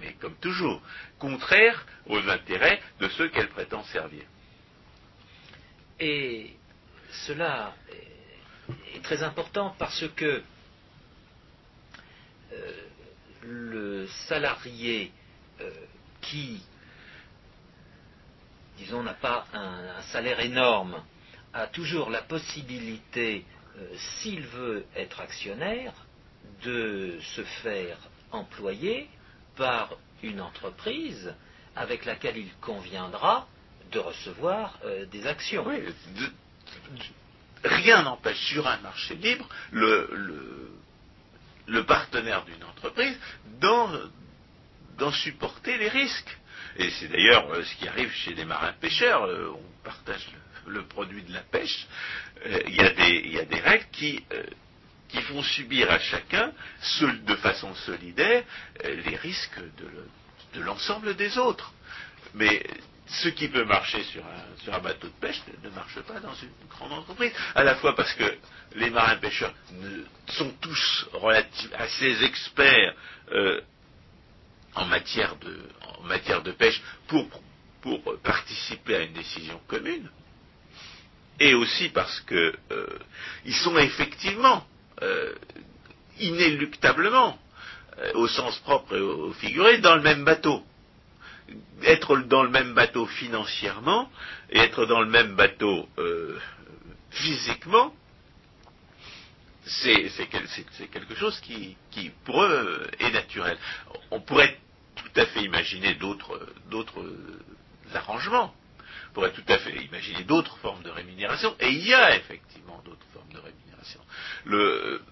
mais 0.00 0.12
comme 0.20 0.34
toujours, 0.36 0.82
contraire 1.18 1.86
aux 2.06 2.28
intérêts 2.28 2.80
de 3.00 3.08
ceux 3.08 3.28
qu'elle 3.28 3.48
prétend 3.48 3.82
servir. 3.84 4.24
Et 6.00 6.50
cela 7.26 7.74
est 8.94 9.02
très 9.02 9.22
important 9.22 9.74
parce 9.78 10.04
que 10.16 10.24
euh, 10.24 10.42
le 13.42 14.06
salarié 14.28 15.12
euh, 15.60 15.70
qui, 16.20 16.60
disons, 18.76 19.02
n'a 19.02 19.14
pas 19.14 19.46
un, 19.52 20.02
salaire 20.12 20.40
énorme, 20.40 21.02
a 21.52 21.66
toujours 21.66 22.10
la 22.10 22.22
possibilité, 22.22 23.44
euh, 23.76 23.86
s'il 23.96 24.42
veut 24.42 24.84
être 24.96 25.20
actionnaire, 25.20 25.92
de 26.64 27.18
se 27.36 27.42
faire 27.62 27.98
employer 28.32 29.08
par 29.56 29.96
une 30.22 30.40
entreprise 30.40 31.34
avec 31.76 32.04
laquelle 32.04 32.36
il 32.36 32.52
conviendra 32.60 33.46
de 33.92 33.98
recevoir 34.00 34.78
des 35.10 35.26
actions. 35.26 35.64
rien 37.64 38.02
n'empêche 38.02 38.40
sur 38.48 38.66
un 38.66 38.78
marché 38.78 39.14
libre 39.14 39.48
le 39.70 40.72
partenaire 41.82 42.44
d'une 42.44 42.64
entreprise 42.64 43.16
d'en 43.60 45.12
supporter 45.12 45.78
les 45.78 45.88
risques. 45.88 46.38
Et 46.76 46.90
c'est 46.90 47.08
d'ailleurs 47.08 47.50
euh, 47.52 47.62
ce 47.62 47.74
qui 47.76 47.88
arrive 47.88 48.10
chez 48.12 48.34
les 48.34 48.44
marins 48.44 48.72
pêcheurs. 48.80 49.24
Euh, 49.24 49.52
on 49.54 49.84
partage 49.84 50.26
le, 50.66 50.84
produit 50.84 51.22
de 51.22 51.32
la 51.32 51.40
pêche. 51.40 51.86
Euh, 52.46 52.60
il 52.66 52.76
y, 52.76 53.38
a 53.38 53.44
des 53.44 53.60
règles 53.60 53.86
qui, 53.92 54.22
qui 55.08 55.20
font 55.22 55.42
subir 55.42 55.90
à 55.90 55.98
chacun, 55.98 56.52
de 57.02 57.34
façon 57.36 57.74
solidaire, 57.74 58.44
les 58.84 59.16
risques 59.16 59.60
de 60.54 60.60
l'ensemble 60.60 61.16
des 61.16 61.38
autres. 61.38 61.72
Mais 62.34 62.62
ce 63.08 63.28
qui 63.30 63.48
peut 63.48 63.64
marcher 63.64 64.02
sur 64.04 64.22
un, 64.72 64.78
bateau 64.80 65.08
de 65.08 65.12
pêche 65.20 65.40
ne, 65.62 65.70
marche 65.70 65.98
pas 66.00 66.20
dans 66.20 66.34
une 66.34 66.50
grande 66.68 66.92
entreprise. 66.92 67.32
À 67.54 67.64
la 67.64 67.76
fois 67.76 67.94
parce 67.94 68.12
que 68.14 68.36
les 68.74 68.90
marins 68.90 69.16
pêcheurs 69.16 69.54
sont 70.28 70.52
tous 70.60 71.08
assez 71.78 72.24
experts 72.24 72.94
euh, 73.32 73.60
en, 74.74 74.84
matière 74.84 75.36
de, 75.36 76.52
pêche 76.52 76.80
pour, 77.08 77.28
participer 78.22 78.96
à 78.96 79.00
une 79.00 79.14
décision 79.14 79.58
commune, 79.66 80.10
et 81.40 81.54
aussi 81.54 81.88
parce 81.88 82.20
qu'ils 82.22 82.52
euh, 82.72 82.98
sont 83.62 83.78
effectivement, 83.78 84.66
euh, 85.02 85.34
inéluctablement, 86.18 87.38
au 88.14 88.28
sens 88.28 88.56
propre 88.58 88.94
et 88.94 89.00
au 89.00 89.32
figuré, 89.32 89.78
dans 89.78 89.96
le 89.96 90.02
même 90.02 90.24
bateau 90.24 90.62
être 91.82 92.16
dans 92.18 92.42
le 92.42 92.50
même 92.50 92.74
bateau 92.74 93.06
financièrement 93.06 94.10
et 94.50 94.58
être 94.58 94.86
dans 94.86 95.00
le 95.00 95.08
même 95.08 95.34
bateau 95.34 95.88
euh, 95.98 96.38
physiquement, 97.10 97.94
c'est 99.64 100.26
quelque 100.90 101.14
chose 101.14 101.38
qui, 101.40 101.76
pour 102.24 102.42
eux, 102.42 102.86
est 102.98 103.10
naturel. 103.10 103.58
On 104.10 104.20
pourrait 104.20 104.58
tout 104.96 105.20
à 105.20 105.26
fait 105.26 105.42
imaginer 105.42 105.94
d'autres 105.94 106.40
arrangements. 107.94 108.54
On 109.10 109.14
pourrait 109.14 109.32
tout 109.32 109.44
à 109.48 109.58
fait 109.58 109.76
imaginer 109.76 110.24
d'autres 110.24 110.56
formes 110.58 110.82
de 110.82 110.90
rémunération. 110.90 111.54
Et 111.60 111.68
il 111.70 111.86
y 111.86 111.94
a 111.94 112.16
effectivement 112.16 112.80
d'autres 112.84 113.06
formes 113.12 113.32
de 113.32 113.38
rémunération. 113.38 114.00
Le, 114.44 115.02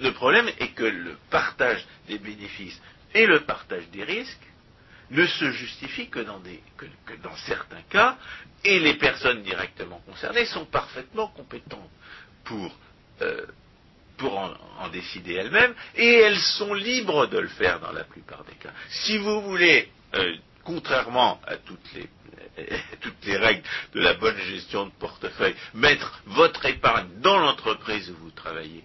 le 0.00 0.12
problème 0.12 0.48
est 0.58 0.68
que 0.68 0.84
le 0.84 1.16
partage 1.30 1.84
des 2.08 2.18
bénéfices 2.18 2.80
et 3.14 3.26
le 3.26 3.40
partage 3.40 3.88
des 3.90 4.04
risques 4.04 4.51
ne 5.12 5.26
se 5.26 5.50
justifie 5.52 6.08
que 6.08 6.20
dans, 6.20 7.36
certains 7.46 7.82
cas, 7.90 8.16
et 8.64 8.80
les 8.80 8.94
personnes 8.94 9.42
directement 9.42 10.00
concernées 10.06 10.46
sont 10.46 10.64
parfaitement 10.64 11.28
compétentes 11.28 11.90
pour, 12.44 12.74
euh, 13.20 13.46
en, 14.78 14.88
décider 14.88 15.34
elles-mêmes, 15.34 15.74
et 15.96 16.20
elles 16.20 16.38
sont 16.38 16.74
libres 16.74 17.26
de 17.26 17.38
le 17.38 17.48
faire 17.48 17.80
dans 17.80 17.92
la 17.92 18.04
plupart 18.04 18.44
des 18.44 18.54
cas. 18.54 18.72
Si 18.88 19.18
vous 19.18 19.42
voulez, 19.42 19.88
euh, 20.14 20.36
contrairement 20.64 21.40
à 21.46 21.56
toutes 23.00 23.24
les 23.24 23.36
règles 23.36 23.62
de 23.94 24.00
la 24.00 24.14
bonne 24.14 24.38
gestion 24.38 24.86
de 24.86 24.92
portefeuille, 24.92 25.56
mettre 25.74 26.22
votre 26.26 26.64
épargne 26.66 27.08
dans 27.20 27.38
l'entreprise 27.38 28.10
où 28.10 28.14
vous 28.16 28.30
travaillez, 28.30 28.84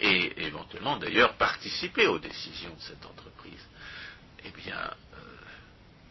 et 0.00 0.46
éventuellement 0.46 0.96
d'ailleurs 0.96 1.34
participer 1.34 2.06
aux 2.06 2.18
décisions 2.18 2.74
de 2.74 2.82
cette 2.82 3.04
entreprise. 3.06 3.66
Eh 4.44 4.50
bien, 4.50 4.78
euh, 4.78 5.18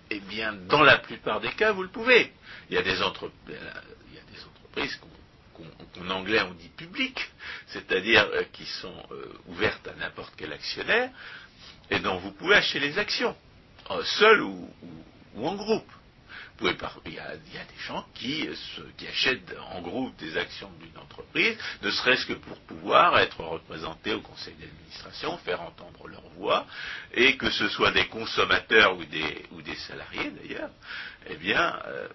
eh 0.10 0.20
bien, 0.20 0.54
dans 0.54 0.82
la 0.82 0.98
plupart 0.98 1.40
des 1.42 1.52
cas, 1.52 1.72
vous 1.72 1.84
le 1.84 1.90
pouvez. 1.90 2.32
Il 2.70 2.76
y 2.76 2.78
a 2.78 2.82
des, 2.82 3.02
entreprises 3.02 5.00
qu'en 5.54 6.10
anglais 6.10 6.42
on 6.42 6.54
dit 6.54 6.70
publiques, 6.70 7.30
c'est-à-dire 7.68 8.28
euh, 8.34 8.44
qui 8.52 8.66
sont 8.66 9.06
euh, 9.12 9.34
ouvertes 9.48 9.88
à 9.88 9.96
n'importe 9.96 10.34
quel 10.36 10.52
actionnaire, 10.52 11.12
et 11.92 12.00
dont 12.00 12.18
vous 12.18 12.32
pouvez 12.32 12.56
acheter 12.56 12.80
les 12.80 12.98
actions, 12.98 13.36
seul 14.04 14.42
ou 14.42 14.70
en 15.36 15.56
groupe 15.56 15.92
il, 16.62 17.14
y 17.14 17.20
a, 17.20 17.36
des 17.36 17.80
gens 17.88 18.06
qui, 18.14 18.48
achètent 19.08 19.56
en 19.72 19.82
groupe 19.82 20.16
des 20.18 20.38
actions 20.38 20.72
d'une 20.80 20.98
entreprise, 20.98 21.58
ne 21.82 21.90
serait-ce 21.92 22.26
que 22.26 22.34
pour 22.34 22.58
pouvoir 22.62 23.18
être 23.20 23.42
représentés 23.44 24.14
au 24.14 24.22
conseil 24.22 24.54
d'administration, 24.56 25.38
faire 25.40 25.62
entendre 25.62 26.08
leur 26.08 26.28
voix, 26.38 26.66
et 27.14 27.38
que 27.38 27.50
ce 27.50 27.68
soit 27.70 27.92
des 27.92 28.08
consommateurs 28.08 28.98
ou 28.98 29.04
des, 29.04 29.76
salariés 29.88 30.32
d'ailleurs, 30.32 30.70
eh 31.28 31.36
bien, 31.36 31.80
euh, 31.88 32.08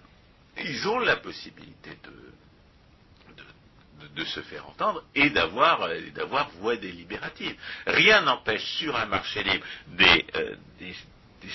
ils 0.63 0.87
ont 0.87 0.99
la 0.99 1.17
possibilité 1.17 1.91
de, 2.03 2.29
se 4.25 4.41
faire 4.41 4.67
entendre 4.67 5.01
et 5.15 5.29
d'avoir 5.29 5.87
voix 6.59 6.75
délibérative. 6.75 7.55
Rien 7.87 8.21
n'empêche 8.21 8.65
sur 8.77 8.93
un 8.97 9.05
marché 9.05 9.43
libre 9.43 9.65
des, 9.87 10.25
euh, 10.35 10.55
des 10.79 10.93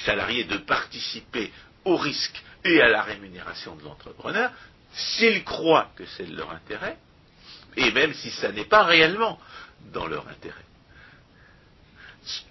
salariés 0.06 0.44
de 0.44 0.56
participer 0.58 1.52
au 1.84 1.96
risque 1.96 2.42
et 2.64 2.80
à 2.80 2.88
la 2.88 3.02
rémunération 3.02 3.76
de 3.76 3.84
l'entrepreneur 3.84 4.50
s'ils 4.94 5.44
croient 5.44 5.90
que 5.96 6.04
c'est 6.06 6.26
leur 6.26 6.50
intérêt, 6.52 6.96
et 7.76 7.90
même 7.90 8.14
si 8.14 8.30
ça 8.30 8.52
n'est 8.52 8.64
pas 8.64 8.84
réellement 8.84 9.40
dans 9.92 10.06
leur 10.06 10.28
intérêt. 10.28 10.64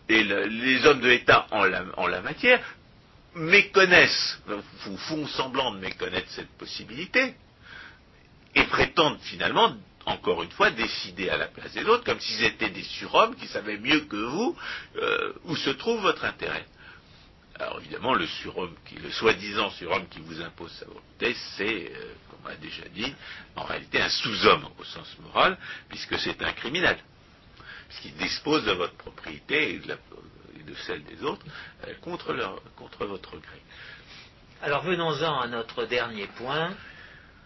Et 0.09 0.23
les 0.23 0.85
hommes 0.85 0.99
de 0.99 1.07
l'État 1.07 1.47
en 1.51 1.63
la, 1.63 2.21
matière 2.21 2.61
méconnaissent, 3.35 4.39
font 5.07 5.25
semblant 5.27 5.71
de 5.71 5.79
méconnaître 5.79 6.29
cette 6.31 6.51
possibilité, 6.57 7.35
et 8.55 8.63
prétendent 8.65 9.19
finalement, 9.21 9.75
encore 10.05 10.43
une 10.43 10.51
fois, 10.51 10.69
décider 10.69 11.29
à 11.29 11.37
la 11.37 11.47
place 11.47 11.73
des 11.73 11.85
autres, 11.85 12.03
comme 12.03 12.19
s'ils 12.19 12.43
étaient 12.43 12.69
des 12.69 12.83
surhommes 12.83 13.35
qui 13.35 13.47
savaient 13.47 13.77
mieux 13.77 14.01
que 14.01 14.15
vous 14.17 14.55
euh, 14.97 15.33
où 15.45 15.55
se 15.55 15.71
trouve 15.71 16.01
votre 16.01 16.25
intérêt. 16.25 16.65
Alors 17.63 17.79
évidemment, 17.79 18.13
le 18.13 18.27
surhomme, 18.27 18.75
qui, 18.85 18.95
le 18.95 19.09
soi-disant 19.09 19.69
surhomme 19.71 20.05
qui 20.09 20.19
vous 20.19 20.41
impose 20.41 20.71
sa 20.73 20.85
volonté, 20.85 21.33
c'est, 21.55 21.93
euh, 21.93 22.13
comme 22.29 22.39
on 22.43 22.47
l'a 22.49 22.57
déjà 22.57 22.83
dit, 22.89 23.15
en 23.55 23.63
réalité 23.63 24.01
un 24.01 24.09
sous-homme 24.09 24.67
au 24.77 24.83
sens 24.83 25.17
moral, 25.19 25.57
puisque 25.87 26.19
c'est 26.19 26.41
un 26.43 26.51
criminel, 26.51 26.97
puisqu'il 27.87 28.15
dispose 28.15 28.65
de 28.65 28.73
votre 28.73 28.95
propriété 28.95 29.75
et 29.75 29.79
de, 29.79 30.75
celle 30.85 31.05
des 31.05 31.23
autres 31.23 31.45
euh, 31.87 31.93
contre, 32.01 32.35
contre 32.75 33.05
votre 33.05 33.37
gré. 33.37 33.61
Alors 34.61 34.83
venons-en 34.83 35.39
à 35.39 35.47
notre 35.47 35.85
dernier 35.85 36.27
point. 36.35 36.75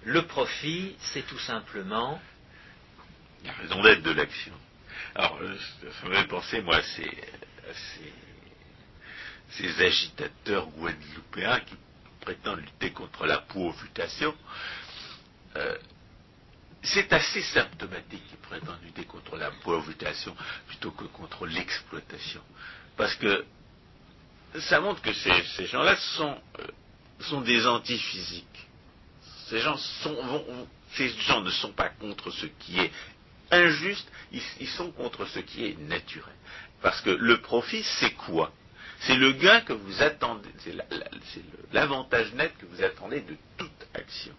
Le 0.03 0.24
profit, 0.24 0.95
c'est 0.99 1.28
tout 1.28 1.39
simplement... 1.39 2.20
La 3.45 3.53
raison 3.53 3.84
d'être 3.84 4.01
de 4.01 4.11
l'action. 4.11 4.53
Alors, 5.13 5.38
euh, 5.41 5.55
ça 6.01 6.07
me 6.07 6.15
fait 6.15 6.28
penser, 6.28 6.61
moi, 6.61 6.82
c'est 6.95 7.11
ces 9.52 9.82
agitateurs 9.82 10.68
guadeloupéens 10.68 11.60
qui 11.62 11.76
prétendent 12.22 12.60
lutter 12.60 12.91
contre 12.91 13.26
la 13.26 13.39
pauvreté, 13.39 14.04
euh, 15.56 15.78
c'est 16.84 17.12
assez 17.14 17.41
symptomatique 17.41 18.26
qu'ils 18.28 18.38
prétendent 18.38 18.82
lutter 18.84 19.06
contre 19.06 19.38
la 19.38 19.52
pauvreté 19.52 20.08
plutôt 20.68 20.91
que 20.91 21.06
contre 21.06 21.45
l'exploitation. 21.45 22.41
Parce 22.95 23.16
que 23.16 23.45
ça 24.60 24.80
montre 24.80 25.02
que 25.02 25.14
ces, 25.14 25.66
gens-là 25.68 25.95
sont, 25.95 26.38
euh, 26.60 26.68
sont 27.22 27.41
des 27.41 27.66
antiphysiques. 27.66 28.68
Ces 29.50 29.60
gens, 29.60 29.78
ces 30.95 31.10
gens 31.10 31.41
ne 31.41 31.50
sont 31.50 31.72
pas 31.72 31.89
contre 31.89 32.32
ce 32.32 32.45
qui 32.45 32.80
est 32.80 32.91
injuste, 33.52 34.10
ils 34.32 34.68
sont 34.68 34.91
contre 34.91 35.26
ce 35.26 35.39
qui 35.39 35.66
est 35.66 35.80
naturel. 35.80 36.36
Parce 36.82 37.02
que 37.02 37.10
le 37.10 37.41
profit, 37.41 37.84
c'est 37.84 38.12
quoi? 38.12 38.52
C'est 39.02 39.16
le 39.16 39.34
gain 39.34 39.62
que 39.62 39.74
vous 39.74 40.02
attendez, 40.02 40.50
c'est 40.64 41.43
l'avantage 41.72 42.34
net 42.34 42.54
que 42.58 42.66
vous 42.66 42.84
attendez 42.84 43.22
de 43.22 43.36
toute 43.58 43.88
action. 43.93 44.34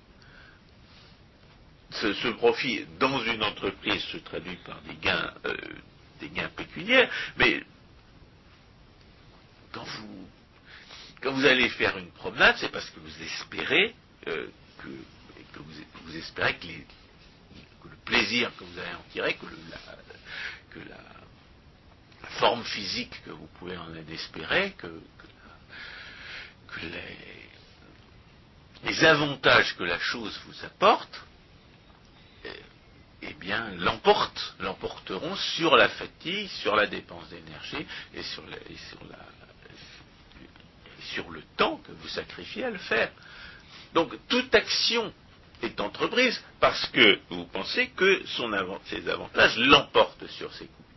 Ce, 1.91 2.29
profit 2.33 2.85
dans 2.99 3.23
une 3.25 3.43
entreprise 3.43 4.03
se 4.05 4.19
traduit 4.19 4.57
par 4.57 4.81
des 4.83 4.95
gains, 4.97 5.33
euh, 5.47 5.57
des 6.21 6.29
gains 6.29 6.51
pécuniaires, 6.51 7.11
mais 7.37 7.63
quand 9.73 9.85
vous, 11.33 11.45
allez 11.45 11.69
faire 11.71 11.97
une 11.99 12.11
promenade, 12.11 12.57
c'est 12.59 12.71
parce 12.71 12.89
que 12.91 13.01
vous 13.01 13.23
espérez 13.23 13.95
euh, 14.27 14.49
que, 14.79 14.89
vous, 15.59 16.17
espérez 16.17 16.57
que, 16.57 16.67
le 16.67 17.97
plaisir 18.05 18.51
que 18.57 18.65
vous 18.65 18.79
allez 18.79 18.95
en 18.95 19.13
tirer, 19.13 19.35
que, 19.35 19.47
la, 20.81 20.97
forme 22.31 22.65
physique 22.65 23.23
que 23.25 23.31
vous 23.31 23.49
pouvez 23.59 23.77
en 23.77 23.95
espérer, 24.11 24.75
que, 24.79 24.89
les, 28.85 29.05
avantages 29.05 29.77
que 29.77 29.85
la 29.85 29.99
chose 29.99 30.39
vous 30.47 30.65
apporte, 30.65 31.21
eh, 32.45 32.51
eh 33.23 33.35
bien, 33.35 33.71
l'emportent, 33.79 34.55
l'emporteront 34.61 35.35
sur 35.37 35.77
la 35.77 35.89
fatigue, 35.89 36.49
sur 36.49 36.77
la 36.77 36.87
dépense 36.87 37.29
d'énergie 37.31 37.87
et 38.15 38.23
sur, 38.23 38.45
le 41.31 41.43
temps 41.57 41.79
que 41.79 41.93
vous 41.93 42.09
sacrifiez 42.09 42.65
à 42.65 42.71
le 42.71 42.79
faire. 42.79 43.11
Donc, 43.95 44.15
toute 44.29 44.55
action 44.55 45.13
est 45.63 45.81
entreprise 45.81 46.41
parce 46.61 46.87
que 46.89 47.19
vous 47.31 47.47
pensez 47.47 47.89
que 47.89 48.23
ses 48.85 49.09
avantages 49.09 49.57
l'emportent 49.59 50.27
sur 50.29 50.53
ses 50.55 50.67
coûts. 50.67 50.88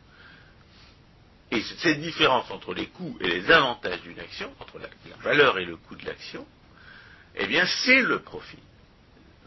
Et 1.52 1.62
cette 1.80 2.00
différence 2.00 2.50
entre 2.50 2.74
les 2.74 2.88
coûts 2.88 3.18
et 3.20 3.28
les 3.28 3.52
avantages 3.52 4.02
d'une 4.02 4.20
action, 4.20 4.54
entre 4.60 4.80
la, 4.80 4.88
valeur 5.22 5.60
et 5.60 5.66
le 5.66 5.76
coût 5.76 5.96
de 5.96 6.06
l'action, 6.06 6.48
eh 7.36 7.46
bien, 7.48 7.66
c'est 7.66 8.02
le 8.02 8.20
profit. 8.20 8.60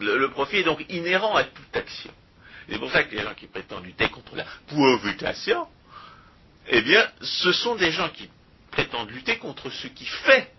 Le, 0.00 0.28
profit 0.30 0.58
est 0.58 0.64
donc 0.64 0.84
inhérent 0.90 1.34
à 1.34 1.44
toute 1.44 1.74
action. 1.74 2.12
C'est 2.68 2.78
pour 2.78 2.90
ça 2.90 3.04
que 3.04 3.14
les 3.14 3.22
gens 3.22 3.34
qui 3.34 3.46
prétendent 3.46 3.84
lutter 3.84 4.08
contre 4.08 4.36
la 4.36 4.44
pauvreté, 4.66 5.26
eh 6.68 6.82
bien, 6.82 7.10
ce 7.20 7.52
sont 7.52 7.76
des 7.76 7.90
gens 7.90 8.08
qui 8.10 8.28
prétendent 8.70 9.10
lutter 9.10 9.38
contre 9.38 9.70
ce 9.70 9.86
qui 9.86 10.04
fait 10.04 10.52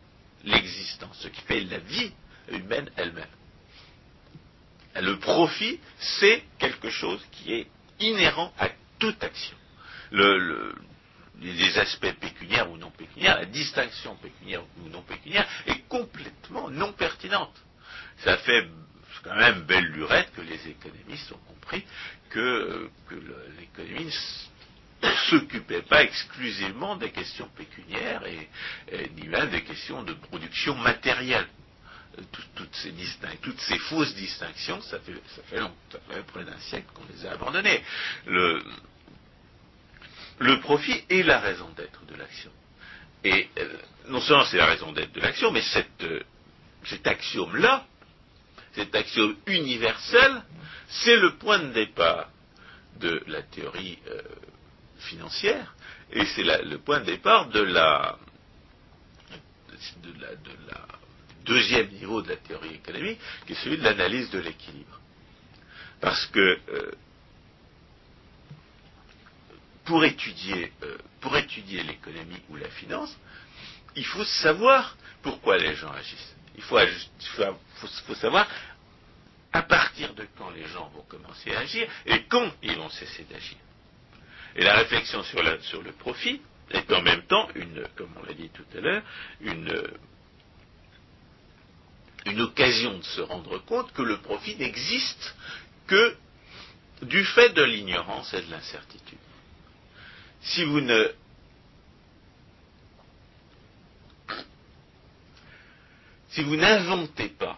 l'existence, 0.43 1.17
ce 1.19 1.27
qui 1.27 1.41
fait 1.41 1.61
la 1.61 1.79
vie 1.79 2.11
humaine 2.49 2.89
elle-même. 2.95 3.25
Le 4.95 5.19
profit, 5.19 5.79
c'est 5.99 6.43
quelque 6.57 6.89
chose 6.89 7.23
qui 7.31 7.53
est 7.53 7.67
inhérent 7.99 8.53
à 8.57 8.69
toute 8.99 9.21
action. 9.23 9.57
Les 11.41 11.77
aspects 11.77 12.13
pécuniaires 12.19 12.69
ou 12.71 12.77
non 12.77 12.91
pécuniaires, 12.91 13.38
la 13.38 13.45
distinction 13.45 14.15
pécuniaire 14.15 14.63
ou 14.83 14.89
non 14.89 15.01
pécuniaire 15.01 15.47
est 15.67 15.88
complètement 15.88 16.69
non 16.69 16.93
pertinente. 16.93 17.55
Ça 18.23 18.38
fait 18.38 18.67
quand 19.23 19.36
même 19.36 19.61
belle 19.61 19.86
lurette 19.86 20.31
que 20.36 20.41
les 20.41 20.69
économistes 20.69 21.31
ont 21.31 21.53
compris 21.53 21.83
que, 22.29 22.89
l'économie 23.59 24.05
ne 25.03 25.09
s'occupait 25.29 25.81
pas 25.81 26.03
exclusivement 26.03 26.95
des 26.95 27.11
questions 27.11 27.49
pécuniaires 27.49 28.23
et, 28.25 28.49
ni 29.17 29.27
même 29.27 29.49
des 29.49 29.63
questions 29.63 30.03
de 30.03 30.13
production 30.13 30.75
matérielle. 30.75 31.47
toutes, 32.55 32.75
ces 32.75 32.93
toutes 33.41 33.59
ces 33.61 33.79
fausses 33.79 34.15
distinctions, 34.15 34.81
ça 34.81 34.99
fait, 34.99 35.13
ça 35.36 35.41
près 36.27 36.45
d'un 36.45 36.59
siècle 36.59 36.88
qu'on 36.93 37.05
les 37.13 37.25
a 37.25 37.31
abandonnées. 37.33 37.83
Le 40.39 40.59
profit 40.59 41.03
est 41.09 41.23
la 41.23 41.39
raison 41.39 41.69
d'être 41.77 42.05
de 42.05 42.15
l'action. 42.15 42.51
Et 43.23 43.49
euh, 43.57 43.77
non 44.07 44.19
seulement 44.21 44.45
c'est 44.45 44.57
la 44.57 44.67
raison 44.67 44.91
d'être 44.91 45.13
de 45.13 45.21
l'action, 45.21 45.51
mais 45.51 45.63
euh, 46.03 46.19
cet 46.83 47.07
axiome-là, 47.07 47.86
cet 48.73 48.93
axiome 48.93 49.36
universel, 49.47 50.43
c'est 50.88 51.15
le 51.15 51.36
point 51.38 51.59
de 51.59 51.71
départ 51.73 52.29
de 52.99 53.23
la 53.27 53.41
théorie 53.41 53.97
euh, 54.07 54.21
financière, 54.99 55.73
et 56.11 56.25
c'est 56.25 56.43
le 56.43 56.77
point 56.77 56.99
de 56.99 57.05
départ 57.05 57.49
de 57.49 57.61
la, 57.61 58.17
deuxième 61.45 61.89
niveau 61.89 62.21
de 62.21 62.29
la 62.29 62.38
théorie 62.38 62.75
économique, 62.75 63.19
qui 63.45 63.53
est 63.53 63.63
celui 63.63 63.77
de 63.77 63.83
l'analyse 63.83 64.29
de 64.31 64.39
l'équilibre. 64.39 64.99
Parce 66.01 66.25
que 66.27 66.59
pour 69.86 70.03
étudier, 70.03 70.73
euh, 70.83 70.97
pour 71.21 71.38
étudier 71.38 71.83
l'économie 71.83 72.41
ou 72.49 72.57
la 72.57 72.69
finance, 72.69 73.15
il 73.95 74.05
faut 74.05 74.25
savoir 74.25 74.97
pourquoi 75.21 75.57
les 75.57 75.75
gens 75.75 75.91
agissent. 75.91 76.36
Il 76.55 76.63
faut, 76.63 76.77
savoir 78.15 78.47
à 79.53 79.61
partir 79.61 80.13
de 80.13 80.27
quand 80.38 80.49
les 80.51 80.65
gens 80.67 80.89
vont 80.89 81.03
commencer 81.03 81.53
à 81.53 81.59
agir 81.59 81.89
et 82.05 82.23
quand 82.23 82.51
ils 82.63 82.75
vont 82.75 82.89
cesser 82.89 83.25
d'agir. 83.29 83.57
Et 84.55 84.63
la 84.63 84.75
réflexion 84.75 85.23
sur, 85.23 85.41
le 85.41 85.91
profit 85.91 86.41
est 86.71 86.91
en 86.91 87.01
même 87.01 87.23
temps, 87.23 87.47
comme 87.95 88.13
on 88.21 88.25
l'a 88.25 88.33
dit 88.33 88.49
tout 88.49 88.65
à 88.75 88.81
l'heure, 88.81 89.03
une 89.41 89.71
occasion 92.41 92.97
de 92.97 93.03
se 93.03 93.21
rendre 93.21 93.59
compte 93.65 93.93
que 93.93 94.01
le 94.01 94.17
profit 94.19 94.55
n'existe 94.55 95.36
que 95.88 96.17
du 97.01 97.25
fait 97.25 97.49
de 97.49 97.63
l'ignorance 97.63 98.33
et 98.33 98.41
de 98.41 98.49
l'incertitude 98.49 99.19
si 100.45 100.63
vous 100.63 100.81
ne 100.81 101.11
si 106.29 106.43
vous 106.43 106.55
n'inventez 106.55 107.29
pas, 107.29 107.57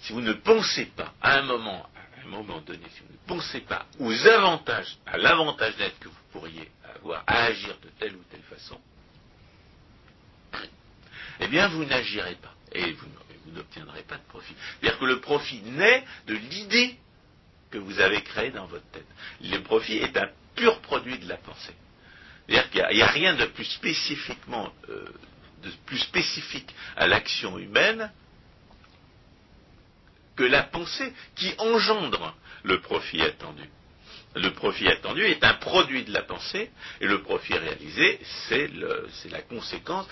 si 0.00 0.12
vous 0.12 0.20
ne 0.20 0.32
pensez 0.32 0.86
pas 0.86 1.14
à 1.22 1.38
un 1.38 1.42
moment, 1.42 1.88
à 1.96 2.26
un 2.26 2.28
moment 2.28 2.60
donné, 2.60 2.84
si 2.94 3.00
vous 3.00 3.12
ne 3.12 3.40
pensez 3.40 3.60
pas 3.60 3.86
aux 4.00 4.26
avantages, 4.26 4.98
à 5.06 5.16
l'avantage 5.16 5.76
d'être 5.76 5.98
que 6.00 6.08
vous 6.08 6.14
pourriez 6.32 6.70
avoir 6.96 7.22
à 7.26 7.44
agir 7.44 7.76
de 7.82 7.88
telle 7.98 8.16
ou 8.16 8.22
telle 8.30 8.42
façon, 8.42 8.80
eh 11.40 11.48
bien 11.48 11.68
vous 11.68 11.84
n'agirez 11.84 12.34
pas 12.36 12.54
et 12.72 12.92
vous, 12.92 13.06
n'obtiendrez 13.52 14.02
pas 14.02 14.16
de 14.16 14.24
profit. 14.24 14.54
C'est-à-dire 14.80 14.98
que 14.98 15.04
le 15.04 15.20
profit 15.20 15.62
naît 15.62 16.04
de 16.26 16.34
l'idée 16.34 16.96
que 17.70 17.78
vous 17.78 18.00
avez 18.00 18.22
créée 18.22 18.50
dans 18.50 18.66
votre 18.66 18.86
tête. 18.90 19.06
Le 19.40 19.58
profit 19.60 19.98
est 19.98 20.16
un 20.16 20.28
pur 20.56 20.80
produit 20.82 21.18
de 21.18 21.28
la 21.28 21.36
pensée. 21.36 21.74
C'est-à-dire 22.48 22.70
qu'il 22.70 22.96
n'y 22.96 23.02
a, 23.02 23.06
rien 23.06 23.34
de 23.34 23.46
plus 23.46 23.64
spécifiquement, 23.64 24.72
euh, 24.88 25.04
plus 25.86 25.98
spécifique 25.98 26.72
à 26.96 27.06
l'action 27.06 27.58
humaine 27.58 28.10
que 30.36 30.44
la 30.44 30.62
pensée 30.62 31.12
qui 31.34 31.52
engendre 31.58 32.36
le 32.62 32.80
profit 32.80 33.22
attendu. 33.22 33.68
Le 34.34 34.50
profit 34.52 34.86
attendu 34.88 35.24
est 35.24 35.42
un 35.42 35.54
produit 35.54 36.04
de 36.04 36.12
la 36.12 36.22
pensée 36.22 36.70
et 37.00 37.06
le 37.06 37.22
profit 37.22 37.54
réalisé, 37.54 38.20
c'est 38.48 38.68
la 39.30 39.42
conséquence 39.42 40.06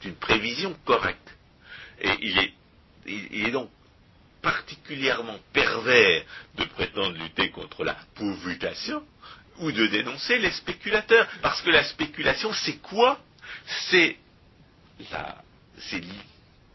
d'une 0.00 0.14
prévision 0.14 0.74
correcte. 0.86 1.36
Et 2.00 2.10
il 2.22 2.38
est, 2.38 2.54
il 3.06 3.46
est 3.46 3.50
donc 3.50 3.70
particulièrement 4.40 5.38
pervers 5.52 6.22
de 6.56 6.64
prétendre 6.64 7.18
lutter 7.18 7.50
contre 7.50 7.84
la 7.84 7.96
pauvritation 8.14 9.04
ou 9.60 9.72
de 9.72 9.86
dénoncer 9.86 10.38
les 10.38 10.50
spéculateurs. 10.50 11.26
Parce 11.42 11.60
que 11.62 11.70
la 11.70 11.84
spéculation, 11.84 12.52
c'est 12.52 12.78
quoi? 12.78 13.18
C'est 13.90 14.16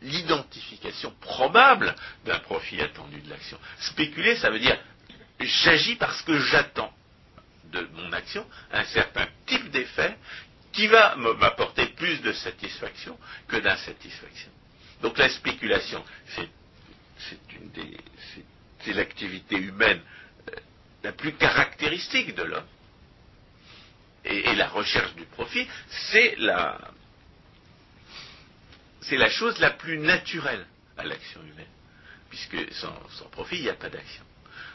l'identification 0.02 1.14
probable 1.22 1.96
d'un 2.26 2.40
profit 2.40 2.82
attendu 2.82 3.20
de 3.22 3.30
l'action. 3.30 3.58
Spéculer, 3.80 4.36
ça 4.38 4.50
veut 4.50 4.60
dire 4.60 4.78
j'agis 5.40 5.96
parce 5.96 6.22
que 6.22 6.38
j'attends 6.40 6.94
de 7.72 7.88
mon 7.96 8.12
action 8.14 8.46
un 8.72 8.86
certain 8.86 9.28
type 9.46 9.70
d'effet 9.72 10.16
qui 10.72 10.88
va 10.88 11.16
m'apporter 11.16 11.88
plus 11.88 12.22
de 12.22 12.32
satisfaction 12.34 13.18
que 13.48 13.58
d'insatisfaction. 13.58 14.52
Donc 15.02 15.18
la 15.18 15.30
spéculation, 15.30 16.04
c'est 18.86 18.94
l'activité 18.94 19.56
humaine 19.58 20.02
euh, 20.50 20.56
la 21.04 21.12
plus 21.12 21.34
caractéristique 21.34 22.36
de 22.36 22.44
l'homme. 22.44 22.68
Et, 24.26 24.56
la 24.56 24.70
recherche 24.70 25.14
du 25.16 25.26
profit, 25.26 25.68
c'est 25.90 26.36
la, 26.38 26.80
chose 29.30 29.60
la 29.60 29.72
plus 29.72 29.98
naturelle 29.98 30.66
à 30.98 31.04
l'action 31.04 31.42
humaine, 31.42 31.66
puisque 32.30 32.74
sans, 32.74 32.94
profit, 33.32 33.58
il 33.58 33.64
n'y 33.64 33.70
a 33.70 33.74
pas 33.76 33.90
d'action. 33.90 34.24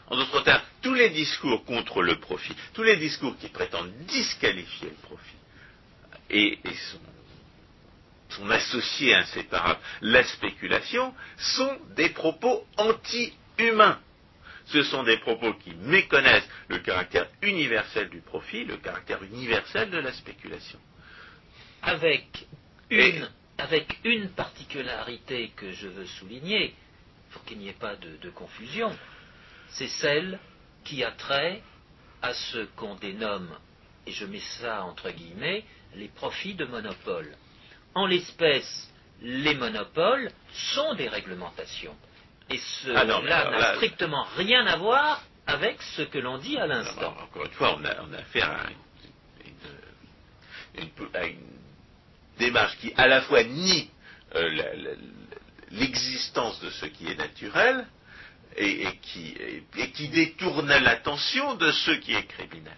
En 0.08 0.16
d'autres 0.16 0.42
termes, 0.42 0.62
tous 0.82 0.94
les 0.94 1.10
discours 1.10 1.64
contre 1.64 2.02
le 2.02 2.18
profit, 2.18 2.54
tous 2.74 2.82
les 2.82 2.96
discours 2.96 3.36
qui 3.38 3.48
prétendent 3.48 3.92
disqualifier 4.06 4.90
le 4.90 4.96
profit, 4.96 5.36
et, 6.30 6.58
et 6.64 6.74
sont, 6.74 7.00
sont 8.30 8.50
associés 8.50 9.14
inséparables, 9.14 9.80
la 10.02 10.24
spéculation, 10.24 11.14
sont 11.38 11.78
des 11.96 12.10
propos 12.10 12.66
anti-humains 12.76 13.98
ce 14.68 14.82
sont 14.82 15.02
des 15.02 15.18
propos 15.18 15.54
qui 15.54 15.74
méconnaissent 15.74 16.48
le 16.68 16.78
caractère 16.78 17.26
universel 17.42 18.10
du 18.10 18.20
profit, 18.20 18.64
le 18.64 18.76
caractère 18.76 19.22
universel 19.22 19.90
de 19.90 19.98
la 19.98 20.12
spéculation. 20.12 20.78
Avec 21.82 22.46
une, 22.90 23.28
avec 23.56 23.98
une 24.04 24.28
particularité 24.30 25.52
que 25.56 25.72
je 25.72 25.88
veux 25.88 26.06
souligner, 26.06 26.74
pour 27.30 27.44
qu'il 27.44 27.58
n'y 27.58 27.68
ait 27.68 27.72
pas 27.72 27.96
de, 27.96 28.30
confusion, 28.30 28.96
c'est 29.70 29.88
celle 29.88 30.38
qui 30.84 31.02
a 31.04 31.12
trait 31.12 31.62
à 32.22 32.34
ce 32.34 32.64
qu'on 32.76 32.94
dénomme, 32.96 33.56
et 34.06 34.12
je 34.12 34.24
mets 34.26 34.42
ça 34.60 34.84
entre 34.84 35.10
guillemets, 35.10 35.64
les 35.94 36.08
profits 36.08 36.54
de 36.54 36.64
monopole. 36.64 37.34
En 37.94 38.06
l'espèce, 38.06 38.92
les 39.22 39.54
monopoles 39.54 40.30
sont 40.52 40.94
des 40.94 41.08
réglementations. 41.08 41.96
Et 42.50 42.58
cela 42.82 43.04
n'a 43.04 43.74
strictement 43.74 44.26
rien 44.36 44.66
à 44.66 44.76
voir 44.76 45.22
avec 45.46 45.82
ce 45.82 46.02
que 46.02 46.18
l'on 46.18 46.38
dit 46.38 46.56
à 46.58 46.66
l'instant. 46.66 47.16
Encore 47.22 47.44
une 47.44 47.52
fois, 47.52 47.78
on 47.78 47.84
a, 47.84 48.18
affaire 48.18 48.50
à 51.14 51.24
une, 51.26 51.36
démarche 52.38 52.76
qui 52.78 52.92
à 52.96 53.08
la 53.08 53.22
fois 53.22 53.42
nie 53.42 53.90
euh, 54.34 54.94
l'existence 55.72 56.60
de 56.60 56.70
ce 56.70 56.86
qui 56.86 57.06
est 57.08 57.16
naturel 57.16 57.86
et, 58.56 58.86
qui, 59.02 59.34
et 59.76 59.90
qui 59.90 60.08
détourne 60.08 60.68
l'attention 60.68 61.54
de 61.54 61.70
ce 61.72 61.90
qui 61.92 62.14
est 62.14 62.26
criminel. 62.26 62.76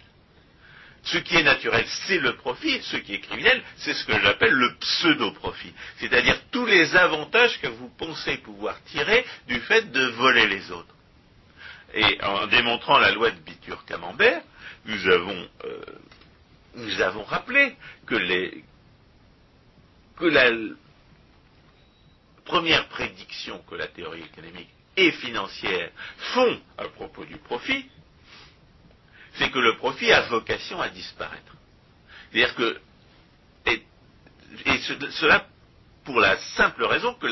Ce 1.03 1.17
qui 1.17 1.35
est 1.35 1.43
naturel, 1.43 1.85
c'est 2.07 2.19
le 2.19 2.35
profit, 2.35 2.81
ce 2.83 2.97
qui 2.97 3.15
est 3.15 3.19
criminel, 3.19 3.63
c'est 3.77 3.93
ce 3.93 4.05
que 4.05 4.19
j'appelle 4.19 4.53
le 4.53 4.75
pseudo-profit. 4.75 5.73
C'est-à-dire 5.97 6.39
tous 6.51 6.65
les 6.65 6.95
avantages 6.95 7.59
que 7.59 7.67
vous 7.67 7.89
pensez 7.97 8.37
pouvoir 8.37 8.81
tirer 8.83 9.25
du 9.47 9.59
fait 9.61 9.91
de 9.91 10.05
voler 10.07 10.47
les 10.47 10.71
autres. 10.71 10.95
Et 11.93 12.23
en 12.23 12.47
démontrant 12.47 12.99
la 12.99 13.11
loi 13.11 13.31
de 13.31 13.39
Bitur-Camembert, 13.39 14.43
nous 14.85 15.07
avons, 15.07 15.47
euh, 15.65 15.81
nous 16.75 17.01
avons 17.01 17.23
rappelé 17.23 17.75
que, 18.05 18.15
que 20.17 20.25
la 20.25 20.51
première 22.45 22.87
prédiction 22.89 23.61
que 23.69 23.75
la 23.75 23.87
théorie 23.87 24.23
économique 24.23 24.69
et 24.97 25.11
financière 25.13 25.89
font 26.33 26.61
à 26.77 26.87
propos 26.89 27.25
du 27.25 27.37
profit, 27.37 27.89
c'est 29.35 29.49
que 29.49 29.59
le 29.59 29.77
profit 29.77 30.11
a 30.11 30.21
vocation 30.21 30.81
à 30.81 30.89
disparaître. 30.89 31.55
C'est-à-dire 32.31 32.55
que, 32.55 32.79
et, 33.67 33.83
cela 35.11 35.45
pour 36.03 36.19
la 36.19 36.37
simple 36.55 36.83
raison 36.83 37.13
que, 37.15 37.27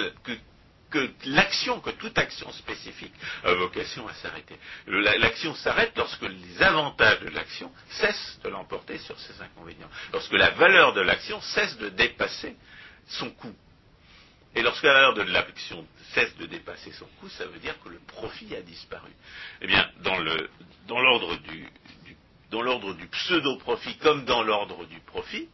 l'action, 1.26 1.80
que 1.82 1.90
toute 1.92 2.18
action 2.18 2.52
spécifique 2.54 3.14
a 3.44 3.54
vocation 3.54 4.08
à 4.08 4.14
s'arrêter. 4.16 4.58
L'action 4.88 5.56
s'arrête 5.56 5.92
lorsque 5.98 6.24
les 6.24 6.62
avantages 6.62 7.20
de 7.22 7.30
l'action 7.30 7.72
cessent 7.90 8.40
de 8.44 8.50
l'emporter 8.50 8.98
sur 9.00 9.20
ses 9.20 9.42
inconvénients. 9.42 9.90
Lorsque 10.14 10.34
la 10.34 10.52
valeur 10.52 10.94
de 10.94 11.02
l'action 11.02 11.42
cesse 11.42 11.78
de 11.78 11.90
dépasser 11.90 12.56
son 13.08 13.30
coût. 13.32 13.56
Et 14.56 14.62
lorsque 14.62 14.84
la 14.84 14.94
valeur 14.94 15.14
de 15.14 15.22
l'action 15.22 15.86
cesse 16.14 16.36
de 16.38 16.46
dépasser 16.48 16.92
son 16.94 17.06
coût, 17.20 17.30
ça 17.30 17.46
veut 17.46 17.60
dire 17.60 17.76
que 17.84 17.90
le 17.90 18.00
profit 18.00 18.56
a 18.56 18.62
disparu. 18.62 19.12
Eh 19.62 19.68
bien, 19.68 19.90
dans 20.02 21.00
l'ordre 21.00 21.36
du, 21.38 21.68
dans 22.50 22.62
l'ordre 22.62 22.94
du 22.94 23.08
pseudo-profit 23.08 23.98
comme 23.98 24.26
dans 24.26 24.42
l'ordre 24.44 24.86
du 24.86 25.00
profit, 25.02 25.48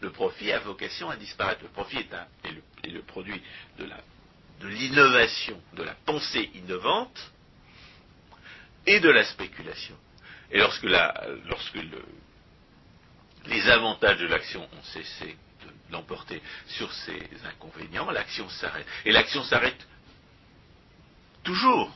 le 0.00 0.10
profit 0.10 0.52
a 0.52 0.58
vocation 0.60 1.08
à 1.10 1.16
disparaître. 1.16 1.62
Le 1.62 1.70
profit 1.70 1.98
est, 1.98 2.88
le, 2.90 3.02
produit 3.02 3.40
de 3.78 4.68
l'innovation, 4.68 5.60
de, 5.74 5.82
la 5.82 5.94
pensée 5.94 6.50
innovante 6.54 7.32
et 8.86 9.00
de 9.00 9.08
la 9.08 9.24
spéculation. 9.24 9.96
Et 10.50 10.58
lorsque, 10.58 10.84
lorsque 10.84 11.78
les 13.46 13.68
avantages 13.68 14.18
de 14.18 14.26
l'action 14.26 14.62
ont 14.62 14.82
cessé 14.84 15.36
de 15.64 15.92
l'emporter 15.92 16.42
sur 16.66 16.92
ses 16.92 17.22
inconvénients, 17.44 18.10
l'action 18.10 18.48
s'arrête. 18.48 18.86
Et 19.04 19.12
l'action 19.12 19.42
s'arrête 19.44 19.86
toujours. 21.44 21.92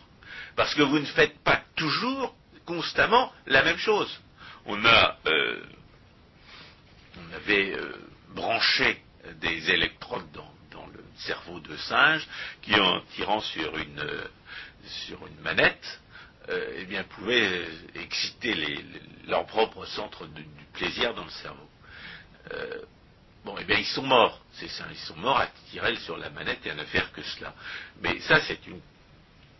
Parce 0.56 0.74
que 0.74 0.82
vous 0.82 0.98
ne 0.98 1.04
faites 1.04 1.38
pas 1.40 1.62
toujours 1.76 2.34
constamment 2.64 3.32
la 3.46 3.62
même 3.62 3.78
chose. 3.78 4.20
On 4.66 4.84
a, 4.84 5.18
euh, 5.26 5.62
on 7.18 7.34
avait 7.34 7.72
euh, 7.72 7.92
branché 8.30 9.02
des 9.40 9.70
électrodes 9.70 10.30
dans, 10.32 10.50
le 10.94 11.04
cerveau 11.16 11.60
de 11.60 11.76
singe 11.76 12.26
qui, 12.62 12.74
en 12.74 13.00
tirant 13.14 13.40
sur 13.40 13.76
une, 13.78 14.04
une 15.10 15.40
manette, 15.42 16.00
euh, 16.48 16.74
eh 16.78 16.84
bien, 16.86 17.04
pouvaient 17.04 17.68
exciter 17.94 18.84
leur 19.28 19.46
propre 19.46 19.84
centre 19.86 20.26
du 20.26 20.44
plaisir 20.72 21.14
dans 21.14 21.24
le 21.24 21.30
cerveau. 21.30 21.68
Bon, 23.44 23.56
eh 23.60 23.64
bien, 23.64 23.78
ils 23.78 23.86
sont 23.86 24.02
morts, 24.02 24.40
c'est 24.54 24.68
ça, 24.68 24.84
ils 24.90 24.96
sont 24.98 25.16
morts 25.16 25.38
à 25.38 25.48
tirer 25.70 25.96
sur 25.96 26.16
la 26.16 26.30
manette 26.30 26.64
et 26.66 26.70
à 26.70 26.74
ne 26.74 26.84
faire 26.84 27.12
que 27.12 27.22
cela. 27.22 27.54
Mais 28.00 28.20
ça, 28.20 28.40
c'est 28.40 28.66
une 28.66 28.80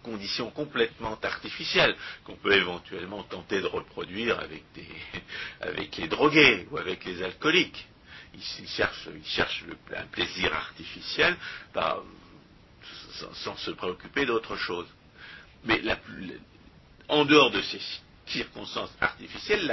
conditions 0.03 0.51
complètement 0.51 1.19
artificielles 1.23 1.97
qu'on 2.25 2.37
peut 2.37 2.53
éventuellement 2.53 3.23
tenter 3.23 3.61
de 3.61 3.67
reproduire 3.67 4.39
avec, 5.61 5.97
les 5.97 6.09
drogués 6.09 6.67
ou 6.71 6.79
avec 6.79 7.05
les 7.05 7.23
alcooliques. 7.23 7.87
Ils, 8.35 8.69
cherchent, 8.69 9.09
un 9.95 10.07
plaisir 10.07 10.53
artificiel 10.55 11.37
sans, 13.35 13.57
se 13.57 13.71
préoccuper 13.73 14.27
d'autre 14.27 14.57
chose. 14.57 14.87
Mais 15.65 15.81
en 17.09 17.25
dehors 17.25 17.51
de 17.51 17.61
ces 17.63 17.81
circonstances 18.27 18.95
artificielles, 19.01 19.67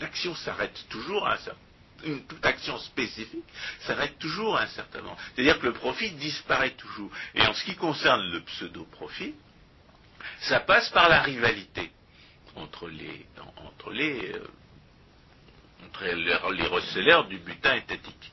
l'action 0.00 0.34
s'arrête 0.34 0.86
toujours 0.88 1.26
à 1.26 1.34
un 1.34 1.38
certain 1.38 1.65
une, 2.04 2.24
toute 2.26 2.44
action 2.44 2.78
spécifique 2.78 3.44
s'arrête 3.80 4.18
toujours 4.18 4.56
à 4.56 4.62
un 4.62 4.66
certain. 4.68 5.00
C'est-à-dire 5.34 5.58
que 5.58 5.66
le 5.66 5.72
profit 5.72 6.10
disparaît 6.12 6.72
toujours. 6.72 7.10
Et 7.34 7.42
en 7.42 7.52
ce 7.54 7.64
qui 7.64 7.74
concerne 7.76 8.30
le 8.30 8.40
pseudo-profit, 8.42 9.34
ça 10.40 10.60
passe 10.60 10.88
par 10.90 11.08
la 11.08 11.22
rivalité 11.22 11.90
entre 12.56 12.88
les, 12.88 13.26
entre 13.56 13.92
euh, 13.92 14.46
du 17.28 17.38
butin 17.38 17.74
étatique. 17.74 18.32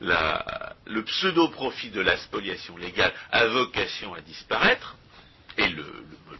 le 0.00 1.02
pseudo-profit 1.02 1.90
de 1.90 2.00
la 2.00 2.16
spoliation 2.18 2.76
légale 2.76 3.12
a 3.30 3.46
vocation 3.46 4.14
à 4.14 4.20
disparaître, 4.20 4.96
et 5.56 5.68
le 5.68 5.84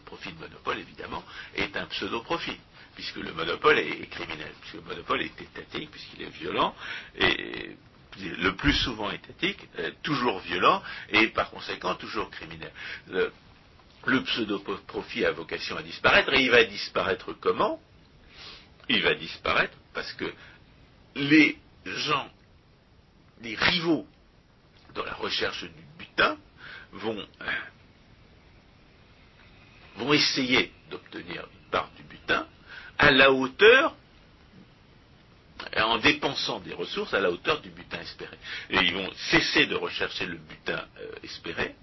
profit 0.05 0.33
de 0.33 0.39
monopole, 0.39 0.79
évidemment, 0.79 1.23
est 1.55 1.75
un 1.77 1.85
pseudo-profit 1.85 2.59
puisque 2.95 3.17
le 3.17 3.33
monopole 3.33 3.79
est, 3.79 4.09
criminel, 4.09 4.51
puisque 4.61 4.75
le 4.75 4.81
monopole 4.81 5.21
est 5.21 5.41
étatique, 5.41 5.91
puisqu'il 5.91 6.23
est 6.23 6.29
violent, 6.29 6.75
et 7.17 7.75
le 8.19 8.55
plus 8.55 8.73
souvent 8.73 9.09
étatique, 9.11 9.67
euh, 9.79 9.91
toujours 10.03 10.39
violent, 10.39 10.81
et 11.09 11.27
par 11.29 11.49
conséquent 11.49 11.95
toujours 11.95 12.29
criminel. 12.29 12.71
Le, 13.07 14.23
pseudo-profit 14.23 15.25
a 15.25 15.31
vocation 15.31 15.77
à 15.77 15.83
disparaître, 15.83 16.33
et 16.33 16.43
il 16.43 16.51
va 16.51 16.63
disparaître 16.63 17.33
comment? 17.33 17.79
Il 18.89 19.01
va 19.03 19.13
disparaître 19.13 19.77
parce 19.93 20.11
que 20.13 20.33
les 21.15 21.57
gens, 21.85 22.29
les 23.41 23.55
rivaux 23.55 24.05
dans 24.93 25.05
la 25.05 25.13
recherche 25.13 25.63
du 25.63 25.83
butin 25.97 26.37
vont, 26.91 27.17
euh, 27.17 27.45
vont 29.97 30.13
essayer 30.13 30.73
d'obtenir 30.89 31.47
une 31.53 31.69
part 31.69 31.89
du 31.95 32.03
butin, 32.03 32.47
à 33.01 33.09
la 33.09 33.31
hauteur, 33.31 33.95
en 35.75 35.97
dépensant 35.97 36.59
des 36.59 36.73
ressources 36.73 37.13
à 37.13 37.19
la 37.19 37.31
hauteur 37.31 37.59
du 37.61 37.69
butin 37.69 37.99
espéré. 37.99 38.37
Et 38.69 38.77
ils 38.77 38.93
vont 38.93 39.09
cesser 39.31 39.65
de 39.65 39.75
rechercher 39.75 40.27
le 40.27 40.37
butin 40.37 40.85
euh, 40.99 41.11
espéré 41.23 41.75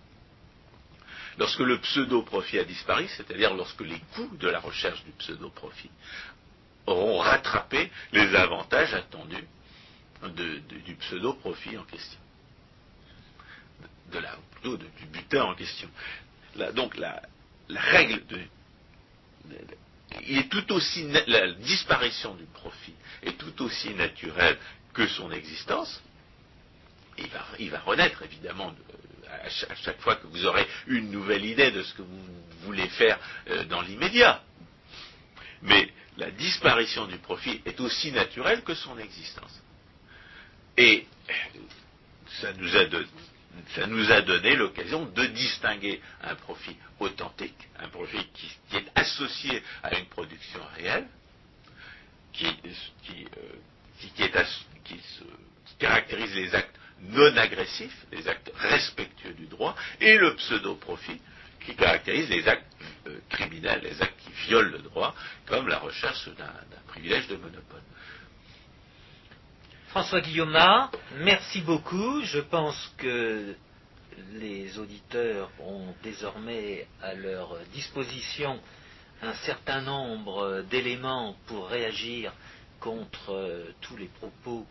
lorsque 1.38 1.60
le 1.60 1.78
pseudo-profit 1.80 2.60
a 2.60 2.64
disparu, 2.64 3.08
c'est-à-dire 3.08 3.54
lorsque 3.54 3.80
les 3.80 3.98
coûts 4.14 4.36
de 4.36 4.48
la 4.48 4.60
recherche 4.60 5.02
du 5.04 5.10
pseudo-profit 5.12 5.90
auront 6.86 7.18
rattrapé 7.18 7.90
les 8.12 8.34
avantages 8.34 8.94
attendus 8.94 9.46
du 10.34 10.94
pseudo-profit 10.96 11.78
en 11.78 11.84
question. 11.84 12.20
De 14.12 14.18
la, 14.18 14.36
plutôt 14.52 14.76
du 14.76 15.06
butin 15.12 15.44
en 15.44 15.54
question. 15.54 15.88
donc 16.74 16.96
la, 16.96 17.22
règle 17.68 18.24
de, 18.26 18.40
il 20.26 20.38
est 20.38 20.48
tout 20.48 20.72
aussi 20.72 21.06
la 21.26 21.52
disparition 21.52 22.34
du 22.34 22.44
profit 22.46 22.94
est 23.22 23.36
tout 23.38 23.62
aussi 23.62 23.90
naturelle 23.94 24.58
que 24.92 25.06
son 25.06 25.30
existence. 25.32 26.02
Il 27.18 27.28
va, 27.28 27.44
il 27.58 27.70
va 27.70 27.80
renaître 27.80 28.22
évidemment 28.22 28.74
à, 29.44 29.48
chaque, 29.48 30.00
fois 30.00 30.16
que 30.16 30.26
vous 30.26 30.46
aurez 30.46 30.66
une 30.86 31.10
nouvelle 31.10 31.44
idée 31.44 31.70
de 31.70 31.82
ce 31.82 31.94
que 31.94 32.02
vous 32.02 32.24
voulez 32.62 32.88
faire 32.88 33.18
euh, 33.50 33.64
dans 33.64 33.82
l'immédiat. 33.82 34.42
Mais 35.62 35.90
la 36.16 36.30
disparition 36.30 37.06
du 37.06 37.18
profit 37.18 37.60
est 37.64 37.80
aussi 37.80 38.12
naturelle 38.12 38.62
que 38.62 38.74
son 38.74 38.98
existence. 38.98 39.60
Et 40.76 41.06
ça 42.40 42.52
nous 42.54 42.76
a 42.76 42.84
donné 42.86 43.06
ça 43.74 43.86
nous 43.86 44.10
a 44.10 44.22
donné 44.22 44.56
l'occasion 44.56 45.06
de 45.06 45.26
distinguer 45.26 46.00
un 46.22 46.34
profit 46.34 46.76
authentique, 47.00 47.68
un 47.78 47.88
profit 47.88 48.24
qui, 48.34 48.76
est 48.76 48.86
associé 48.94 49.62
à 49.82 49.98
une 49.98 50.06
production 50.06 50.60
réelle, 50.76 51.06
qui, 52.32 52.46
euh, 52.46 53.40
caractérise 55.78 56.34
les 56.34 56.54
actes 56.54 56.76
non 57.02 57.36
agressifs, 57.36 58.06
les 58.12 58.26
actes 58.26 58.50
respectueux 58.56 59.34
du 59.34 59.46
droit, 59.46 59.76
et 60.00 60.16
le 60.18 60.34
pseudo-profit, 60.36 61.20
qui 61.64 61.74
caractérise 61.76 62.28
les 62.28 62.46
actes 62.48 62.66
euh, 63.06 63.18
criminels, 63.28 63.80
les 63.82 64.00
actes 64.02 64.18
qui 64.24 64.32
violent 64.48 64.70
le 64.70 64.78
droit, 64.78 65.14
comme 65.46 65.68
la 65.68 65.78
recherche 65.78 66.28
d'un 66.36 66.52
privilège 66.88 67.28
de 67.28 67.36
monopole. 67.36 67.82
François 69.88 70.20
Guillaume, 70.20 70.54
merci 71.20 71.62
beaucoup. 71.62 72.22
Je 72.22 72.40
pense 72.40 72.92
que 72.98 73.54
les 74.34 74.78
auditeurs 74.78 75.50
ont 75.60 75.94
désormais 76.02 76.86
à 77.00 77.14
leur 77.14 77.56
disposition 77.72 78.60
un 79.22 79.32
certain 79.46 79.80
nombre 79.80 80.62
d'éléments 80.70 81.36
pour 81.46 81.68
réagir 81.68 82.32
contre 82.80 83.32
euh, 83.32 83.64
tous 83.80 83.96
les 83.96 84.08
propos 84.08 84.66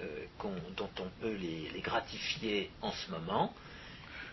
euh, 0.00 0.24
dont 0.76 0.90
on 1.00 1.08
peut 1.20 1.34
les, 1.34 1.80
gratifier 1.82 2.70
en 2.80 2.92
ce 2.92 3.10
moment. 3.10 3.54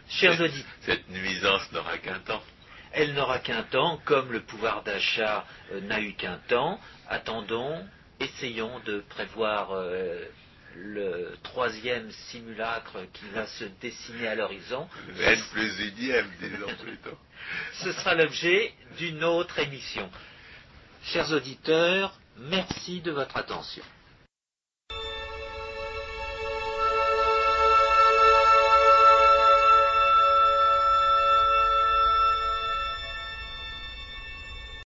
Chers 0.08 0.40
auditeurs, 0.40 0.72
cette 0.84 1.10
nuisance 1.10 1.70
n'aura 1.74 1.98
qu'un 1.98 2.20
temps. 2.20 2.42
Elle 2.94 3.14
n'aura 3.14 3.40
qu'un 3.40 3.64
temps, 3.64 4.00
comme 4.06 4.32
le 4.32 4.42
pouvoir 4.42 4.84
d'achat 4.84 5.46
euh, 5.74 5.82
n'a 5.82 6.00
eu 6.00 6.14
qu'un 6.14 6.38
temps. 6.48 6.80
Attendons, 7.10 7.86
essayons 8.20 8.80
de 8.86 9.00
prévoir 9.10 9.72
le 10.76 11.36
troisième 11.44 12.12
simulacre 12.12 12.98
qui 13.14 13.26
va 13.34 13.46
se 13.48 13.66
dessiner 13.82 14.28
à 14.28 14.36
l'horizon. 14.36 14.88
N 15.20 15.40
plus 15.52 15.80
unième, 15.88 16.30
disons 16.40 16.76
plutôt. 16.82 17.18
Ce 17.74 17.92
sera 17.92 18.16
l'objet 18.16 18.74
d'une 18.98 19.24
autre 19.24 19.60
émission. 19.60 20.10
Chers 21.04 21.32
auditeurs, 21.32 22.20
merci 22.38 23.02
de 23.02 23.12
votre 23.12 23.38
attention. 23.38 23.84